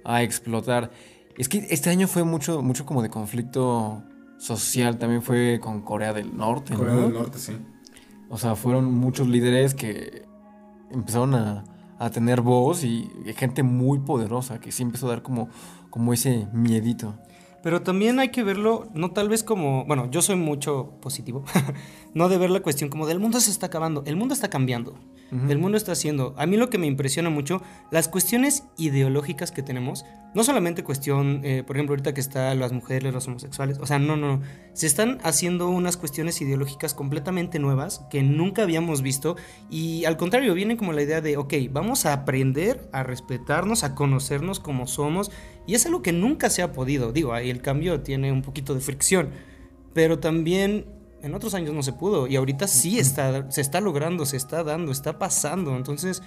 a 0.05 0.23
explotar. 0.23 0.91
Es 1.37 1.49
que 1.49 1.67
este 1.69 1.89
año 1.89 2.07
fue 2.07 2.23
mucho, 2.23 2.61
mucho 2.61 2.85
como 2.85 3.01
de 3.01 3.09
conflicto 3.09 4.01
social. 4.37 4.97
También 4.97 5.21
fue 5.21 5.59
con 5.61 5.81
Corea 5.81 6.13
del 6.13 6.37
Norte, 6.37 6.73
Corea 6.73 6.93
¿no? 6.93 7.01
del 7.01 7.13
Norte, 7.13 7.37
sí. 7.37 7.57
O 8.29 8.37
sea, 8.37 8.55
fueron 8.55 8.93
muchos 8.93 9.27
líderes 9.27 9.73
que 9.73 10.23
empezaron 10.91 11.35
a, 11.35 11.63
a 11.99 12.09
tener 12.09 12.41
voz 12.41 12.83
y 12.83 13.09
gente 13.35 13.61
muy 13.61 13.99
poderosa 13.99 14.59
que 14.59 14.71
sí 14.71 14.83
empezó 14.83 15.07
a 15.07 15.09
dar 15.09 15.21
como, 15.21 15.49
como 15.89 16.13
ese 16.13 16.47
miedito. 16.53 17.15
Pero 17.61 17.81
también 17.81 18.19
hay 18.19 18.29
que 18.29 18.41
verlo, 18.41 18.87
no 18.93 19.11
tal 19.11 19.27
vez 19.27 19.43
como, 19.43 19.85
bueno, 19.85 20.09
yo 20.09 20.21
soy 20.21 20.37
mucho 20.37 20.93
positivo, 21.01 21.43
no 22.13 22.29
de 22.29 22.37
ver 22.37 22.51
la 22.51 22.61
cuestión 22.61 22.89
como 22.89 23.05
del 23.05 23.19
mundo 23.19 23.41
se 23.41 23.51
está 23.51 23.65
acabando, 23.65 24.01
el 24.05 24.15
mundo 24.15 24.33
está 24.33 24.49
cambiando, 24.49 24.95
el 25.31 25.59
mundo 25.59 25.77
está 25.77 25.91
haciendo. 25.91 26.33
A 26.37 26.45
mí 26.45 26.57
lo 26.57 26.69
que 26.69 26.77
me 26.77 26.87
impresiona 26.87 27.29
mucho, 27.29 27.61
las 27.91 28.07
cuestiones 28.07 28.63
ideológicas 28.77 29.51
que 29.51 29.61
tenemos, 29.61 30.05
no 30.33 30.43
solamente 30.43 30.83
cuestión, 30.83 31.41
eh, 31.43 31.63
por 31.65 31.75
ejemplo, 31.75 31.93
ahorita 31.93 32.13
que 32.13 32.21
están 32.21 32.59
las 32.59 32.71
mujeres, 32.71 33.13
los 33.13 33.27
homosexuales, 33.27 33.77
o 33.79 33.85
sea, 33.85 33.99
no, 33.99 34.15
no, 34.15 34.37
no, 34.37 34.41
se 34.73 34.87
están 34.87 35.19
haciendo 35.23 35.69
unas 35.69 35.97
cuestiones 35.97 36.41
ideológicas 36.41 36.93
completamente 36.93 37.59
nuevas 37.59 38.05
que 38.09 38.23
nunca 38.23 38.63
habíamos 38.63 39.01
visto 39.01 39.35
y 39.69 40.05
al 40.05 40.17
contrario, 40.17 40.53
viene 40.53 40.77
como 40.77 40.93
la 40.93 41.01
idea 41.01 41.21
de, 41.21 41.37
ok, 41.37 41.53
vamos 41.71 42.05
a 42.05 42.13
aprender 42.13 42.89
a 42.91 43.03
respetarnos, 43.03 43.83
a 43.83 43.95
conocernos 43.95 44.59
como 44.59 44.87
somos 44.87 45.31
y 45.67 45.75
es 45.75 45.85
algo 45.85 46.01
que 46.01 46.11
nunca 46.11 46.49
se 46.49 46.61
ha 46.61 46.71
podido. 46.71 47.11
Digo, 47.11 47.33
ahí 47.33 47.49
el 47.49 47.61
cambio 47.61 48.01
tiene 48.01 48.31
un 48.31 48.41
poquito 48.41 48.73
de 48.73 48.81
fricción, 48.81 49.29
pero 49.93 50.19
también 50.19 50.85
en 51.21 51.33
otros 51.33 51.53
años 51.53 51.73
no 51.73 51.83
se 51.83 51.93
pudo 51.93 52.27
y 52.27 52.35
ahorita 52.35 52.67
sí 52.67 52.99
está, 52.99 53.51
se 53.51 53.61
está 53.61 53.81
logrando, 53.81 54.25
se 54.25 54.37
está 54.37 54.63
dando, 54.63 54.91
está 54.91 55.19
pasando. 55.19 55.75
Entonces, 55.75 56.21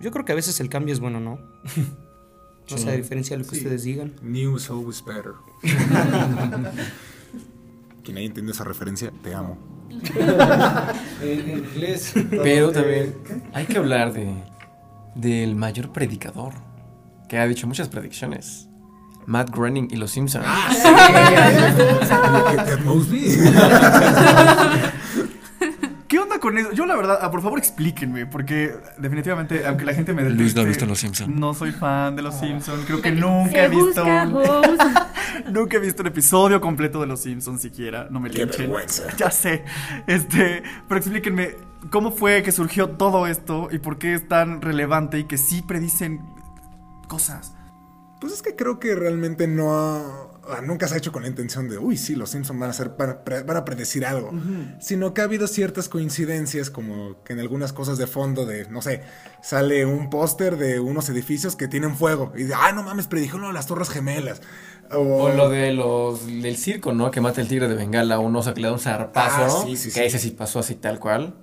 yo 0.00 0.10
creo 0.10 0.24
que 0.24 0.32
a 0.32 0.34
veces 0.34 0.60
el 0.60 0.68
cambio 0.68 0.92
es 0.92 1.00
bueno, 1.00 1.20
¿no? 1.20 1.38
no 2.70 2.78
sé, 2.78 2.90
a 2.90 2.92
diferencia 2.94 3.36
de 3.36 3.42
lo 3.42 3.48
que 3.48 3.56
ustedes 3.56 3.82
digan. 3.84 4.14
New 4.22 4.56
is 4.56 4.70
always 4.70 5.04
better. 5.04 5.32
Quien 8.02 8.18
haya 8.18 8.26
entendido 8.26 8.52
esa 8.52 8.64
referencia, 8.64 9.12
te 9.22 9.34
amo. 9.34 9.56
En, 11.22 11.40
en 11.40 11.58
inglés. 11.58 12.12
Pero 12.30 12.72
también 12.72 13.14
hay 13.52 13.64
que 13.64 13.78
hablar 13.78 14.12
de 14.12 14.34
del 15.14 15.54
mayor 15.54 15.92
predicador 15.92 16.54
que 17.28 17.38
ha 17.38 17.46
dicho 17.46 17.66
muchas 17.66 17.88
predicciones. 17.88 18.68
Matt 19.26 19.50
Groening 19.50 19.88
y 19.90 19.96
los 19.96 20.10
Simpsons. 20.10 20.46
Mosby. 22.84 23.24
¿Qué 26.08 26.18
onda 26.18 26.38
con 26.38 26.56
eso? 26.58 26.70
Yo 26.72 26.84
la 26.86 26.94
verdad, 26.94 27.18
ah, 27.22 27.30
por 27.30 27.42
favor 27.42 27.58
explíquenme, 27.58 28.26
porque 28.26 28.74
definitivamente, 28.98 29.66
aunque 29.66 29.84
la 29.84 29.94
gente 29.94 30.12
me 30.12 30.22
Luis 30.22 30.54
no 30.54 30.60
ha 30.60 30.64
deteste, 30.64 30.68
visto 30.68 30.86
Los 30.86 30.98
Simpson. 31.00 31.40
No 31.40 31.54
soy 31.54 31.72
fan 31.72 32.14
de 32.14 32.22
Los 32.22 32.38
Simpsons, 32.38 32.84
creo 32.86 33.00
que 33.02 33.10
nunca 33.10 33.64
he 33.64 33.68
visto 33.68 34.04
busca 34.04 34.28
host. 34.28 34.82
nunca 35.50 35.78
he 35.78 35.80
visto 35.80 36.02
un 36.02 36.08
episodio 36.08 36.60
completo 36.60 37.00
de 37.00 37.06
Los 37.08 37.22
Simpsons 37.22 37.60
siquiera, 37.62 38.06
no 38.10 38.20
me 38.20 38.30
Qué 38.30 38.40
linchen. 38.44 38.60
vergüenza. 38.60 39.04
Ya 39.16 39.30
sé. 39.30 39.64
Este, 40.06 40.62
pero 40.86 41.00
explíquenme 41.00 41.56
cómo 41.90 42.12
fue 42.12 42.42
que 42.44 42.52
surgió 42.52 42.90
todo 42.90 43.26
esto 43.26 43.68
y 43.72 43.78
por 43.78 43.98
qué 43.98 44.14
es 44.14 44.28
tan 44.28 44.60
relevante 44.62 45.18
y 45.18 45.24
que 45.24 45.36
sí 45.38 45.62
predicen 45.62 46.20
cosas. 47.08 47.53
Pues 48.24 48.36
es 48.36 48.42
que 48.42 48.56
creo 48.56 48.78
que 48.80 48.94
realmente 48.94 49.46
no 49.46 49.76
ha- 49.76 50.30
nunca 50.62 50.88
se 50.88 50.94
ha 50.94 50.96
hecho 50.96 51.12
con 51.12 51.22
la 51.24 51.28
intención 51.28 51.68
de, 51.68 51.76
uy, 51.76 51.98
sí, 51.98 52.14
los 52.14 52.30
Simpsons 52.30 52.58
van 52.58 52.70
a 52.70 52.96
pre- 53.22 53.42
van 53.42 53.56
a 53.58 53.64
predecir 53.66 54.06
algo, 54.06 54.32
sino 54.80 55.12
que 55.12 55.20
ha 55.20 55.24
habido 55.24 55.46
ciertas 55.46 55.90
coincidencias 55.90 56.70
como 56.70 57.22
que 57.22 57.34
en 57.34 57.40
algunas 57.40 57.74
cosas 57.74 57.98
de 57.98 58.06
fondo 58.06 58.46
de, 58.46 58.66
no 58.70 58.80
sé, 58.80 59.02
sale 59.42 59.84
un 59.84 60.08
póster 60.08 60.56
de 60.56 60.80
unos 60.80 61.10
edificios 61.10 61.54
que 61.54 61.68
tienen 61.68 61.96
fuego 61.96 62.32
y 62.34 62.44
de, 62.44 62.54
ah, 62.54 62.72
no 62.72 62.82
mames, 62.82 63.08
predijo 63.08 63.36
lo 63.36 63.48
de 63.48 63.52
las 63.52 63.66
Torres 63.66 63.90
Gemelas. 63.90 64.40
O 64.90 65.28
lo 65.28 65.50
de 65.50 65.74
los 65.74 66.26
del 66.26 66.56
circo, 66.56 66.94
¿no? 66.94 67.10
Que 67.10 67.20
mata 67.20 67.42
el 67.42 67.48
tigre 67.48 67.68
de 67.68 67.74
Bengala, 67.74 68.18
un 68.18 68.34
oso 68.36 68.54
que 68.54 68.62
le 68.62 68.68
da 68.68 68.72
un 68.72 68.78
zarpazo. 68.80 69.44
Ah, 69.44 69.64
sí, 69.66 69.76
sí, 69.76 69.88
que 69.88 69.94
sí. 69.94 70.00
ese 70.00 70.18
sí 70.18 70.30
pasó 70.30 70.60
así 70.60 70.76
tal 70.76 70.98
cual. 70.98 71.34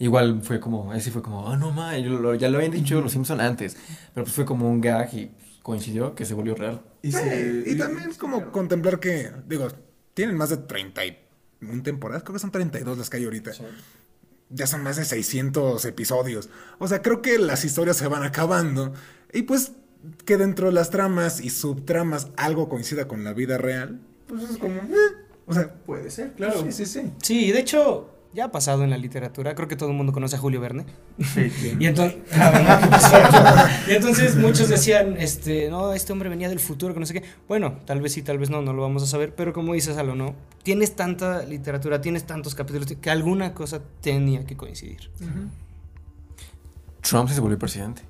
Igual 0.00 0.40
fue 0.42 0.58
como, 0.58 0.92
ese 0.92 1.12
fue 1.12 1.22
como, 1.22 1.48
ah, 1.48 1.56
no 1.56 1.70
ma, 1.70 1.96
ya 1.96 2.48
lo 2.48 2.56
habían 2.58 2.72
dicho 2.72 3.00
los 3.00 3.12
Simpson 3.12 3.40
antes. 3.40 3.76
Pero 4.12 4.24
pues 4.24 4.34
fue 4.34 4.44
como 4.44 4.68
un 4.68 4.80
gag 4.80 5.14
y 5.14 5.30
coincidió 5.64 6.14
que 6.14 6.24
se 6.26 6.34
volvió 6.34 6.54
real. 6.54 6.82
Y, 7.02 7.10
Sí, 7.10 7.18
se- 7.18 7.64
y 7.66 7.76
también 7.76 8.10
es 8.10 8.16
como 8.18 8.52
contemplar 8.52 9.00
que, 9.00 9.32
digo, 9.48 9.66
tienen 10.14 10.36
más 10.36 10.50
de 10.50 10.58
31 10.58 11.82
temporadas, 11.82 12.22
creo 12.22 12.34
que 12.34 12.38
son 12.38 12.52
32 12.52 12.96
las 12.98 13.10
que 13.10 13.16
hay 13.16 13.24
ahorita. 13.24 13.50
Ya 14.50 14.66
son 14.68 14.82
más 14.82 14.96
de 14.96 15.04
600 15.04 15.84
episodios. 15.86 16.50
O 16.78 16.86
sea, 16.86 17.02
creo 17.02 17.22
que 17.22 17.38
las 17.38 17.64
historias 17.64 17.96
se 17.96 18.06
van 18.06 18.22
acabando. 18.22 18.92
Y 19.32 19.42
pues 19.42 19.72
que 20.26 20.36
dentro 20.36 20.66
de 20.68 20.74
las 20.74 20.90
tramas 20.90 21.40
y 21.40 21.48
subtramas 21.50 22.28
algo 22.36 22.68
coincida 22.68 23.08
con 23.08 23.24
la 23.24 23.32
vida 23.32 23.56
real, 23.58 24.00
pues 24.28 24.42
es 24.50 24.58
como... 24.58 24.74
eh, 24.76 24.96
O 25.46 25.54
sea, 25.54 25.72
puede 25.74 26.10
ser, 26.10 26.34
claro. 26.34 26.62
sí, 26.62 26.72
sí, 26.72 26.86
sí. 26.86 27.12
Sí, 27.22 27.50
de 27.52 27.60
hecho, 27.60 28.13
ya 28.34 28.46
ha 28.46 28.52
pasado 28.52 28.82
en 28.82 28.90
la 28.90 28.98
literatura. 28.98 29.54
Creo 29.54 29.68
que 29.68 29.76
todo 29.76 29.90
el 29.90 29.96
mundo 29.96 30.12
conoce 30.12 30.36
a 30.36 30.38
Julio 30.38 30.60
Verne. 30.60 30.84
Sí. 31.18 31.50
Y 31.78 31.86
entonces, 31.86 32.18
y 33.88 33.92
entonces 33.92 34.36
muchos 34.36 34.68
decían, 34.68 35.16
este, 35.18 35.70
no, 35.70 35.92
este 35.92 36.12
hombre 36.12 36.28
venía 36.28 36.48
del 36.48 36.60
futuro, 36.60 36.94
que 36.94 37.00
no 37.00 37.06
sé 37.06 37.14
qué. 37.14 37.22
Bueno, 37.48 37.78
tal 37.84 38.00
vez 38.00 38.12
sí, 38.12 38.22
tal 38.22 38.38
vez 38.38 38.50
no, 38.50 38.60
no 38.62 38.72
lo 38.72 38.82
vamos 38.82 39.02
a 39.02 39.06
saber. 39.06 39.34
Pero 39.34 39.52
como 39.52 39.74
dices, 39.74 39.96
Alo, 39.96 40.14
no, 40.14 40.34
tienes 40.62 40.96
tanta 40.96 41.44
literatura, 41.44 42.00
tienes 42.00 42.24
tantos 42.24 42.54
capítulos 42.54 42.86
que 43.00 43.10
alguna 43.10 43.54
cosa 43.54 43.80
tenía 44.00 44.44
que 44.44 44.56
coincidir. 44.56 45.10
Trump 47.02 47.28
se 47.28 47.40
volvió 47.40 47.58
presidente. 47.58 48.02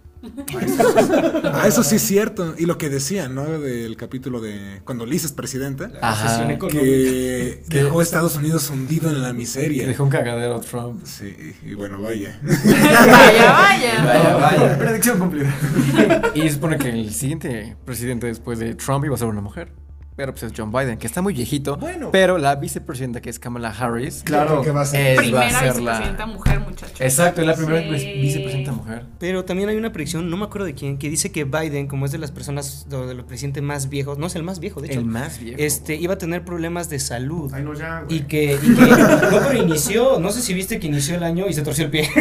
Ah, 1.52 1.64
eso 1.66 1.82
sí 1.82 1.96
es 1.96 2.02
cierto. 2.02 2.54
Y 2.58 2.66
lo 2.66 2.78
que 2.78 2.88
decían, 2.88 3.34
¿no? 3.34 3.44
Del 3.58 3.96
capítulo 3.96 4.40
de 4.40 4.80
cuando 4.84 5.06
Liz 5.06 5.24
es 5.24 5.32
presidenta, 5.32 5.90
Ajá. 6.00 6.46
Que 6.70 7.62
dejó 7.68 8.00
a 8.00 8.02
Estados 8.02 8.37
Unidos 8.37 8.70
hundido 8.70 9.10
en 9.10 9.22
la 9.22 9.28
Que 9.28 9.34
miseria. 9.34 9.87
dejó 9.87 10.04
un 10.04 10.10
cagadero 10.10 10.56
a 10.56 10.60
Trump. 10.60 11.04
Sí, 11.04 11.34
y 11.64 11.74
bueno, 11.74 12.00
vaya. 12.00 12.40
Vaya, 12.44 13.52
vaya. 13.52 14.04
Vaya, 14.04 14.37
vaya. 14.37 14.78
Predicción 14.78 15.18
cumplida. 15.18 15.54
Y 16.34 16.42
se 16.42 16.50
supone 16.50 16.78
que 16.78 16.88
el 16.90 17.12
siguiente 17.12 17.76
presidente 17.84 18.26
después 18.26 18.58
de 18.58 18.74
Trump 18.74 19.04
iba 19.04 19.14
a 19.14 19.18
ser 19.18 19.28
una 19.28 19.40
mujer. 19.40 19.72
Pero 20.16 20.33
pues 20.33 20.44
es 20.44 20.53
John 20.57 20.70
Biden, 20.70 20.96
que 20.96 21.09
está 21.09 21.22
muy 21.22 21.35
viejito. 21.35 21.77
Bueno. 21.77 22.11
Pero 22.12 22.38
la 22.38 22.55
vicepresidenta, 22.55 23.20
que 23.20 23.31
es 23.31 23.40
Kamala 23.40 23.70
Harris, 23.70 24.22
Claro. 24.24 24.62
que 24.62 24.70
va 24.70 24.83
a 24.83 24.85
ser. 24.85 25.18
es, 25.20 25.35
va 25.35 25.40
a 25.40 25.48
Primera 25.48 25.50
ser 25.59 25.72
vicepresidenta 25.74 26.27
la. 26.27 26.33
mujer, 26.33 26.61
muchacho. 26.61 26.92
Exacto, 27.00 27.40
es 27.40 27.46
la 27.48 27.55
primera 27.57 27.98
Sí. 27.98 28.12
vicepresidenta 28.20 28.72
mujer. 28.72 29.05
Pero 29.18 29.44
también 29.44 29.68
hay 29.70 29.77
una 29.77 29.90
predicción, 29.92 30.31
no 30.31 30.37
me 30.37 30.44
acuerdo 30.44 30.66
de 30.66 30.74
quién, 30.74 30.98
que 30.98 31.11
dice 31.11 31.33
que 31.33 31.42
Biden, 31.44 31.88
como 31.88 32.07
es 32.07 32.12
de 32.12 32.18
las 32.18 32.31
personas, 32.31 32.87
de 32.88 33.05
de 33.07 33.14
los 33.14 33.24
presidentes 33.27 33.62
más 33.62 33.88
viejos, 33.88 34.16
no 34.18 34.27
es 34.29 34.37
el 34.37 34.44
más 34.44 34.61
viejo, 34.61 34.81
de 34.81 34.87
hecho, 34.88 35.00
El 35.00 35.05
más 35.07 35.40
viejo. 35.40 35.57
este, 35.61 35.96
iba 35.96 36.14
a 36.14 36.18
tener 36.18 36.44
problemas 36.44 36.88
de 36.88 37.00
salud. 37.00 37.53
Ay, 37.53 37.64
no, 37.64 37.74
ya, 37.74 38.03
güey. 38.03 38.18
Y 38.18 38.20
que, 38.22 38.55
y 38.62 38.74
que 38.74 38.81
no, 38.87 39.38
pero 39.48 39.62
inició, 39.62 40.20
no 40.20 40.31
sé 40.31 40.42
si 40.42 40.55
viste 40.55 40.79
que 40.79 40.87
inició 40.87 41.16
el 41.16 41.24
año 41.24 41.46
y 41.48 41.53
se 41.55 41.62
torció 41.62 41.87
el 41.87 41.90
pie. 41.90 42.09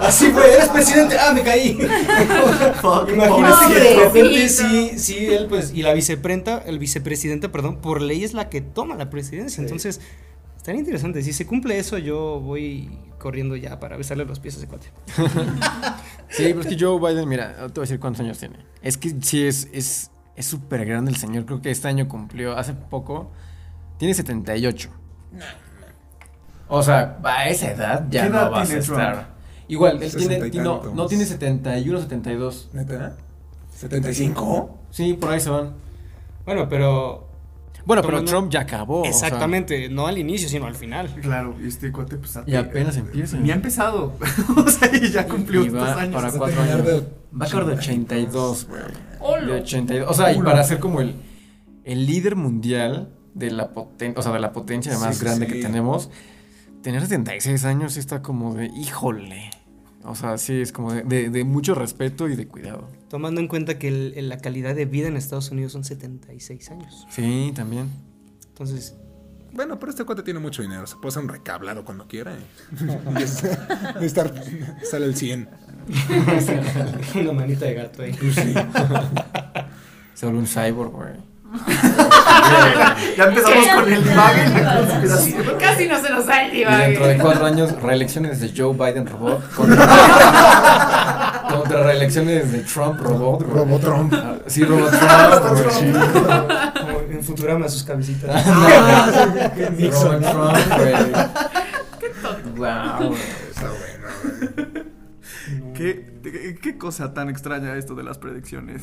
Así 0.00 0.30
fue, 0.30 0.54
eres 0.54 0.68
presidente, 0.70 1.16
ah, 1.18 1.32
me 1.34 1.42
caí. 1.42 1.78
Imagínate 3.12 3.74
que 3.74 3.80
de 3.80 3.96
repente 4.04 4.48
sí, 4.48 4.92
sí, 4.96 5.26
él 5.26 5.46
pues, 5.48 5.72
y 5.74 5.82
la 5.82 5.92
viceprenta, 5.98 6.58
el 6.58 6.78
vicepresidente, 6.78 7.48
perdón, 7.48 7.78
por 7.80 8.00
ley 8.02 8.24
es 8.24 8.34
la 8.34 8.48
que 8.48 8.60
toma 8.60 8.96
la 8.96 9.10
presidencia. 9.10 9.62
Entonces, 9.62 10.00
estaría 10.56 10.80
interesante. 10.80 11.22
Si 11.22 11.32
se 11.32 11.46
cumple 11.46 11.78
eso, 11.78 11.98
yo 11.98 12.40
voy 12.40 12.90
corriendo 13.18 13.56
ya 13.56 13.80
para 13.80 13.96
besarle 13.96 14.24
los 14.24 14.40
pies 14.40 14.54
a 14.54 14.58
ese 14.58 14.66
cuate. 14.66 14.88
Sí, 16.30 16.44
pero 16.48 16.60
es 16.60 16.66
que 16.66 16.76
Joe 16.78 17.00
Biden, 17.00 17.26
mira, 17.26 17.54
te 17.54 17.62
voy 17.62 17.78
a 17.78 17.80
decir 17.80 17.98
cuántos 17.98 18.20
años 18.20 18.38
tiene. 18.38 18.56
Es 18.82 18.98
que 18.98 19.14
sí, 19.22 19.46
es 19.46 19.66
es 19.72 20.10
es 20.36 20.46
súper 20.46 20.84
grande 20.84 21.10
el 21.10 21.16
señor. 21.16 21.46
Creo 21.46 21.60
que 21.60 21.70
este 21.70 21.88
año 21.88 22.06
cumplió, 22.06 22.56
hace 22.56 22.74
poco, 22.74 23.30
tiene 23.98 24.14
78. 24.14 24.90
O 26.68 26.82
sea, 26.82 27.18
a 27.24 27.48
esa 27.48 27.72
edad 27.72 28.06
ya 28.10 28.22
¿Qué 28.22 28.28
edad 28.28 28.44
no 28.44 28.50
vas 28.52 28.68
a 28.68 28.72
Trump? 28.72 28.82
estar. 28.82 29.28
Igual, 29.66 30.02
él 30.02 30.14
tiene, 30.14 30.38
no, 30.62 30.82
no 30.94 31.06
tiene 31.06 31.24
71, 31.24 32.00
72. 32.02 32.68
¿Neta? 32.72 33.16
¿75? 33.80 34.70
Sí, 34.90 35.14
por 35.14 35.30
ahí 35.30 35.40
se 35.40 35.50
van. 35.50 35.72
Bueno, 36.48 36.66
pero 36.66 37.28
Bueno, 37.84 38.00
pero 38.02 38.24
Trump 38.24 38.50
ya 38.50 38.60
acabó. 38.60 39.02
o 39.02 39.04
sea, 39.04 39.10
Exactamente, 39.10 39.90
no 39.90 40.06
al 40.06 40.16
inicio, 40.16 40.48
sino 40.48 40.64
al 40.64 40.74
final. 40.74 41.14
Claro, 41.20 41.54
y 41.62 41.68
este 41.68 41.92
cuate, 41.92 42.16
pues. 42.16 42.38
y 42.46 42.54
apenas 42.54 42.96
empieza. 42.96 43.36
Ni 43.36 43.50
ha 43.50 43.54
empezado. 43.54 44.14
o 44.56 44.66
sea, 44.66 44.90
y 44.96 45.10
ya 45.10 45.28
cumplió 45.28 45.62
Y 45.62 45.68
va 45.68 45.80
estos 45.80 46.02
años. 46.02 46.14
para 46.14 46.32
cuatro 46.32 46.62
años. 46.62 46.86
de 46.86 47.00
Va 47.38 47.44
a 47.44 47.48
acabar 47.48 47.66
de 47.66 47.74
82, 47.74 48.66
güey. 48.66 48.80
Hola. 49.20 49.46
De 49.46 49.60
82. 49.60 50.10
O 50.10 50.14
sea, 50.14 50.32
y 50.32 50.40
para 50.40 50.64
ser 50.64 50.78
como 50.78 51.02
el, 51.02 51.16
el 51.84 52.06
líder 52.06 52.34
mundial 52.34 53.10
de 53.34 53.50
la 53.50 53.74
potencia, 53.74 54.18
o 54.18 54.22
sea, 54.22 54.32
de 54.32 54.40
la 54.40 54.52
potencia 54.52 54.98
más 54.98 55.18
sí, 55.18 55.24
grande 55.26 55.44
sí. 55.44 55.52
que 55.52 55.60
tenemos, 55.60 56.10
tener 56.82 57.02
76 57.02 57.62
años 57.66 57.98
está 57.98 58.22
como 58.22 58.54
de, 58.54 58.70
híjole. 58.74 59.50
O 60.08 60.14
sea, 60.14 60.38
sí, 60.38 60.60
es 60.60 60.72
como 60.72 60.92
de, 60.92 61.02
de- 61.02 61.28
de 61.30 61.44
mucho 61.44 61.74
respeto 61.74 62.28
y 62.28 62.36
de 62.36 62.48
cuidado. 62.48 62.88
Tomando 63.10 63.40
en 63.40 63.48
cuenta 63.48 63.78
que 63.78 63.88
el- 63.88 64.12
el- 64.16 64.28
la 64.28 64.38
calidad 64.38 64.74
de 64.74 64.84
vida 64.86 65.08
en 65.08 65.16
Estados 65.16 65.50
Unidos 65.50 65.72
son 65.72 65.84
76 65.84 66.70
años. 66.70 67.06
Sí, 67.10 67.52
también. 67.54 67.88
Entonces, 68.48 68.94
bueno, 69.52 69.78
pero 69.78 69.90
este 69.90 70.04
cuate 70.04 70.22
tiene 70.22 70.40
mucho 70.40 70.62
dinero, 70.62 70.86
se 70.86 70.96
puede 70.96 71.08
hacer 71.08 71.22
un 71.22 71.28
recablado 71.28 71.84
cuando 71.84 72.06
quiera. 72.06 72.36
es- 73.20 73.42
de 73.42 74.06
estar, 74.06 74.32
sale 74.90 75.06
el 75.06 75.14
100. 75.16 75.48
Una 77.20 77.32
manita 77.32 77.64
de 77.66 77.74
gato 77.74 78.02
ahí. 78.02 78.14
Se 80.14 80.26
vuelve 80.26 80.40
un 80.40 80.46
cyborg, 80.46 80.90
güey. 80.90 81.12
Ya 83.16 83.24
empezamos 83.24 83.66
con 83.74 83.92
el 83.92 84.04
divague 84.04 84.44
y 84.46 84.62
la 84.62 84.76
conspiración. 84.78 85.44
Casi 85.58 85.86
no 85.88 86.00
se 86.00 86.10
nos 86.10 86.26
da 86.26 86.42
el 86.44 86.54
Y 86.54 86.64
dentro 86.64 86.76
de 87.06 87.12
divague. 87.14 87.18
cuatro 87.18 87.46
años, 87.46 87.82
reelecciones 87.82 88.40
de 88.40 88.52
Joe 88.56 88.74
Biden 88.74 89.06
robot 89.06 89.54
contra, 89.54 89.86
contra 91.50 91.82
reelecciones 91.84 92.52
de 92.52 92.60
Trump 92.60 93.00
robot. 93.00 93.42
Robotron. 93.42 94.10
Ah, 94.14 94.36
Sí, 94.46 94.64
robot 94.64 94.90
Trump. 94.98 95.70
sí. 95.70 95.92
Como 96.80 97.00
en 97.10 97.22
Futurama 97.24 97.68
sus 97.68 97.82
cabecitas. 97.82 98.44
Robot 98.46 100.20
Trump, 100.22 100.56
güey. 100.76 100.94
Wow. 102.56 103.14
Está 103.14 103.68
bueno, 103.68 104.08
güey. 104.22 105.72
¿Qué, 105.74 106.20
qué, 106.22 106.58
qué 106.60 106.78
cosa 106.78 107.14
tan 107.14 107.30
extraña 107.30 107.74
esto 107.76 107.94
de 107.94 108.02
las 108.02 108.18
predicciones? 108.18 108.82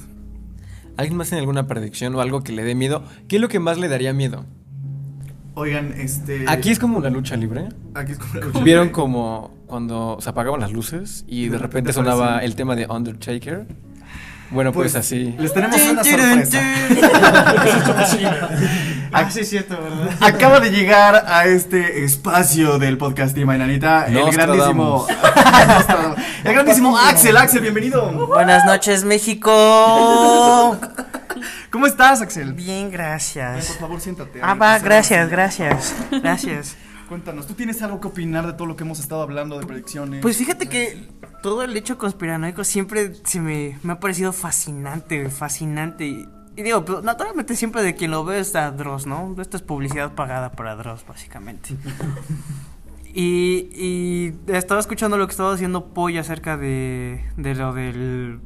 ¿Alguien 0.97 1.17
más 1.17 1.29
tiene 1.29 1.41
alguna 1.41 1.67
predicción 1.67 2.15
o 2.15 2.21
algo 2.21 2.43
que 2.43 2.51
le 2.51 2.63
dé 2.63 2.75
miedo? 2.75 3.03
¿Qué 3.27 3.37
es 3.37 3.41
lo 3.41 3.49
que 3.49 3.59
más 3.59 3.77
le 3.77 3.87
daría 3.87 4.13
miedo? 4.13 4.45
Oigan, 5.55 5.93
este. 5.97 6.45
Aquí 6.47 6.71
es 6.71 6.79
como 6.79 6.99
la 6.99 7.09
lucha 7.09 7.37
libre. 7.37 7.69
Aquí 7.93 8.13
es 8.13 8.17
como 8.17 8.33
la 8.33 8.59
¿Vieron 8.61 8.89
como 8.89 9.53
cuando 9.67 10.17
se 10.19 10.29
apagaban 10.29 10.59
las 10.59 10.71
luces 10.71 11.23
y 11.27 11.47
de 11.47 11.57
repente 11.57 11.93
sonaba 11.93 12.25
aparecía. 12.25 12.45
el 12.45 12.55
tema 12.55 12.75
de 12.75 12.87
Undertaker? 12.87 13.67
Bueno, 14.51 14.71
pues, 14.71 14.95
así. 14.95 15.33
Les 15.39 15.53
tenemos 15.53 15.81
una 15.81 16.03
sorpresa. 16.03 16.61
Ah, 19.17 19.31
sí, 19.31 19.39
es 19.39 19.49
cierto, 19.49 19.81
¿verdad? 19.81 20.09
Acaba 20.19 20.59
de 20.59 20.71
llegar 20.71 21.23
a 21.27 21.45
este 21.45 22.03
espacio 22.03 22.77
del 22.79 22.97
podcast 22.97 23.33
de 23.33 23.45
Mainanita 23.45 24.05
el 24.07 24.29
grandísimo. 24.29 25.07
el 26.43 26.53
grandísimo 26.53 26.97
Axel. 26.97 27.37
Axel, 27.37 27.61
bienvenido. 27.61 28.27
Buenas 28.27 28.65
noches, 28.65 29.05
México. 29.05 29.49
¿Cómo 31.71 31.87
estás, 31.87 32.21
Axel? 32.21 32.51
Bien, 32.51 32.89
Ven, 32.89 32.91
gracias. 32.91 33.67
por 33.67 33.77
favor, 33.77 34.01
siéntate. 34.01 34.41
Ah, 34.43 34.53
va, 34.53 34.79
gracias, 34.79 35.29
gracias. 35.29 35.95
Gracias. 36.11 36.75
Cuéntanos, 37.07 37.47
¿tú 37.47 37.53
tienes 37.53 37.81
algo 37.83 38.01
que 38.01 38.07
opinar 38.07 38.45
de 38.45 38.51
todo 38.51 38.65
lo 38.67 38.75
que 38.75 38.83
hemos 38.83 38.99
estado 38.99 39.21
hablando 39.21 39.57
de 39.57 39.65
predicciones? 39.65 40.21
Pues 40.21 40.35
fíjate 40.35 40.67
que 40.67 41.07
todo 41.41 41.63
el 41.63 41.77
hecho 41.77 41.97
conspiranoico 41.97 42.65
siempre 42.65 43.13
se 43.23 43.39
me, 43.39 43.79
me 43.81 43.93
ha 43.93 43.99
parecido 44.01 44.33
fascinante, 44.33 45.29
fascinante. 45.29 46.27
Y, 46.55 46.59
y 46.59 46.63
digo, 46.63 46.83
pues, 46.85 47.03
naturalmente 47.03 47.55
siempre 47.55 47.81
de 47.83 47.95
quien 47.95 48.11
lo 48.11 48.23
ve 48.25 48.39
es 48.39 48.55
a 48.55 48.71
Dross, 48.71 49.05
¿no? 49.05 49.35
Esta 49.39 49.57
es 49.57 49.63
publicidad 49.63 50.13
pagada 50.13 50.51
para 50.51 50.75
Dross, 50.75 51.05
básicamente. 51.07 51.75
Y, 53.17 53.69
y 53.73 54.35
estaba 54.53 54.79
escuchando 54.81 55.17
lo 55.17 55.25
que 55.25 55.31
estaba 55.31 55.53
haciendo 55.53 55.85
Pollo 55.93 56.19
acerca 56.19 56.57
de, 56.57 57.23
de 57.37 57.55
lo 57.55 57.73
del... 57.73 58.39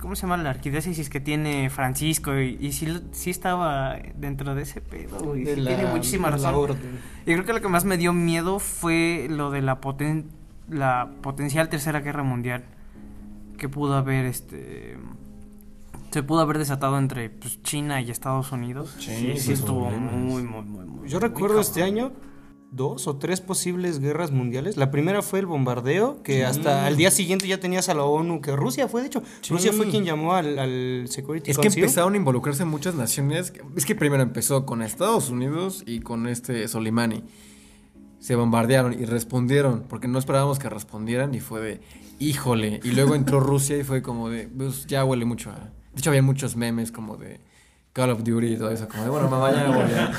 ¿Cómo 0.00 0.16
se 0.16 0.22
llama? 0.22 0.36
La 0.36 0.50
arquidiócesis 0.50 1.08
que 1.08 1.20
tiene 1.20 1.70
Francisco. 1.70 2.36
Y, 2.36 2.56
y 2.60 2.72
sí, 2.72 2.88
sí 3.12 3.30
estaba 3.30 3.96
dentro 4.16 4.56
de 4.56 4.62
ese 4.62 4.80
pedo, 4.80 5.20
güey. 5.20 5.44
De 5.44 5.54
Sí 5.54 5.60
la- 5.60 5.76
tiene 5.76 5.90
muchísima 5.92 6.28
razón. 6.30 6.54
orden. 6.56 6.78
Y 7.24 7.32
creo 7.34 7.44
que 7.44 7.52
lo 7.52 7.60
que 7.60 7.68
más 7.68 7.84
me 7.84 7.96
dio 7.98 8.12
miedo 8.12 8.58
fue 8.58 9.28
lo 9.30 9.52
de 9.52 9.62
la, 9.62 9.80
poten 9.80 10.26
la 10.68 11.08
potencial 11.22 11.68
tercera 11.68 12.00
guerra 12.00 12.24
mundial 12.24 12.64
que 13.58 13.68
pudo 13.68 13.94
haber, 13.94 14.24
este, 14.26 14.96
se 16.16 16.22
pudo 16.22 16.40
haber 16.40 16.56
desatado 16.56 16.96
entre 16.98 17.28
pues, 17.28 17.62
China 17.62 18.00
y 18.00 18.10
Estados 18.10 18.50
Unidos. 18.50 18.94
Sí, 18.98 19.14
sí, 19.14 19.28
pues, 19.32 19.48
estuvo 19.50 19.86
problemas. 19.86 20.14
muy, 20.14 20.42
muy, 20.44 20.62
muy, 20.62 20.86
muy. 20.86 21.08
Yo 21.10 21.20
muy 21.20 21.28
recuerdo 21.28 21.56
cabrón. 21.56 21.60
este 21.60 21.82
año 21.82 22.12
dos 22.70 23.06
o 23.06 23.16
tres 23.16 23.42
posibles 23.42 24.00
guerras 24.00 24.30
mundiales. 24.30 24.78
La 24.78 24.90
primera 24.90 25.20
fue 25.20 25.40
el 25.40 25.46
bombardeo, 25.46 26.22
que 26.22 26.46
hasta 26.46 26.86
al 26.86 26.96
día 26.96 27.10
siguiente 27.10 27.46
ya 27.46 27.60
tenías 27.60 27.90
a 27.90 27.94
la 27.94 28.04
ONU, 28.04 28.40
que 28.40 28.56
Rusia 28.56 28.88
fue, 28.88 29.02
de 29.02 29.08
hecho, 29.08 29.22
Sí. 29.42 29.52
Rusia 29.52 29.74
fue 29.74 29.90
quien 29.90 30.06
llamó 30.06 30.32
al, 30.32 30.58
al 30.58 31.04
Security 31.08 31.50
Es 31.50 31.58
que 31.58 31.68
empezaron 31.68 32.14
a 32.14 32.16
involucrarse 32.16 32.64
muchas 32.64 32.94
naciones. 32.94 33.52
Es 33.76 33.84
que 33.84 33.94
primero 33.94 34.22
empezó 34.22 34.64
con 34.64 34.80
Estados 34.80 35.28
Unidos 35.28 35.82
y 35.86 36.00
con 36.00 36.28
este 36.28 36.66
Soleimani. 36.66 37.24
Se 38.20 38.36
bombardearon 38.36 38.94
y 38.94 39.04
respondieron, 39.04 39.84
porque 39.86 40.08
no 40.08 40.18
esperábamos 40.18 40.58
que 40.58 40.70
respondieran 40.70 41.34
y 41.34 41.40
fue 41.40 41.60
de, 41.60 41.80
híjole. 42.18 42.80
Y 42.84 42.92
luego 42.92 43.14
entró 43.14 43.38
Rusia 43.38 43.76
y 43.76 43.84
fue 43.84 44.00
como 44.00 44.30
de, 44.30 44.48
pues 44.48 44.86
ya 44.86 45.04
huele 45.04 45.26
mucho 45.26 45.50
a... 45.50 45.75
De 45.96 46.00
hecho, 46.00 46.10
había 46.10 46.20
muchos 46.20 46.56
memes 46.56 46.92
como 46.92 47.16
de 47.16 47.40
Call 47.94 48.10
of 48.10 48.22
Duty 48.22 48.48
y 48.48 48.56
todo 48.58 48.70
eso, 48.70 48.86
como 48.86 49.04
de, 49.04 49.08
bueno, 49.08 49.30
mañana 49.30 49.74
voy 49.74 49.90
a... 49.94 50.12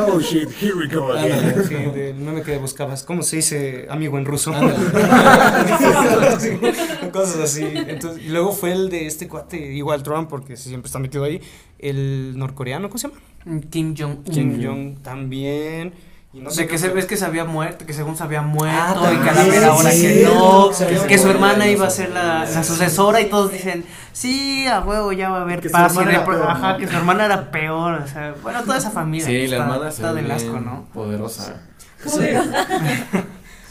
Oh 0.06 0.18
shit, 0.18 0.48
here 0.58 0.72
we 0.74 0.88
go 0.88 1.12
again. 1.12 1.62
Sí, 1.68 1.74
del 1.74 2.14
meme 2.14 2.40
que 2.40 2.56
buscabas. 2.56 3.04
¿Cómo 3.04 3.22
se 3.22 3.36
dice 3.36 3.86
amigo 3.90 4.16
en 4.16 4.24
ruso? 4.24 4.52
Cosas 7.12 7.36
así. 7.36 7.62
Entonces, 7.62 8.24
y 8.24 8.30
luego 8.30 8.52
fue 8.52 8.72
el 8.72 8.88
de 8.88 9.06
este 9.06 9.28
cuate, 9.28 9.74
igual 9.74 10.02
Trump, 10.02 10.30
porque 10.30 10.56
siempre 10.56 10.86
está 10.86 10.98
metido 10.98 11.24
ahí. 11.24 11.42
El 11.78 12.32
norcoreano, 12.38 12.88
¿cómo 12.88 12.98
se 12.98 13.08
llama? 13.08 13.20
Kim 13.68 13.94
Jong 13.94 14.22
Kim 14.22 14.64
Jong 14.64 15.02
también. 15.02 15.92
Y 16.30 16.40
no 16.40 16.50
sé 16.50 16.62
de 16.62 16.68
que 16.68 16.76
se 16.76 16.88
ves 16.90 17.06
que 17.06 17.16
se 17.16 17.24
había 17.24 17.44
muerto, 17.46 17.86
que 17.86 17.94
según 17.94 18.14
se 18.14 18.22
había 18.22 18.42
muerto 18.42 19.00
Ah, 19.02 19.12
y 19.12 19.16
que 19.16 19.30
a 19.30 19.32
la 19.32 19.34
también, 19.40 19.60
mera 19.60 19.74
hora 19.74 19.90
sí, 19.90 20.02
que 20.02 20.24
no, 20.24 20.70
que 21.08 21.16
su 21.18 21.30
hermana 21.30 21.66
iba 21.68 21.86
a 21.86 21.90
ser 21.90 22.10
la, 22.10 22.44
la 22.44 22.64
sucesora 22.64 23.20
y 23.22 23.30
todos 23.30 23.50
dicen, 23.50 23.84
sí, 24.12 24.66
a 24.66 24.80
huevo 24.80 25.12
ya 25.12 25.30
va 25.30 25.38
a 25.38 25.42
haber 25.42 25.60
Que 25.60 25.70
paz. 25.70 25.96
era 25.96 26.26
peor, 26.26 26.46
Ajá, 26.50 26.72
¿no? 26.72 26.78
que 26.78 26.86
su 26.86 26.96
hermana 26.96 27.24
era 27.24 27.50
peor, 27.50 28.02
o 28.02 28.06
sea, 28.06 28.34
bueno, 28.42 28.62
toda 28.62 28.76
esa 28.76 28.90
familia. 28.90 29.26
Sí, 29.26 29.36
está, 29.44 29.56
la 29.56 29.64
hermana 29.64 29.88
está 29.88 30.12
del 30.12 30.30
asco, 30.30 30.60
¿no? 30.60 30.84
Poderosa. 30.92 31.62
Sí. 32.04 32.20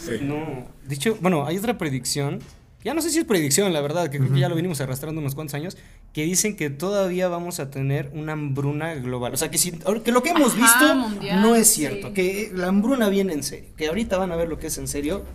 No, 0.21 0.65
dicho, 0.85 1.17
bueno, 1.19 1.45
hay 1.45 1.57
otra 1.57 1.77
predicción. 1.77 2.39
Ya 2.87 2.93
no 2.93 3.01
sé 3.01 3.09
si 3.09 3.19
es 3.19 3.25
predicción, 3.25 3.73
la 3.73 3.81
verdad, 3.81 4.09
que 4.09 4.17
creo 4.17 4.31
que 4.33 4.39
ya 4.39 4.47
lo 4.47 4.55
venimos 4.55 4.79
arrastrando 4.79 5.19
unos 5.19 5.35
cuantos 5.35 5.53
años, 5.55 5.75
que 6.13 6.23
dicen 6.23 6.55
que 6.55 6.69
todavía 6.69 7.27
vamos 7.27 7.59
a 7.59 7.69
tener 7.69 8.09
una 8.13 8.31
hambruna 8.31 8.93
global. 8.95 9.33
O 9.33 9.37
sea, 9.37 9.51
que, 9.51 9.57
si, 9.57 9.71
que 9.73 10.11
lo 10.13 10.23
que 10.23 10.29
hemos 10.29 10.53
Ajá, 10.53 10.61
visto 10.61 10.95
mundial, 10.95 11.41
no 11.41 11.53
es 11.55 11.67
sí. 11.67 11.81
cierto, 11.81 12.13
que 12.13 12.49
la 12.55 12.67
hambruna 12.67 13.09
viene 13.09 13.33
en 13.33 13.43
serio, 13.43 13.69
que 13.75 13.87
ahorita 13.89 14.17
van 14.17 14.31
a 14.31 14.37
ver 14.37 14.47
lo 14.47 14.57
que 14.57 14.67
es 14.67 14.77
en 14.77 14.87
serio. 14.87 15.25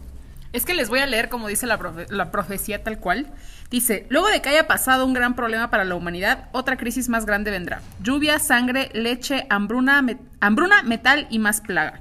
Es 0.55 0.65
que 0.65 0.73
les 0.73 0.89
voy 0.89 1.01
a 1.01 1.07
leer 1.07 1.29
como 1.29 1.47
dice 1.49 1.67
la, 1.67 1.79
profe- 1.79 2.09
la 2.09 2.31
profecía 2.31 2.83
tal 2.83 2.99
cual. 2.99 3.27
Dice, 3.71 4.07
luego 4.09 4.29
de 4.29 4.41
que 4.41 4.49
haya 4.49 4.67
pasado 4.67 5.05
un 5.05 5.13
gran 5.13 5.35
problema 5.37 5.69
para 5.69 5.85
la 5.85 5.95
humanidad, 5.95 6.49
otra 6.53 6.77
crisis 6.79 7.09
más 7.11 7.27
grande 7.27 7.51
vendrá. 7.51 7.83
Lluvia, 8.03 8.39
sangre, 8.39 8.89
leche, 8.95 9.47
hambruna, 9.51 10.01
met- 10.03 10.19
hambruna 10.41 10.83
metal 10.85 11.27
y 11.31 11.39
más 11.39 11.61
plaga. 11.61 12.01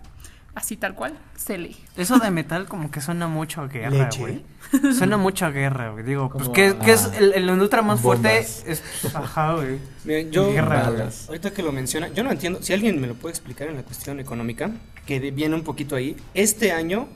Así 0.53 0.75
tal 0.75 0.95
cual, 0.95 1.13
se 1.37 1.57
lee. 1.57 1.77
Eso 1.95 2.19
de 2.19 2.29
metal 2.29 2.67
como 2.67 2.91
que 2.91 2.99
suena 2.99 3.27
mucho 3.27 3.61
a 3.61 3.67
guerra, 3.67 3.89
Leche. 4.05 4.19
güey. 4.19 4.41
Suena 4.97 5.17
mucho 5.17 5.45
a 5.45 5.51
guerra, 5.51 5.91
güey. 5.91 6.03
Digo, 6.03 6.29
pues 6.29 6.49
que 6.49 6.75
es 6.91 7.05
el, 7.17 7.33
el 7.33 7.49
industria 7.49 7.81
más 7.81 7.99
fuerte 7.99 8.29
bombas. 8.29 8.63
es 8.67 8.83
ajá, 9.13 9.55
güey. 9.55 9.77
Miren, 10.03 10.31
yo, 10.31 10.51
Guerra, 10.51 10.83
balas. 10.89 11.27
ahorita 11.27 11.51
que 11.51 11.61
lo 11.63 11.71
menciona, 11.71 12.07
yo 12.09 12.23
no 12.23 12.31
entiendo, 12.31 12.61
si 12.61 12.73
alguien 12.73 12.99
me 12.99 13.07
lo 13.07 13.15
puede 13.15 13.31
explicar 13.33 13.67
en 13.67 13.75
la 13.75 13.83
cuestión 13.83 14.19
económica, 14.19 14.71
que 15.05 15.19
viene 15.31 15.55
un 15.55 15.63
poquito 15.63 15.95
ahí, 15.95 16.15
este 16.33 16.71
año 16.71 17.07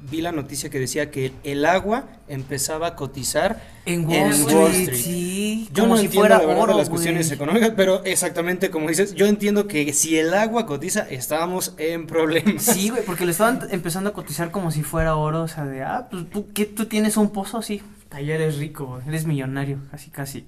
vi 0.00 0.20
la 0.20 0.32
noticia 0.32 0.70
que 0.70 0.78
decía 0.78 1.10
que 1.10 1.32
el 1.44 1.64
agua 1.64 2.04
empezaba 2.28 2.88
a 2.88 2.96
cotizar 2.96 3.62
En 3.84 4.10
en 4.10 4.44
Wall 4.44 4.54
Wall 4.54 4.72
Street, 4.72 4.94
sí. 4.94 5.68
Yo 5.72 5.84
como 5.84 5.94
no 5.94 6.00
si 6.00 6.06
entiendo 6.06 6.20
fuera 6.20 6.38
la 6.38 6.46
verdad 6.46 6.62
oro, 6.62 6.72
de 6.74 6.78
las 6.78 6.90
cuestiones 6.90 7.30
económicas, 7.30 7.72
pero 7.76 8.04
exactamente 8.04 8.70
como 8.70 8.88
dices, 8.88 9.14
yo 9.14 9.26
entiendo 9.26 9.66
que 9.66 9.92
si 9.92 10.18
el 10.18 10.34
agua 10.34 10.66
cotiza, 10.66 11.06
estábamos 11.08 11.74
en 11.78 12.06
problemas. 12.06 12.62
Sí, 12.62 12.90
güey, 12.90 13.04
porque 13.04 13.24
le 13.24 13.32
estaban 13.32 13.60
empezando 13.70 14.10
a 14.10 14.12
cotizar 14.12 14.50
como 14.50 14.70
si 14.70 14.82
fuera 14.82 15.16
oro, 15.16 15.42
o 15.42 15.48
sea, 15.48 15.64
de, 15.64 15.82
ah, 15.82 16.08
pues 16.10 16.28
tú, 16.30 16.46
¿qué, 16.52 16.66
tú 16.66 16.86
tienes 16.86 17.16
un 17.16 17.30
pozo, 17.30 17.62
sí, 17.62 17.82
ya 18.12 18.34
eres 18.34 18.58
rico, 18.58 19.00
eres 19.06 19.26
millonario, 19.26 19.78
casi, 19.90 20.10
casi. 20.10 20.46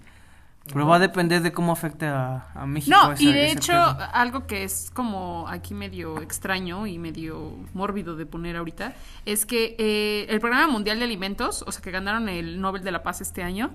Pero 0.72 0.86
va 0.86 0.96
a 0.96 0.98
depender 0.98 1.42
de 1.42 1.52
cómo 1.52 1.72
afecte 1.72 2.06
a, 2.06 2.50
a 2.54 2.66
México. 2.66 2.96
No, 2.96 3.14
y 3.18 3.32
de 3.32 3.50
hecho, 3.50 3.74
algo 3.74 4.46
que 4.46 4.64
es 4.64 4.90
como 4.92 5.46
aquí 5.48 5.74
medio 5.74 6.20
extraño 6.20 6.86
y 6.86 6.98
medio 6.98 7.56
mórbido 7.74 8.16
de 8.16 8.26
poner 8.26 8.56
ahorita, 8.56 8.94
es 9.24 9.46
que 9.46 9.76
eh, 9.78 10.26
el 10.28 10.40
Programa 10.40 10.70
Mundial 10.72 10.98
de 10.98 11.04
Alimentos, 11.04 11.64
o 11.66 11.72
sea, 11.72 11.82
que 11.82 11.90
ganaron 11.90 12.28
el 12.28 12.60
Nobel 12.60 12.84
de 12.84 12.92
la 12.92 13.02
Paz 13.02 13.20
este 13.20 13.42
año, 13.42 13.70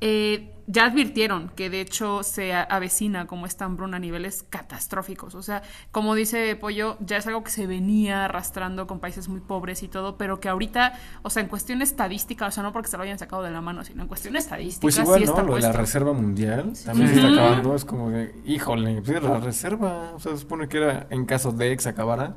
eh, 0.00 0.54
ya 0.70 0.84
advirtieron 0.84 1.50
que 1.56 1.68
de 1.70 1.80
hecho 1.80 2.22
se 2.22 2.52
avecina 2.54 3.26
como 3.26 3.46
esta 3.46 3.64
hambruna 3.64 3.96
a 3.96 4.00
niveles 4.00 4.44
catastróficos. 4.50 5.34
O 5.34 5.42
sea, 5.42 5.62
como 5.90 6.14
dice 6.14 6.54
Pollo, 6.56 6.96
ya 7.00 7.16
es 7.16 7.26
algo 7.26 7.42
que 7.42 7.50
se 7.50 7.66
venía 7.66 8.26
arrastrando 8.26 8.86
con 8.86 9.00
países 9.00 9.28
muy 9.28 9.40
pobres 9.40 9.82
y 9.82 9.88
todo, 9.88 10.16
pero 10.16 10.38
que 10.40 10.48
ahorita, 10.48 10.92
o 11.22 11.30
sea, 11.30 11.42
en 11.42 11.48
cuestión 11.48 11.82
estadística, 11.82 12.46
o 12.46 12.50
sea, 12.50 12.62
no 12.62 12.72
porque 12.72 12.88
se 12.88 12.96
lo 12.96 13.02
hayan 13.02 13.18
sacado 13.18 13.42
de 13.42 13.50
la 13.50 13.60
mano, 13.60 13.84
sino 13.84 14.02
en 14.02 14.08
cuestión 14.08 14.36
estadística, 14.36 14.82
Pues 14.82 14.98
igual, 14.98 15.20
sí 15.20 15.26
¿no? 15.26 15.32
está 15.32 15.42
Lo 15.42 15.54
de 15.56 15.60
la 15.62 15.72
reserva 15.72 16.12
mundial 16.12 16.72
también 16.84 17.08
se 17.08 17.14
está 17.16 17.32
acabando. 17.32 17.74
Es 17.74 17.84
como 17.84 18.10
de, 18.10 18.34
híjole, 18.44 19.02
pues 19.02 19.22
la 19.22 19.38
reserva. 19.40 20.12
O 20.14 20.20
sea, 20.20 20.32
se 20.32 20.38
supone 20.38 20.68
que 20.68 20.76
era 20.78 21.06
en 21.10 21.26
caso 21.26 21.52
de 21.52 21.72
ex 21.72 21.86
acabara. 21.86 22.36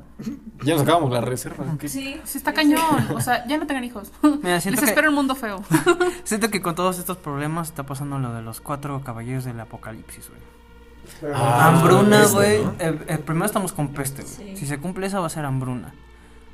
Ya 0.64 0.74
nos 0.74 0.82
acabamos 0.82 1.12
la 1.12 1.20
reserva. 1.20 1.64
¿qué? 1.78 1.88
Sí, 1.88 2.20
sí 2.24 2.38
está 2.38 2.52
cañón. 2.52 2.80
O 3.14 3.20
sea, 3.20 3.46
ya 3.46 3.58
no 3.58 3.66
tengan 3.66 3.84
hijos. 3.84 4.10
Mira, 4.22 4.54
Les 4.64 4.64
que- 4.64 4.70
espera 4.86 5.08
un 5.08 5.14
mundo 5.14 5.34
feo. 5.34 5.62
Siento 6.24 6.50
que 6.50 6.60
con 6.60 6.74
todos 6.74 6.98
estos 6.98 7.16
problemas 7.18 7.68
está 7.68 7.84
pasando 7.84 8.18
lo 8.24 8.34
de 8.34 8.42
los 8.42 8.60
cuatro 8.60 9.00
caballeros 9.02 9.44
del 9.44 9.60
apocalipsis, 9.60 10.30
güey. 10.30 11.34
Ah, 11.34 11.68
hambruna, 11.68 12.20
peste, 12.20 12.34
güey. 12.34 12.64
¿no? 12.64 12.74
eh, 12.78 12.98
eh, 13.08 13.18
primero 13.18 13.46
estamos 13.46 13.72
con 13.72 13.88
peste, 13.88 14.22
güey. 14.22 14.34
Sí. 14.34 14.56
Si 14.56 14.66
se 14.66 14.78
cumple 14.78 15.06
esa 15.06 15.20
va 15.20 15.26
a 15.26 15.30
ser 15.30 15.44
hambruna. 15.44 15.94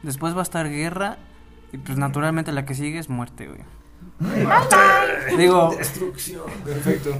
Después 0.02 0.34
va 0.34 0.40
a 0.40 0.42
estar 0.42 0.68
guerra. 0.68 1.18
Y 1.72 1.78
pues 1.78 1.96
naturalmente 1.98 2.50
la 2.50 2.64
que 2.64 2.74
sigue 2.74 2.98
es 2.98 3.08
muerte, 3.08 3.46
güey. 3.46 3.60
Digo, 5.36 5.76
Perfecto. 6.64 7.10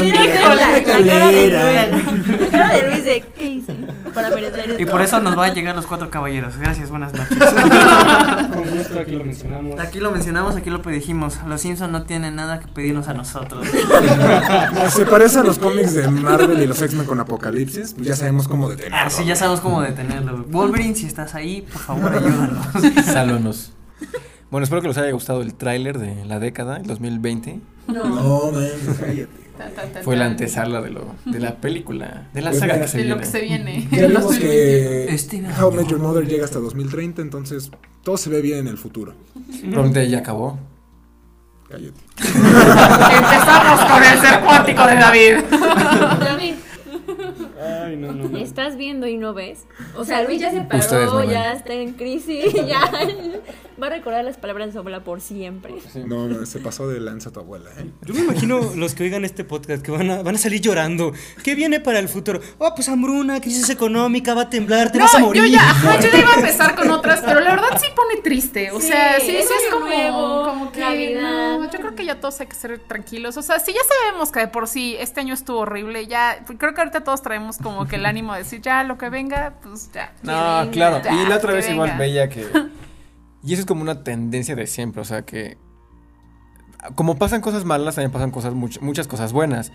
Mira 0.00 0.20
con 0.42 0.56
la, 0.56 0.82
cara 0.84 1.26
de. 1.28 1.50
La 1.50 2.48
cara 2.50 2.74
de 2.74 2.90
Luis 2.90 3.04
de 3.04 3.24
¿qué 3.36 3.44
hice? 3.44 3.74
Para 4.14 4.30
merecer 4.30 4.70
esto. 4.70 4.82
y 4.82 4.86
por 4.86 5.02
eso 5.02 5.20
nos 5.20 5.36
van 5.36 5.50
a 5.50 5.54
llegar 5.54 5.74
los 5.74 5.86
cuatro 5.86 6.10
caballeros. 6.10 6.56
Gracias, 6.56 6.90
buenas 6.90 7.12
noches. 7.12 7.38
Con 8.54 8.70
gusto 8.70 9.00
aquí 9.00 9.12
lo 9.12 9.24
mencionamos. 9.24 9.80
Aquí 9.80 10.00
lo 10.00 10.10
mencionamos, 10.10 10.56
aquí 10.56 10.70
lo 10.70 10.82
predijimos. 10.82 11.38
Los 11.46 11.60
Simpsons 11.60 11.92
no 11.92 12.02
tienen 12.04 12.36
nada 12.36 12.60
que 12.60 12.68
pedirnos 12.68 13.08
a 13.08 13.14
nosotros. 13.14 13.66
Se 14.90 15.06
parece 15.06 15.40
a 15.40 15.42
los 15.42 15.58
cómics 15.58 15.94
de 15.94 16.08
Marvel 16.08 16.60
y 16.62 16.66
los 16.66 16.80
X-Men 16.82 17.06
con 17.06 17.20
Apocalipsis. 17.20 17.94
Pues 17.94 18.06
ya 18.06 18.16
sabemos 18.16 18.48
cómo 18.48 18.68
detenerlo. 18.68 18.96
Ah, 18.96 19.10
sí, 19.10 19.24
ya 19.24 19.36
sabemos 19.36 19.60
cómo 19.60 19.82
detenerlo. 19.82 20.44
Wolverine, 20.48 20.94
si 20.94 21.06
estás 21.06 21.34
ahí, 21.34 21.59
por 21.62 21.80
favor, 21.80 22.12
ayúdanos. 22.14 23.72
Bueno, 24.50 24.64
espero 24.64 24.82
que 24.82 24.88
les 24.88 24.98
haya 24.98 25.12
gustado 25.12 25.42
el 25.42 25.54
tráiler 25.54 25.96
de 25.98 26.24
la 26.24 26.40
década, 26.40 26.78
el 26.78 26.86
2020. 26.88 27.60
No. 27.86 28.04
No, 28.04 28.50
man, 28.50 28.66
cállate. 28.98 30.02
Fue 30.02 30.16
la 30.16 30.24
antesala 30.26 30.80
de, 30.80 30.90
lo, 30.90 31.14
de 31.24 31.38
la 31.38 31.54
película, 31.56 32.26
de 32.34 32.40
la 32.42 32.50
Pues 32.50 32.58
saga 32.58 32.72
mira, 32.74 32.86
que 32.86 32.90
se 32.90 32.98
De 32.98 33.04
lo 33.04 33.14
viene. 33.16 33.20
que 33.20 33.30
se 33.30 33.40
viene. 33.42 33.88
Ya 33.92 34.06
vimos 34.08 34.36
que 34.38 35.14
Este 35.14 35.44
How 35.62 35.70
Met 35.70 35.86
Your 35.86 36.00
Mother 36.00 36.26
llega 36.26 36.44
hasta 36.46 36.58
2030, 36.58 37.22
entonces 37.22 37.70
todo 38.02 38.16
se 38.16 38.28
ve 38.28 38.40
bien 38.40 38.58
en 38.58 38.66
el 38.66 38.76
futuro. 38.76 39.14
Probablemente 39.60 40.08
ya 40.10 40.18
acabó. 40.18 40.58
Cállate. 41.68 42.00
Empezamos 42.18 43.80
con 43.84 44.02
el 44.02 44.18
ser 44.20 44.40
cuántico 44.40 44.84
de 44.86 44.94
David. 44.96 45.34
David, 46.20 46.54
Ay, 47.60 47.96
no, 47.96 48.12
no. 48.12 48.28
no. 48.28 48.38
¿estás 48.38 48.76
viendo 48.76 49.06
y 49.06 49.16
no 49.16 49.34
ves? 49.34 49.64
O 49.96 50.04
sea, 50.04 50.22
Luis 50.22 50.40
ya 50.40 50.50
se 50.50 50.60
Ustedes 50.60 50.86
paró, 50.86 51.20
no 51.20 51.24
ya 51.24 51.52
está 51.52 51.72
en 51.74 51.92
crisis, 51.94 52.52
ya 52.66 52.90
va 53.80 53.86
a 53.86 53.90
recordar 53.90 54.24
las 54.24 54.36
palabras 54.36 54.68
de 54.68 54.72
su 54.72 54.78
abuela 54.78 55.02
por 55.04 55.20
siempre. 55.20 55.74
No, 56.06 56.26
no, 56.28 56.44
se 56.46 56.58
pasó 56.60 56.88
de 56.88 57.00
lanza 57.00 57.30
tu 57.32 57.40
abuela, 57.40 57.70
¿eh? 57.78 57.86
Yo 58.02 58.14
me 58.14 58.20
imagino 58.20 58.60
los 58.76 58.94
que 58.94 59.04
oigan 59.04 59.24
este 59.24 59.44
podcast 59.44 59.82
que 59.82 59.90
van 59.90 60.10
a, 60.10 60.22
van 60.22 60.34
a 60.34 60.38
salir 60.38 60.60
llorando. 60.60 61.12
¿Qué 61.42 61.54
viene 61.54 61.80
para 61.80 61.98
el 61.98 62.08
futuro? 62.08 62.40
Oh, 62.58 62.74
pues 62.74 62.88
hambruna, 62.88 63.40
crisis 63.40 63.68
económica, 63.70 64.34
va 64.34 64.42
a 64.42 64.50
temblar, 64.50 64.92
te 64.92 64.98
vas 64.98 65.14
a 65.14 65.20
No, 65.20 65.26
morir. 65.26 65.42
yo 65.44 65.48
ya, 65.48 65.70
ajá, 65.70 66.00
yo 66.00 66.08
ya 66.10 66.18
iba 66.18 66.30
a 66.32 66.34
empezar 66.36 66.74
con 66.74 66.90
otras, 66.90 67.20
pero 67.24 67.40
la 67.40 67.50
verdad 67.52 67.68
sí 67.80 67.86
pone 67.96 68.20
triste. 68.22 68.70
O 68.70 68.80
Sí, 68.80 68.88
sea, 68.88 69.18
sí, 69.20 69.26
sí 69.26 69.36
es 69.38 69.72
como, 69.72 69.86
nuevo, 69.86 70.44
como 70.44 70.72
que. 70.72 70.80
Navidad. 70.80 71.58
no, 71.58 71.70
yo 71.70 71.78
creo 71.78 71.94
que 71.94 72.04
ya 72.04 72.20
todos 72.20 72.40
hay 72.40 72.46
que 72.48 72.56
ser 72.56 72.78
tranquilos. 72.80 73.36
O 73.36 73.42
sea, 73.42 73.58
si 73.60 73.72
ya 73.72 73.80
sabemos 74.04 74.30
que 74.30 74.40
de 74.40 74.48
por 74.48 74.68
sí 74.68 74.96
este 74.98 75.20
año 75.20 75.34
estuvo 75.34 75.58
horrible, 75.60 76.06
ya. 76.06 76.44
Creo 76.58 76.74
que 76.74 76.80
ahorita 76.80 77.02
todos 77.02 77.22
traemos 77.22 77.49
como 77.58 77.86
que 77.86 77.96
el 77.96 78.06
ánimo 78.06 78.32
de 78.32 78.40
decir, 78.40 78.60
ya 78.60 78.82
lo 78.84 78.98
que 78.98 79.08
venga, 79.10 79.54
pues 79.62 79.90
ya. 79.92 80.12
No, 80.22 80.32
venga, 80.32 80.70
claro. 80.70 81.02
ya, 81.04 81.12
y 81.22 81.26
la 81.26 81.36
otra 81.36 81.52
vez 81.52 81.68
igual 81.70 81.96
veía 81.98 82.28
que. 82.28 82.46
Y 83.42 83.54
eso 83.54 83.60
es 83.60 83.66
como 83.66 83.80
una 83.80 84.04
tendencia 84.04 84.54
de 84.54 84.66
siempre, 84.66 85.00
o 85.00 85.04
sea 85.04 85.22
que. 85.22 85.56
Como 86.94 87.16
pasan 87.16 87.40
cosas 87.40 87.64
malas, 87.64 87.94
también 87.94 88.10
pasan 88.12 88.30
cosas 88.30 88.54
much- 88.54 88.80
muchas 88.80 89.06
cosas 89.06 89.32
buenas. 89.32 89.72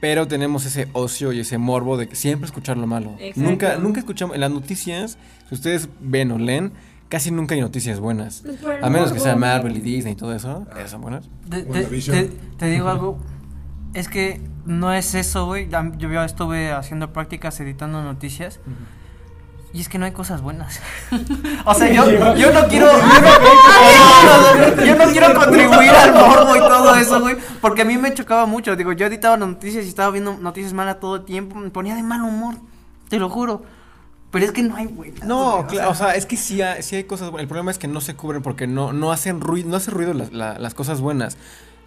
Pero 0.00 0.28
tenemos 0.28 0.66
ese 0.66 0.88
ocio 0.92 1.32
y 1.32 1.40
ese 1.40 1.56
morbo 1.56 1.96
de 1.96 2.06
que 2.08 2.16
siempre 2.16 2.44
escuchar 2.46 2.76
lo 2.76 2.86
malo. 2.86 3.14
Exacto. 3.18 3.40
Nunca, 3.50 3.76
nunca 3.78 4.00
escuchamos. 4.00 4.34
En 4.34 4.42
las 4.42 4.50
noticias, 4.50 5.16
si 5.48 5.54
ustedes 5.54 5.88
ven 6.00 6.30
o 6.32 6.38
leen, 6.38 6.72
casi 7.08 7.30
nunca 7.30 7.54
hay 7.54 7.62
noticias 7.62 8.00
buenas. 8.00 8.42
Pues 8.62 8.82
A 8.82 8.90
menos 8.90 9.12
que 9.12 9.20
sea 9.20 9.34
Marvel 9.36 9.74
y 9.78 9.80
Disney 9.80 10.12
y 10.12 10.16
todo 10.16 10.34
eso. 10.34 10.66
esas 10.76 10.90
son 10.90 11.00
buenas. 11.00 11.28
Te, 11.48 11.62
te- 11.62 11.84
te- 11.84 12.24
te 12.58 12.66
digo 12.66 12.88
algo. 12.90 13.18
Es 13.94 14.08
que 14.08 14.42
no 14.66 14.92
es 14.92 15.14
eso, 15.14 15.46
güey. 15.46 15.68
Yo 15.98 16.10
ya 16.10 16.24
estuve 16.24 16.72
haciendo 16.72 17.12
prácticas 17.12 17.58
editando 17.60 18.02
noticias. 18.02 18.60
Y 19.72 19.80
es 19.80 19.88
que 19.90 19.98
no 19.98 20.06
hay 20.06 20.12
cosas 20.12 20.40
buenas. 20.40 20.80
o 21.66 21.74
sea, 21.74 21.90
yo, 21.92 22.34
yo 22.36 22.52
no 22.52 22.66
quiero. 22.66 22.86
Yo 22.92 22.98
no, 24.76 24.84
yo 24.84 24.96
no 24.96 25.12
quiero 25.12 25.34
contribuir 25.34 25.90
al 25.90 26.12
morbo 26.14 26.56
y 26.56 26.60
todo 26.60 26.94
eso, 26.96 27.20
güey. 27.20 27.36
Porque 27.60 27.82
a 27.82 27.84
mí 27.84 27.98
me 27.98 28.14
chocaba 28.14 28.46
mucho. 28.46 28.74
Digo, 28.76 28.92
yo 28.92 29.06
editaba 29.06 29.36
noticias 29.36 29.84
y 29.84 29.88
estaba 29.88 30.10
viendo 30.10 30.34
noticias 30.38 30.72
malas 30.72 30.98
todo 31.00 31.16
el 31.16 31.24
tiempo. 31.24 31.56
Me 31.56 31.70
ponía 31.70 31.94
de 31.94 32.02
mal 32.02 32.22
humor. 32.22 32.54
Te 33.08 33.18
lo 33.18 33.28
juro. 33.28 33.64
Pero 34.30 34.44
es 34.46 34.52
que 34.52 34.62
no 34.62 34.76
hay 34.76 34.86
buenas. 34.86 35.24
No, 35.24 35.56
güey, 35.58 35.66
claro, 35.66 35.90
o 35.90 35.94
sea, 35.94 36.14
es 36.14 36.26
que 36.26 36.36
sí 36.36 36.60
sí 36.80 36.96
hay 36.96 37.04
cosas 37.04 37.30
buenas. 37.30 37.42
El 37.44 37.48
problema 37.48 37.70
es 37.70 37.78
que 37.78 37.88
no 37.88 38.00
se 38.00 38.14
cubren 38.16 38.42
porque 38.42 38.66
no, 38.66 38.92
no 38.92 39.12
hacen 39.12 39.40
ruido, 39.40 39.68
no 39.70 39.76
hace 39.76 39.90
ruido 39.90 40.14
las, 40.14 40.32
la- 40.32 40.58
las 40.58 40.74
cosas 40.74 41.00
buenas. 41.00 41.36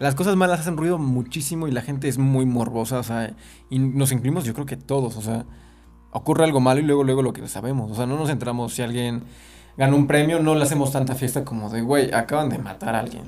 Las 0.00 0.14
cosas 0.14 0.34
malas 0.34 0.60
hacen 0.60 0.78
ruido 0.78 0.96
muchísimo 0.96 1.68
y 1.68 1.72
la 1.72 1.82
gente 1.82 2.08
es 2.08 2.16
muy 2.16 2.46
morbosa, 2.46 2.98
o 2.98 3.02
sea, 3.02 3.36
y 3.68 3.78
nos 3.78 4.12
incluimos 4.12 4.44
yo 4.44 4.54
creo 4.54 4.64
que 4.64 4.78
todos, 4.78 5.18
o 5.18 5.20
sea, 5.20 5.44
ocurre 6.10 6.44
algo 6.44 6.58
malo 6.58 6.80
y 6.80 6.84
luego, 6.84 7.04
luego 7.04 7.20
lo 7.20 7.34
que 7.34 7.46
sabemos, 7.48 7.90
o 7.90 7.94
sea, 7.94 8.06
no 8.06 8.16
nos 8.16 8.30
entramos 8.30 8.72
si 8.72 8.80
alguien 8.80 9.24
gana 9.76 9.94
un 9.94 10.06
premio, 10.06 10.40
no 10.40 10.54
le 10.54 10.62
hacemos 10.62 10.90
tanta 10.90 11.14
fiesta 11.14 11.44
como 11.44 11.68
de, 11.68 11.82
güey, 11.82 12.14
acaban 12.14 12.48
de 12.48 12.56
matar 12.56 12.94
a 12.94 13.00
alguien. 13.00 13.24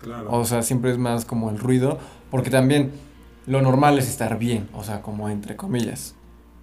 Claro. 0.00 0.30
O 0.30 0.44
sea, 0.44 0.62
siempre 0.62 0.92
es 0.92 0.98
más 0.98 1.24
como 1.24 1.50
el 1.50 1.58
ruido, 1.58 1.98
porque 2.30 2.50
también 2.50 2.92
lo 3.46 3.60
normal 3.60 3.98
es 3.98 4.08
estar 4.08 4.38
bien, 4.38 4.68
o 4.74 4.84
sea, 4.84 5.02
como 5.02 5.28
entre 5.28 5.56
comillas. 5.56 6.14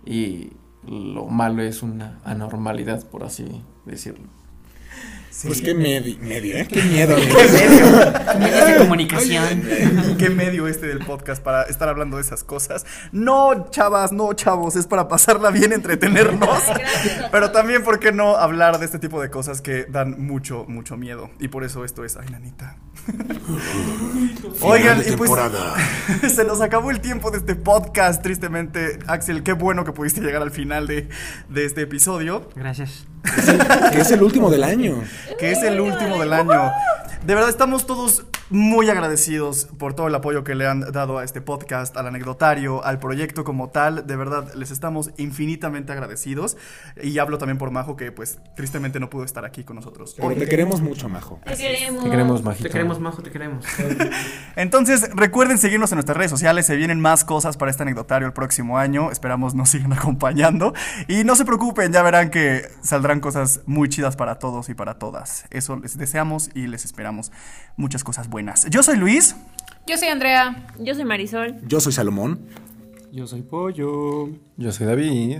Y 0.05 0.53
lo 0.87 1.25
malo 1.25 1.61
es 1.61 1.83
una 1.83 2.19
anormalidad, 2.23 3.03
por 3.05 3.25
así 3.25 3.61
decirlo. 3.85 4.27
Pues 5.43 5.61
qué 5.61 5.73
medio, 5.73 6.17
medio, 6.19 6.55
¿eh? 6.55 6.67
Qué 6.67 6.81
miedo. 6.83 7.15
Medios 8.39 8.67
de 8.67 8.77
comunicación. 8.77 9.63
Qué 10.17 10.29
medio 10.29 10.67
este 10.67 10.87
del 10.87 10.99
podcast 10.99 11.43
para 11.43 11.63
estar 11.63 11.89
hablando 11.89 12.17
de 12.17 12.23
esas 12.23 12.43
cosas. 12.43 12.85
No, 13.11 13.69
chavas, 13.69 14.11
no, 14.11 14.33
chavos, 14.33 14.75
es 14.75 14.87
para 14.87 15.07
pasarla 15.07 15.51
bien, 15.51 15.73
entretenernos. 15.73 16.63
Pero 17.31 17.51
también, 17.51 17.83
¿por 17.83 17.99
qué 17.99 18.11
no 18.11 18.37
hablar 18.37 18.79
de 18.79 18.85
este 18.85 18.97
tipo 18.97 19.21
de 19.21 19.29
cosas 19.29 19.61
que 19.61 19.85
dan 19.85 20.25
mucho, 20.25 20.65
mucho 20.67 20.95
miedo? 20.95 21.29
Y 21.39 21.49
por 21.49 21.63
eso 21.63 21.83
esto 21.83 22.05
es, 22.05 22.15
ay, 22.15 22.27
nanita. 22.31 22.77
Oigan, 24.61 25.01
y 25.01 25.15
pues 25.15 25.29
temporada. 25.29 25.75
se 26.33 26.43
nos 26.45 26.61
acabó 26.61 26.91
el 26.91 27.01
tiempo 27.01 27.29
de 27.31 27.39
este 27.39 27.55
podcast, 27.55 28.23
tristemente. 28.23 28.99
Axel, 29.07 29.43
qué 29.43 29.53
bueno 29.53 29.83
que 29.83 29.91
pudiste 29.91 30.21
llegar 30.21 30.41
al 30.41 30.51
final 30.51 30.87
de, 30.87 31.09
de 31.49 31.65
este 31.65 31.81
episodio, 31.81 32.49
Gracias. 32.55 33.05
Que 33.91 34.01
es 34.01 34.11
el 34.11 34.21
último 34.23 34.49
del 34.49 34.63
año. 34.63 35.03
que 35.39 35.51
es 35.51 35.63
el 35.63 35.79
último 35.79 36.19
del 36.19 36.33
año. 36.33 36.71
De 37.25 37.33
verdad, 37.33 37.49
estamos 37.49 37.85
todos 37.85 38.23
muy 38.49 38.89
agradecidos 38.89 39.67
por 39.77 39.95
todo 39.95 40.07
el 40.07 40.15
apoyo 40.15 40.43
que 40.43 40.53
le 40.53 40.67
han 40.67 40.91
dado 40.91 41.17
a 41.17 41.23
este 41.23 41.41
podcast, 41.41 41.97
al 41.97 42.07
anecdotario, 42.07 42.83
al 42.85 42.99
proyecto 42.99 43.43
como 43.43 43.69
tal. 43.69 44.05
De 44.05 44.15
verdad, 44.15 44.53
les 44.53 44.69
estamos 44.69 45.11
infinitamente 45.17 45.91
agradecidos. 45.91 46.55
Y 47.01 47.17
hablo 47.17 47.37
también 47.39 47.57
por 47.57 47.71
Majo, 47.71 47.95
que 47.95 48.11
pues 48.11 48.37
tristemente 48.55 48.99
no 48.99 49.09
pudo 49.09 49.23
estar 49.23 49.45
aquí 49.45 49.63
con 49.63 49.75
nosotros. 49.75 50.13
Pero 50.15 50.35
te 50.35 50.47
queremos 50.47 50.81
mucho, 50.81 51.09
Majo. 51.09 51.39
Te 51.43 51.55
queremos. 51.55 52.03
Te 52.03 52.09
queremos, 52.09 52.43
Majito. 52.43 52.63
Te 52.63 52.69
queremos, 52.69 52.99
Majo, 52.99 53.23
te 53.23 53.31
queremos. 53.31 53.65
Entonces, 54.55 55.09
recuerden 55.15 55.57
seguirnos 55.57 55.91
en 55.91 55.95
nuestras 55.95 56.17
redes 56.17 56.31
sociales. 56.31 56.67
Se 56.67 56.75
vienen 56.75 56.99
más 56.99 57.23
cosas 57.23 57.57
para 57.57 57.71
este 57.71 57.81
anecdotario 57.81 58.27
el 58.27 58.33
próximo 58.33 58.77
año. 58.77 59.11
Esperamos 59.11 59.55
nos 59.55 59.69
sigan 59.69 59.93
acompañando. 59.93 60.73
Y 61.07 61.23
no 61.23 61.35
se 61.35 61.45
preocupen, 61.45 61.91
ya 61.91 62.03
verán 62.03 62.29
que 62.29 62.67
saldrán 62.81 63.21
cosas 63.21 63.61
muy 63.65 63.89
chidas 63.89 64.15
para 64.15 64.37
todos 64.37 64.69
y 64.69 64.75
para 64.75 64.99
todas. 64.99 65.45
Eso 65.49 65.77
les 65.77 65.97
deseamos 65.97 66.51
y 66.53 66.67
les 66.67 66.85
esperamos 66.85 67.31
muchas 67.75 68.03
cosas 68.03 68.27
buenas. 68.27 68.34
Yo 68.69 68.83
soy 68.83 68.97
Luis. 68.97 69.35
Yo 69.87 69.97
soy 69.97 70.09
Andrea. 70.09 70.67
Yo 70.79 70.93
soy 70.93 71.05
Marisol. 71.05 71.55
Yo 71.67 71.79
soy 71.79 71.93
Salomón. 71.93 72.47
Yo 73.11 73.27
soy 73.27 73.43
pollo. 73.43 74.27
Yo 74.57 74.71
soy 74.73 74.87
David. 74.87 75.37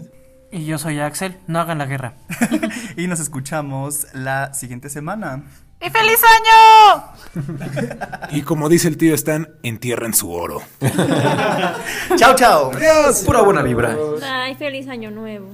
Y 0.52 0.66
yo 0.66 0.78
soy 0.78 1.00
Axel. 1.00 1.36
No 1.48 1.60
hagan 1.60 1.78
la 1.78 1.88
guerra. 1.88 2.14
y 2.98 3.08
nos 3.08 3.20
escuchamos 3.20 4.08
la 4.14 4.54
siguiente 4.54 4.90
semana. 4.90 5.44
¡Y 5.82 5.90
feliz 5.90 6.22
año! 6.40 7.04
Y 8.32 8.44
como 8.44 8.70
dice 8.70 8.88
el 8.88 8.96
tío 8.96 9.14
Stan, 9.14 9.50
entierren 9.62 10.14
su 10.14 10.32
oro. 10.32 10.62
chao, 12.16 12.34
chao. 12.36 12.72
Pura 13.26 13.42
buena 13.42 13.62
vibra. 13.62 13.98
Ay, 14.24 14.56
feliz 14.56 14.88
año 14.88 15.12
nuevo. 15.12 15.50